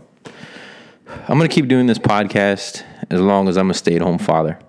I'm 1.29 1.37
going 1.37 1.49
to 1.49 1.53
keep 1.53 1.67
doing 1.69 1.87
this 1.87 1.99
podcast 1.99 2.83
as 3.09 3.21
long 3.21 3.47
as 3.47 3.57
I'm 3.57 3.69
a 3.69 3.73
stay 3.73 3.95
at 3.95 4.01
home 4.01 4.17
father. 4.17 4.59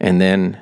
And 0.00 0.20
then 0.20 0.58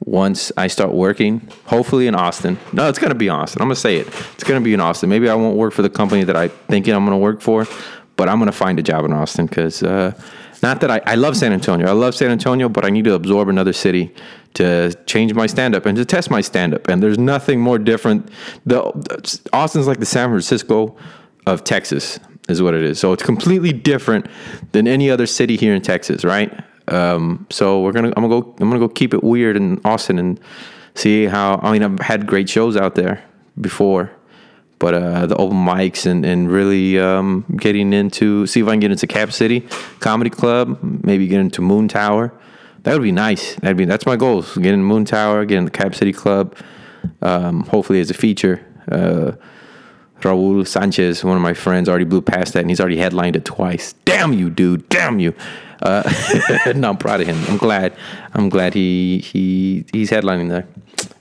once 0.00 0.52
I 0.56 0.68
start 0.68 0.92
working, 0.92 1.46
hopefully 1.66 2.06
in 2.06 2.14
Austin. 2.14 2.58
No, 2.72 2.88
it's 2.88 2.98
going 2.98 3.10
to 3.12 3.18
be 3.18 3.28
Austin. 3.28 3.60
I'm 3.60 3.68
going 3.68 3.74
to 3.74 3.80
say 3.80 3.96
it. 3.96 4.06
It's 4.06 4.44
going 4.44 4.60
to 4.60 4.64
be 4.64 4.72
in 4.72 4.80
Austin. 4.80 5.10
Maybe 5.10 5.28
I 5.28 5.34
won't 5.34 5.56
work 5.56 5.72
for 5.74 5.82
the 5.82 5.90
company 5.90 6.24
that 6.24 6.36
I 6.36 6.48
thinking 6.48 6.94
I'm 6.94 7.04
going 7.04 7.18
to 7.18 7.22
work 7.22 7.40
for, 7.40 7.66
but 8.16 8.28
I'm 8.28 8.38
going 8.38 8.46
to 8.46 8.56
find 8.56 8.78
a 8.78 8.82
job 8.82 9.04
in 9.04 9.12
Austin 9.12 9.46
because 9.46 9.82
uh, 9.82 10.12
not 10.62 10.80
that 10.80 10.90
I, 10.90 11.00
I 11.06 11.14
love 11.14 11.36
San 11.36 11.52
Antonio. 11.52 11.86
I 11.86 11.92
love 11.92 12.14
San 12.14 12.30
Antonio, 12.30 12.68
but 12.68 12.84
I 12.84 12.90
need 12.90 13.04
to 13.04 13.14
absorb 13.14 13.48
another 13.48 13.72
city 13.72 14.14
to 14.54 14.94
change 15.06 15.34
my 15.34 15.46
stand 15.46 15.74
up 15.74 15.86
and 15.86 15.96
to 15.96 16.04
test 16.04 16.30
my 16.30 16.40
stand 16.40 16.74
up. 16.74 16.88
And 16.88 17.02
there's 17.02 17.18
nothing 17.18 17.60
more 17.60 17.78
different. 17.78 18.30
The 18.64 18.82
Austin's 19.52 19.86
like 19.86 20.00
the 20.00 20.06
San 20.06 20.30
Francisco 20.30 20.96
of 21.46 21.62
Texas 21.64 22.18
is 22.48 22.62
what 22.62 22.74
it 22.74 22.82
is. 22.82 22.98
So 22.98 23.12
it's 23.12 23.22
completely 23.22 23.72
different 23.72 24.26
than 24.72 24.86
any 24.86 25.10
other 25.10 25.26
city 25.26 25.56
here 25.56 25.74
in 25.74 25.82
Texas, 25.82 26.24
right? 26.24 26.52
Um, 26.88 27.46
so 27.50 27.80
we're 27.80 27.92
gonna 27.92 28.12
I'm 28.16 28.28
gonna 28.28 28.40
go 28.40 28.54
I'm 28.60 28.70
gonna 28.70 28.78
go 28.78 28.88
keep 28.88 29.12
it 29.12 29.24
weird 29.24 29.56
in 29.56 29.80
Austin 29.84 30.18
and 30.18 30.40
see 30.94 31.26
how 31.26 31.58
I 31.62 31.72
mean 31.72 31.82
I've 31.82 31.98
had 31.98 32.26
great 32.26 32.48
shows 32.48 32.76
out 32.76 32.94
there 32.94 33.24
before, 33.60 34.10
But 34.78 34.94
uh, 34.94 35.26
the 35.26 35.36
open 35.36 35.56
mics 35.56 36.04
and, 36.04 36.24
and 36.24 36.50
really 36.50 36.98
um, 37.00 37.46
getting 37.56 37.92
into, 37.92 38.46
see 38.46 38.60
if 38.60 38.68
I 38.68 38.72
can 38.72 38.80
get 38.80 38.90
into 38.90 39.06
Cap 39.06 39.32
City 39.32 39.60
Comedy 40.00 40.28
Club, 40.28 40.78
maybe 40.82 41.26
get 41.26 41.40
into 41.40 41.62
Moon 41.62 41.88
Tower. 41.88 42.32
That 42.82 42.92
would 42.92 43.02
be 43.02 43.12
nice. 43.12 43.54
That'd 43.56 43.76
be 43.76 43.86
that's 43.86 44.06
my 44.06 44.16
goals. 44.16 44.54
Get 44.56 44.74
in 44.74 44.84
Moon 44.84 45.04
Tower, 45.04 45.44
get 45.44 45.58
in 45.58 45.64
the 45.64 45.70
Cap 45.70 45.94
City 45.94 46.12
Club. 46.12 46.54
Um, 47.22 47.64
hopefully 47.64 48.00
as 48.00 48.10
a 48.10 48.14
feature. 48.14 48.64
Uh, 48.90 49.32
Raul 50.20 50.66
Sanchez, 50.66 51.22
one 51.24 51.36
of 51.36 51.42
my 51.42 51.54
friends, 51.54 51.88
already 51.88 52.04
blew 52.04 52.22
past 52.22 52.54
that, 52.54 52.60
and 52.60 52.70
he's 52.70 52.80
already 52.80 52.96
headlined 52.96 53.36
it 53.36 53.44
twice. 53.44 53.94
Damn 54.04 54.32
you, 54.32 54.50
dude! 54.50 54.88
Damn 54.88 55.18
you! 55.18 55.34
Uh, 55.82 56.02
no, 56.74 56.90
I'm 56.90 56.96
proud 56.96 57.20
of 57.20 57.26
him. 57.26 57.36
I'm 57.48 57.58
glad. 57.58 57.94
I'm 58.32 58.48
glad 58.48 58.74
he 58.74 59.18
he 59.18 59.84
he's 59.92 60.10
headlining 60.10 60.48
there, 60.48 60.66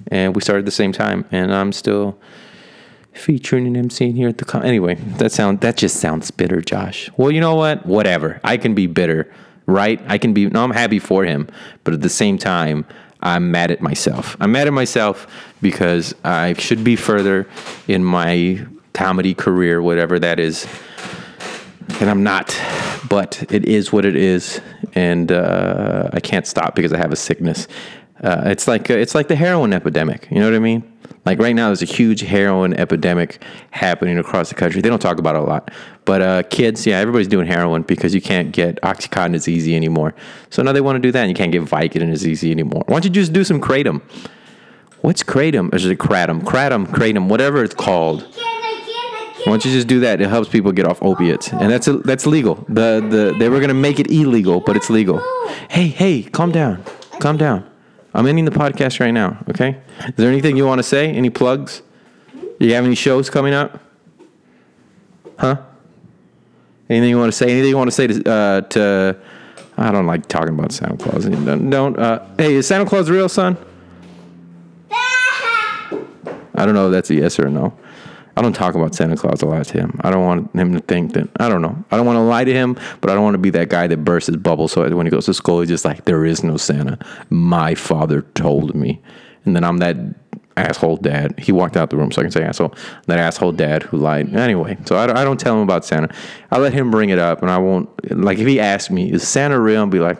and 0.10 0.36
we 0.36 0.42
started 0.42 0.60
at 0.60 0.66
the 0.66 0.72
same 0.72 0.92
time, 0.92 1.26
and 1.32 1.54
I'm 1.54 1.72
still 1.72 2.18
featuring 3.16 3.66
and 3.66 3.76
emceeing 3.76 4.16
here 4.16 4.30
at 4.30 4.38
the. 4.38 4.46
Con- 4.46 4.64
anyway, 4.64 4.96
that 5.18 5.32
sound 5.32 5.62
that 5.62 5.78
just 5.78 6.00
sounds 6.00 6.32
bitter, 6.32 6.62
Josh. 6.62 7.10
Well, 7.18 7.32
you 7.32 7.42
know 7.42 7.56
what? 7.56 7.86
Whatever. 7.86 8.40
I 8.44 8.58
can 8.58 8.76
be 8.76 8.88
bitter, 8.88 9.32
right? 9.66 10.02
I 10.08 10.18
can 10.18 10.34
be. 10.34 10.48
No, 10.48 10.64
I'm 10.64 10.72
happy 10.72 11.00
for 11.00 11.24
him, 11.24 11.48
but 11.84 11.94
at 11.94 12.02
the 12.02 12.10
same 12.10 12.38
time, 12.38 12.86
I'm 13.22 13.52
mad 13.52 13.72
at 13.72 13.82
myself. 13.82 14.38
I'm 14.40 14.52
mad 14.52 14.68
at 14.68 14.74
myself 14.74 15.28
because 15.62 16.14
I 16.24 16.54
should 16.54 16.84
be 16.84 16.96
further 16.96 17.48
in 17.88 18.04
my 18.04 18.66
comedy 18.94 19.34
career, 19.34 19.82
whatever 19.82 20.20
that 20.20 20.40
is. 20.40 20.68
And 22.00 22.10
I'm 22.10 22.24
not, 22.24 22.60
but 23.10 23.44
it 23.52 23.66
is 23.66 23.94
what 23.94 24.06
it 24.06 24.16
is, 24.16 24.60
and 24.96 25.32
uh, 25.32 26.10
I 26.12 26.20
can't 26.20 26.48
stop 26.48 26.76
because 26.76 26.92
I 26.92 26.98
have 26.98 27.12
a 27.12 27.16
sickness. 27.16 27.68
Uh, 28.26 28.42
it's 28.48 28.68
like 28.68 28.90
it's 28.90 29.14
like 29.14 29.28
the 29.28 29.36
heroin 29.36 29.72
epidemic. 29.72 30.28
You 30.32 30.40
know 30.40 30.46
what 30.46 30.56
I 30.56 30.60
mean? 30.60 30.84
Like 31.26 31.38
right 31.40 31.56
now, 31.56 31.68
there's 31.68 31.84
a 31.84 31.86
huge 31.86 32.22
heroin 32.22 32.74
epidemic 32.74 33.44
happening 33.70 34.18
across 34.18 34.50
the 34.50 34.56
country. 34.56 34.82
They 34.82 34.90
don't 34.90 35.02
talk 35.02 35.20
about 35.20 35.36
it 35.36 35.42
a 35.42 35.46
lot, 35.46 35.70
but 36.06 36.22
uh, 36.22 36.44
kids, 36.44 36.88
yeah, 36.88 36.98
everybody's 36.98 37.28
doing 37.28 37.46
heroin 37.46 37.84
because 37.84 38.16
you 38.16 38.22
can't 38.22 38.52
get 38.52 38.82
OxyContin 38.82 39.36
as 39.36 39.48
easy 39.48 39.76
anymore. 39.76 40.16
So 40.50 40.64
now 40.64 40.72
they 40.72 40.82
want 40.82 40.96
to 40.96 41.00
do 41.00 41.12
that, 41.12 41.22
and 41.22 41.30
you 41.30 41.36
can't 41.36 41.52
get 41.52 41.62
Vicodin 41.64 42.12
as 42.12 42.28
easy 42.28 42.50
anymore. 42.50 42.84
Why 42.88 42.96
don't 42.96 43.06
you 43.06 43.12
just 43.12 43.32
do 43.32 43.44
some 43.44 43.62
kratom? 43.62 44.02
What's 45.02 45.22
kratom? 45.22 45.72
Or 45.72 45.76
is 45.76 45.86
it 45.86 46.00
kratom? 46.00 46.42
Kratom, 46.42 46.88
kratom, 46.88 47.28
whatever 47.28 47.64
it's 47.64 47.76
called. 47.76 48.24
Why 48.24 49.52
don't 49.52 49.66
you 49.66 49.72
just 49.72 49.88
do 49.88 50.00
that? 50.00 50.20
It 50.20 50.30
helps 50.30 50.50
people 50.50 50.72
get 50.72 50.88
off 50.88 50.98
opiates, 51.04 51.54
and 51.54 51.70
that's 51.70 51.88
a, 51.88 51.98
that's 51.98 52.26
legal. 52.26 52.56
The 52.68 53.06
the 53.08 53.36
they 53.38 53.50
were 53.50 53.60
gonna 53.60 53.76
make 53.76 54.00
it 54.00 54.10
illegal, 54.10 54.62
but 54.62 54.76
it's 54.76 54.90
legal. 54.90 55.22
Hey 55.70 55.90
hey, 55.90 56.24
calm 56.24 56.52
down, 56.52 56.84
calm 57.20 57.38
down. 57.38 57.70
I'm 58.16 58.26
ending 58.28 58.46
the 58.46 58.52
podcast 58.52 59.02
right 59.02 59.12
now. 59.12 59.44
Okay. 59.50 59.78
Is 60.08 60.14
there 60.16 60.30
anything 60.30 60.56
you 60.56 60.66
want 60.66 60.80
to 60.80 60.84
say? 60.84 61.12
Any 61.12 61.30
plugs? 61.30 61.82
Do 62.34 62.66
you 62.66 62.74
have 62.74 62.86
any 62.86 62.96
shows 62.96 63.30
coming 63.30 63.54
up? 63.54 63.82
Huh? 65.38 65.62
Anything 66.90 67.10
you 67.10 67.18
want 67.18 67.34
to 67.34 67.38
say? 67.38 67.52
Anything 67.52 67.72
you 67.72 67.78
want 67.78 67.90
to 67.90 67.92
say 67.92 68.08
to, 68.08 68.32
uh, 68.32 68.62
to 68.62 69.18
I 69.78 69.92
don't 69.92 70.06
like 70.06 70.28
talking 70.28 70.58
about 70.58 70.72
Santa 70.72 70.96
Claus. 70.96 71.26
Don't. 71.26 71.70
don't 71.70 72.00
uh, 72.00 72.26
hey, 72.38 72.54
is 72.54 72.66
Santa 72.66 72.86
Claus 72.86 73.10
real, 73.10 73.28
son? 73.28 73.58
I 74.92 76.00
don't 76.56 76.74
know 76.74 76.88
if 76.88 76.94
that's 76.94 77.10
a 77.10 77.16
yes 77.16 77.38
or 77.38 77.48
a 77.48 77.52
no. 77.52 77.78
I 78.38 78.42
don't 78.42 78.54
talk 78.54 78.76
about 78.76 78.94
Santa 78.94 79.16
Claus 79.16 79.42
a 79.42 79.46
lot 79.46 79.66
to 79.68 79.80
him. 79.80 80.00
I 80.04 80.12
don't 80.12 80.26
want 80.26 80.54
him 80.56 80.74
to 80.74 80.80
think 80.80 81.14
that 81.14 81.30
I 81.40 81.48
don't 81.48 81.62
know. 81.62 81.84
I 81.92 81.98
don't 81.98 82.06
want 82.06 82.18
to 82.18 82.22
lie 82.22 82.44
to 82.44 82.54
him, 82.54 82.78
but 83.02 83.10
I 83.10 83.14
don't 83.14 83.24
want 83.24 83.36
to 83.36 83.40
be 83.40 83.50
that 83.52 83.70
guy 83.70 83.88
that 83.88 83.98
bursts 84.04 84.28
his 84.28 84.38
bubble. 84.38 84.68
So 84.68 84.88
when 84.96 85.06
he 85.06 85.10
goes 85.10 85.26
to 85.26 85.34
school, 85.34 85.62
he's 85.62 85.70
just 85.70 85.86
like, 85.86 86.06
"There 86.06 86.26
is 86.26 86.44
no 86.44 86.58
Santa. 86.58 86.98
My 87.30 87.76
father 87.76 88.22
told 88.34 88.76
me," 88.76 89.02
and 89.46 89.56
then 89.56 89.64
I'm 89.64 89.78
that 89.78 89.98
asshole 90.58 90.98
dad. 90.98 91.38
He 91.40 91.52
walked 91.52 91.78
out 91.78 91.90
the 91.90 91.98
room, 91.98 92.12
so 92.12 92.22
I 92.22 92.24
can 92.24 92.32
say 92.32 92.44
asshole. 92.44 92.74
That 93.08 93.20
asshole 93.20 93.54
dad 93.54 93.84
who 93.84 93.98
lied. 93.98 94.34
Anyway, 94.36 94.78
so 94.86 94.96
I, 94.96 95.22
I 95.22 95.24
don't 95.24 95.40
tell 95.40 95.56
him 95.56 95.62
about 95.62 95.86
Santa. 95.86 96.14
I 96.52 96.60
let 96.60 96.74
him 96.74 96.92
bring 96.92 97.10
it 97.10 97.20
up, 97.20 97.42
and 97.42 97.50
I 97.52 97.58
won't. 97.58 97.90
Like 98.12 98.38
if 98.38 98.48
he 98.48 98.60
asks 98.60 98.90
me, 98.90 99.12
"Is 99.12 99.28
Santa 99.28 99.60
real?" 99.60 99.82
I'll 99.82 99.88
be 99.88 100.00
like. 100.00 100.18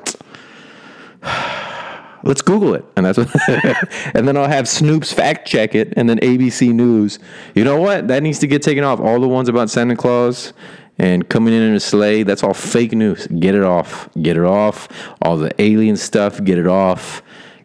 Let's 2.26 2.42
Google 2.42 2.74
it. 2.74 2.84
And 2.98 3.06
that's 3.06 3.18
what, 3.18 3.30
and 4.16 4.28
then 4.28 4.36
I'll 4.36 4.48
have 4.48 4.66
Snopes 4.66 5.14
fact 5.14 5.48
check 5.48 5.76
it, 5.76 5.94
and 5.96 6.10
then 6.10 6.20
ABC 6.20 6.74
News. 6.74 7.20
You 7.54 7.64
know 7.64 7.80
what? 7.80 8.08
That 8.08 8.24
needs 8.24 8.40
to 8.40 8.48
get 8.48 8.64
taken 8.64 8.84
off. 8.84 9.00
All 9.00 9.20
the 9.20 9.28
ones 9.28 9.48
about 9.48 9.70
Santa 9.70 9.96
Claus 9.96 10.52
and 10.98 11.28
coming 11.30 11.54
in 11.54 11.62
in 11.62 11.76
a 11.76 11.80
sleigh, 11.80 12.24
that's 12.24 12.44
all 12.44 12.54
fake 12.54 12.94
news. 12.94 13.28
Get 13.28 13.54
it 13.54 13.64
off. 13.64 14.10
Get 14.22 14.38
it 14.38 14.44
off. 14.44 14.88
All 15.22 15.38
the 15.38 15.52
alien 15.62 15.98
stuff, 15.98 16.44
get 16.44 16.58
it 16.58 16.68
off. 16.68 17.22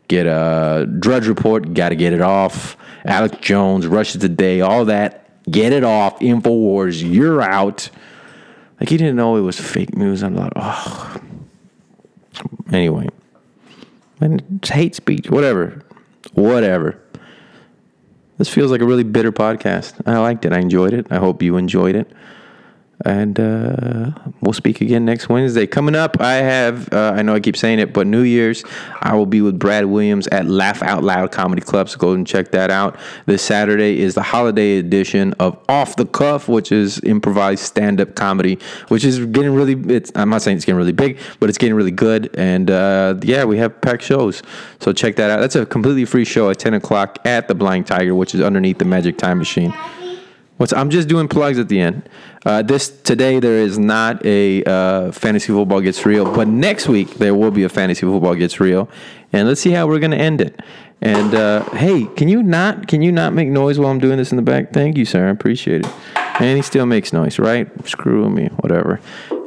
Get 0.08 0.26
a 0.26 0.86
Drudge 0.98 1.28
Report, 1.28 1.72
got 1.72 1.90
to 1.90 1.96
get 1.96 2.12
it 2.12 2.20
off. 2.20 2.76
Alex 3.04 3.36
Jones, 3.40 3.86
Russia 3.86 4.18
Today, 4.18 4.60
all 4.60 4.84
that, 4.86 5.50
get 5.50 5.72
it 5.72 5.84
off. 5.84 6.18
Infowars, 6.18 7.02
you're 7.08 7.40
out. 7.40 7.88
Like 8.80 8.88
he 8.88 8.96
didn't 8.96 9.16
know 9.16 9.36
it 9.36 9.42
was 9.42 9.58
fake 9.60 9.96
news. 9.96 10.22
I'm 10.22 10.34
like, 10.34 10.52
oh. 10.56 11.16
Anyway, 12.72 13.08
and 14.20 14.42
it's 14.56 14.70
hate 14.70 14.94
speech, 14.94 15.30
whatever, 15.30 15.82
whatever. 16.34 17.00
This 18.38 18.48
feels 18.48 18.70
like 18.70 18.80
a 18.80 18.86
really 18.86 19.02
bitter 19.04 19.32
podcast. 19.32 20.00
I 20.06 20.18
liked 20.18 20.44
it. 20.44 20.52
I 20.52 20.58
enjoyed 20.58 20.94
it. 20.94 21.06
I 21.10 21.16
hope 21.16 21.42
you 21.42 21.56
enjoyed 21.56 21.94
it. 21.94 22.10
And 23.04 23.40
uh, 23.40 24.10
we'll 24.40 24.52
speak 24.52 24.80
again 24.80 25.04
next 25.04 25.28
Wednesday. 25.28 25.66
Coming 25.66 25.94
up, 25.94 26.20
I 26.20 26.34
have, 26.34 26.92
uh, 26.92 27.14
I 27.16 27.22
know 27.22 27.34
I 27.34 27.40
keep 27.40 27.56
saying 27.56 27.78
it, 27.78 27.92
but 27.92 28.06
New 28.06 28.22
Year's, 28.22 28.62
I 29.00 29.14
will 29.14 29.26
be 29.26 29.40
with 29.40 29.58
Brad 29.58 29.86
Williams 29.86 30.26
at 30.28 30.46
Laugh 30.46 30.82
Out 30.82 31.02
Loud 31.02 31.32
Comedy 31.32 31.62
Club. 31.62 31.88
So 31.88 31.98
go 31.98 32.12
and 32.12 32.26
check 32.26 32.50
that 32.50 32.70
out. 32.70 32.98
This 33.26 33.42
Saturday 33.42 34.00
is 34.00 34.14
the 34.14 34.22
holiday 34.22 34.78
edition 34.78 35.32
of 35.34 35.58
Off 35.68 35.96
the 35.96 36.04
Cuff, 36.04 36.48
which 36.48 36.72
is 36.72 37.00
improvised 37.00 37.64
stand 37.64 38.00
up 38.00 38.14
comedy, 38.14 38.58
which 38.88 39.04
is 39.04 39.24
getting 39.26 39.54
really, 39.54 39.74
it's, 39.94 40.12
I'm 40.14 40.28
not 40.28 40.42
saying 40.42 40.58
it's 40.58 40.66
getting 40.66 40.78
really 40.78 40.92
big, 40.92 41.18
but 41.38 41.48
it's 41.48 41.58
getting 41.58 41.74
really 41.74 41.90
good. 41.90 42.30
And 42.36 42.70
uh, 42.70 43.14
yeah, 43.22 43.44
we 43.44 43.56
have 43.58 43.80
packed 43.80 44.02
shows. 44.02 44.42
So 44.80 44.92
check 44.92 45.16
that 45.16 45.30
out. 45.30 45.40
That's 45.40 45.56
a 45.56 45.64
completely 45.64 46.04
free 46.04 46.24
show 46.24 46.50
at 46.50 46.58
10 46.58 46.74
o'clock 46.74 47.18
at 47.24 47.48
the 47.48 47.54
Blind 47.54 47.86
Tiger, 47.86 48.14
which 48.14 48.34
is 48.34 48.40
underneath 48.40 48.78
the 48.78 48.84
Magic 48.84 49.16
Time 49.16 49.38
Machine. 49.38 49.72
What's, 50.60 50.74
I'm 50.74 50.90
just 50.90 51.08
doing 51.08 51.26
plugs 51.26 51.58
at 51.58 51.70
the 51.70 51.80
end. 51.80 52.06
Uh, 52.44 52.60
this 52.60 52.90
today 52.90 53.40
there 53.40 53.56
is 53.56 53.78
not 53.78 54.22
a 54.26 54.62
uh, 54.64 55.10
fantasy 55.10 55.46
football 55.54 55.80
gets 55.80 56.04
real, 56.04 56.30
but 56.30 56.48
next 56.48 56.86
week 56.86 57.14
there 57.14 57.34
will 57.34 57.50
be 57.50 57.62
a 57.62 57.68
fantasy 57.70 58.02
football 58.02 58.34
gets 58.34 58.60
real, 58.60 58.86
and 59.32 59.48
let's 59.48 59.62
see 59.62 59.70
how 59.70 59.86
we're 59.86 59.98
gonna 59.98 60.16
end 60.16 60.42
it. 60.42 60.60
And 61.02 61.34
uh, 61.34 61.64
hey, 61.70 62.04
can 62.16 62.28
you 62.28 62.42
not 62.42 62.86
can 62.86 63.00
you 63.00 63.10
not 63.10 63.32
make 63.32 63.48
noise 63.48 63.78
while 63.78 63.90
I'm 63.90 63.98
doing 64.00 64.18
this 64.18 64.32
in 64.32 64.36
the 64.36 64.42
back? 64.42 64.72
Thank 64.72 64.98
you, 64.98 65.04
sir. 65.06 65.28
I 65.28 65.30
appreciate 65.30 65.86
it. 65.86 65.92
And 66.40 66.56
he 66.56 66.62
still 66.62 66.86
makes 66.86 67.12
noise, 67.12 67.38
right? 67.38 67.68
Screw 67.86 68.28
me, 68.30 68.46
whatever. 68.60 68.98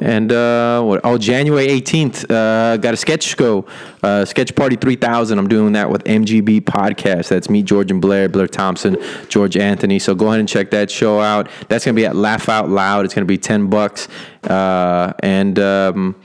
And 0.01 0.31
uh, 0.31 0.83
what? 0.83 1.01
Oh, 1.03 1.17
January 1.17 1.67
18th, 1.67 2.29
uh, 2.29 2.77
got 2.77 2.93
a 2.93 2.97
sketch 2.97 3.23
show, 3.23 3.65
uh, 4.03 4.25
Sketch 4.25 4.55
Party 4.55 4.75
3000. 4.75 5.39
I'm 5.39 5.47
doing 5.47 5.73
that 5.73 5.89
with 5.89 6.03
MGB 6.03 6.61
Podcast. 6.61 7.29
That's 7.29 7.49
me, 7.49 7.63
George 7.63 7.89
and 7.89 7.99
Blair, 8.01 8.29
Blair 8.29 8.47
Thompson, 8.47 8.97
George 9.27 9.57
Anthony. 9.57 9.97
So 9.97 10.13
go 10.13 10.27
ahead 10.27 10.39
and 10.39 10.49
check 10.49 10.69
that 10.71 10.91
show 10.91 11.19
out. 11.19 11.49
That's 11.67 11.85
gonna 11.85 11.95
be 11.95 12.05
at 12.05 12.15
Laugh 12.15 12.47
Out 12.49 12.69
Loud. 12.69 13.05
It's 13.05 13.13
gonna 13.13 13.25
be 13.25 13.37
10 13.39 13.67
bucks. 13.67 14.07
Uh, 14.43 15.13
and 15.21 15.57
um, 15.57 16.15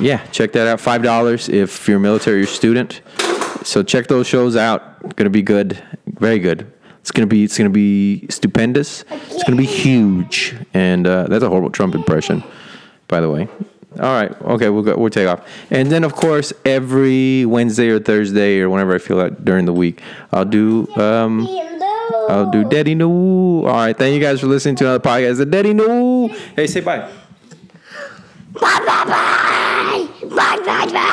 yeah, 0.00 0.26
check 0.26 0.52
that 0.52 0.66
out. 0.66 0.80
Five 0.80 1.02
dollars 1.02 1.48
if 1.48 1.88
you're 1.88 1.98
military 1.98 2.42
or 2.42 2.46
student. 2.46 3.00
So 3.64 3.82
check 3.82 4.06
those 4.06 4.26
shows 4.26 4.56
out. 4.56 5.16
Gonna 5.16 5.30
be 5.30 5.42
good, 5.42 5.82
very 6.06 6.38
good. 6.38 6.70
It's 7.00 7.10
gonna 7.10 7.26
be 7.26 7.44
it's 7.44 7.58
gonna 7.58 7.70
be 7.70 8.26
stupendous. 8.28 9.04
It's 9.10 9.42
gonna 9.44 9.56
be 9.56 9.66
huge, 9.66 10.54
and 10.72 11.06
uh, 11.06 11.26
that's 11.28 11.42
a 11.44 11.48
horrible 11.48 11.70
Trump 11.70 11.94
impression, 11.94 12.42
by 13.08 13.20
the 13.20 13.30
way. 13.30 13.48
All 14.00 14.12
right, 14.12 14.32
okay, 14.42 14.70
we'll 14.70 14.82
go, 14.82 14.96
we'll 14.96 15.10
take 15.10 15.28
off, 15.28 15.46
and 15.70 15.90
then 15.90 16.02
of 16.02 16.14
course 16.14 16.52
every 16.64 17.44
Wednesday 17.46 17.88
or 17.90 18.00
Thursday 18.00 18.60
or 18.60 18.68
whenever 18.68 18.94
I 18.94 18.98
feel 18.98 19.16
like 19.16 19.44
during 19.44 19.66
the 19.66 19.72
week, 19.72 20.00
I'll 20.32 20.44
do 20.44 20.88
um, 20.96 21.46
I'll 22.28 22.50
do 22.50 22.64
Daddy 22.68 22.94
No. 22.94 23.08
All 23.66 23.72
right, 23.72 23.96
thank 23.96 24.14
you 24.14 24.20
guys 24.20 24.40
for 24.40 24.46
listening 24.46 24.76
to 24.76 24.84
another 24.84 25.02
podcast. 25.08 25.38
The 25.38 25.46
Daddy 25.46 25.74
No. 25.74 26.28
Hey, 26.56 26.66
say 26.66 26.80
bye. 26.80 27.08
Bye 28.52 28.60
bye 28.60 29.04
bye. 29.04 30.08
Bye 30.22 30.28
bye 30.28 30.28
bye. 30.28 30.28
Bye 30.28 30.86
bye 30.86 30.92
bye. 30.92 31.10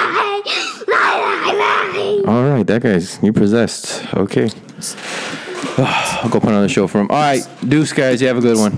All 2.31 2.45
right, 2.45 2.65
that 2.65 2.81
guy's 2.81 3.21
you 3.21 3.33
possessed. 3.33 4.07
Okay. 4.13 4.49
I'll 5.77 6.29
go 6.29 6.39
put 6.39 6.53
on 6.53 6.61
the 6.61 6.69
show 6.69 6.87
for 6.87 7.01
him. 7.01 7.11
All 7.11 7.19
right, 7.19 7.45
deuce, 7.67 7.91
guys. 7.91 8.21
You 8.21 8.29
have 8.29 8.37
a 8.37 8.41
good 8.41 8.57
one. 8.57 8.71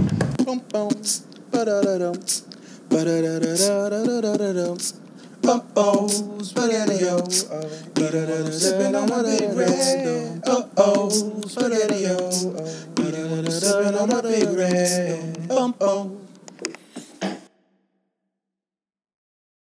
Uh-oh, 15.52 16.23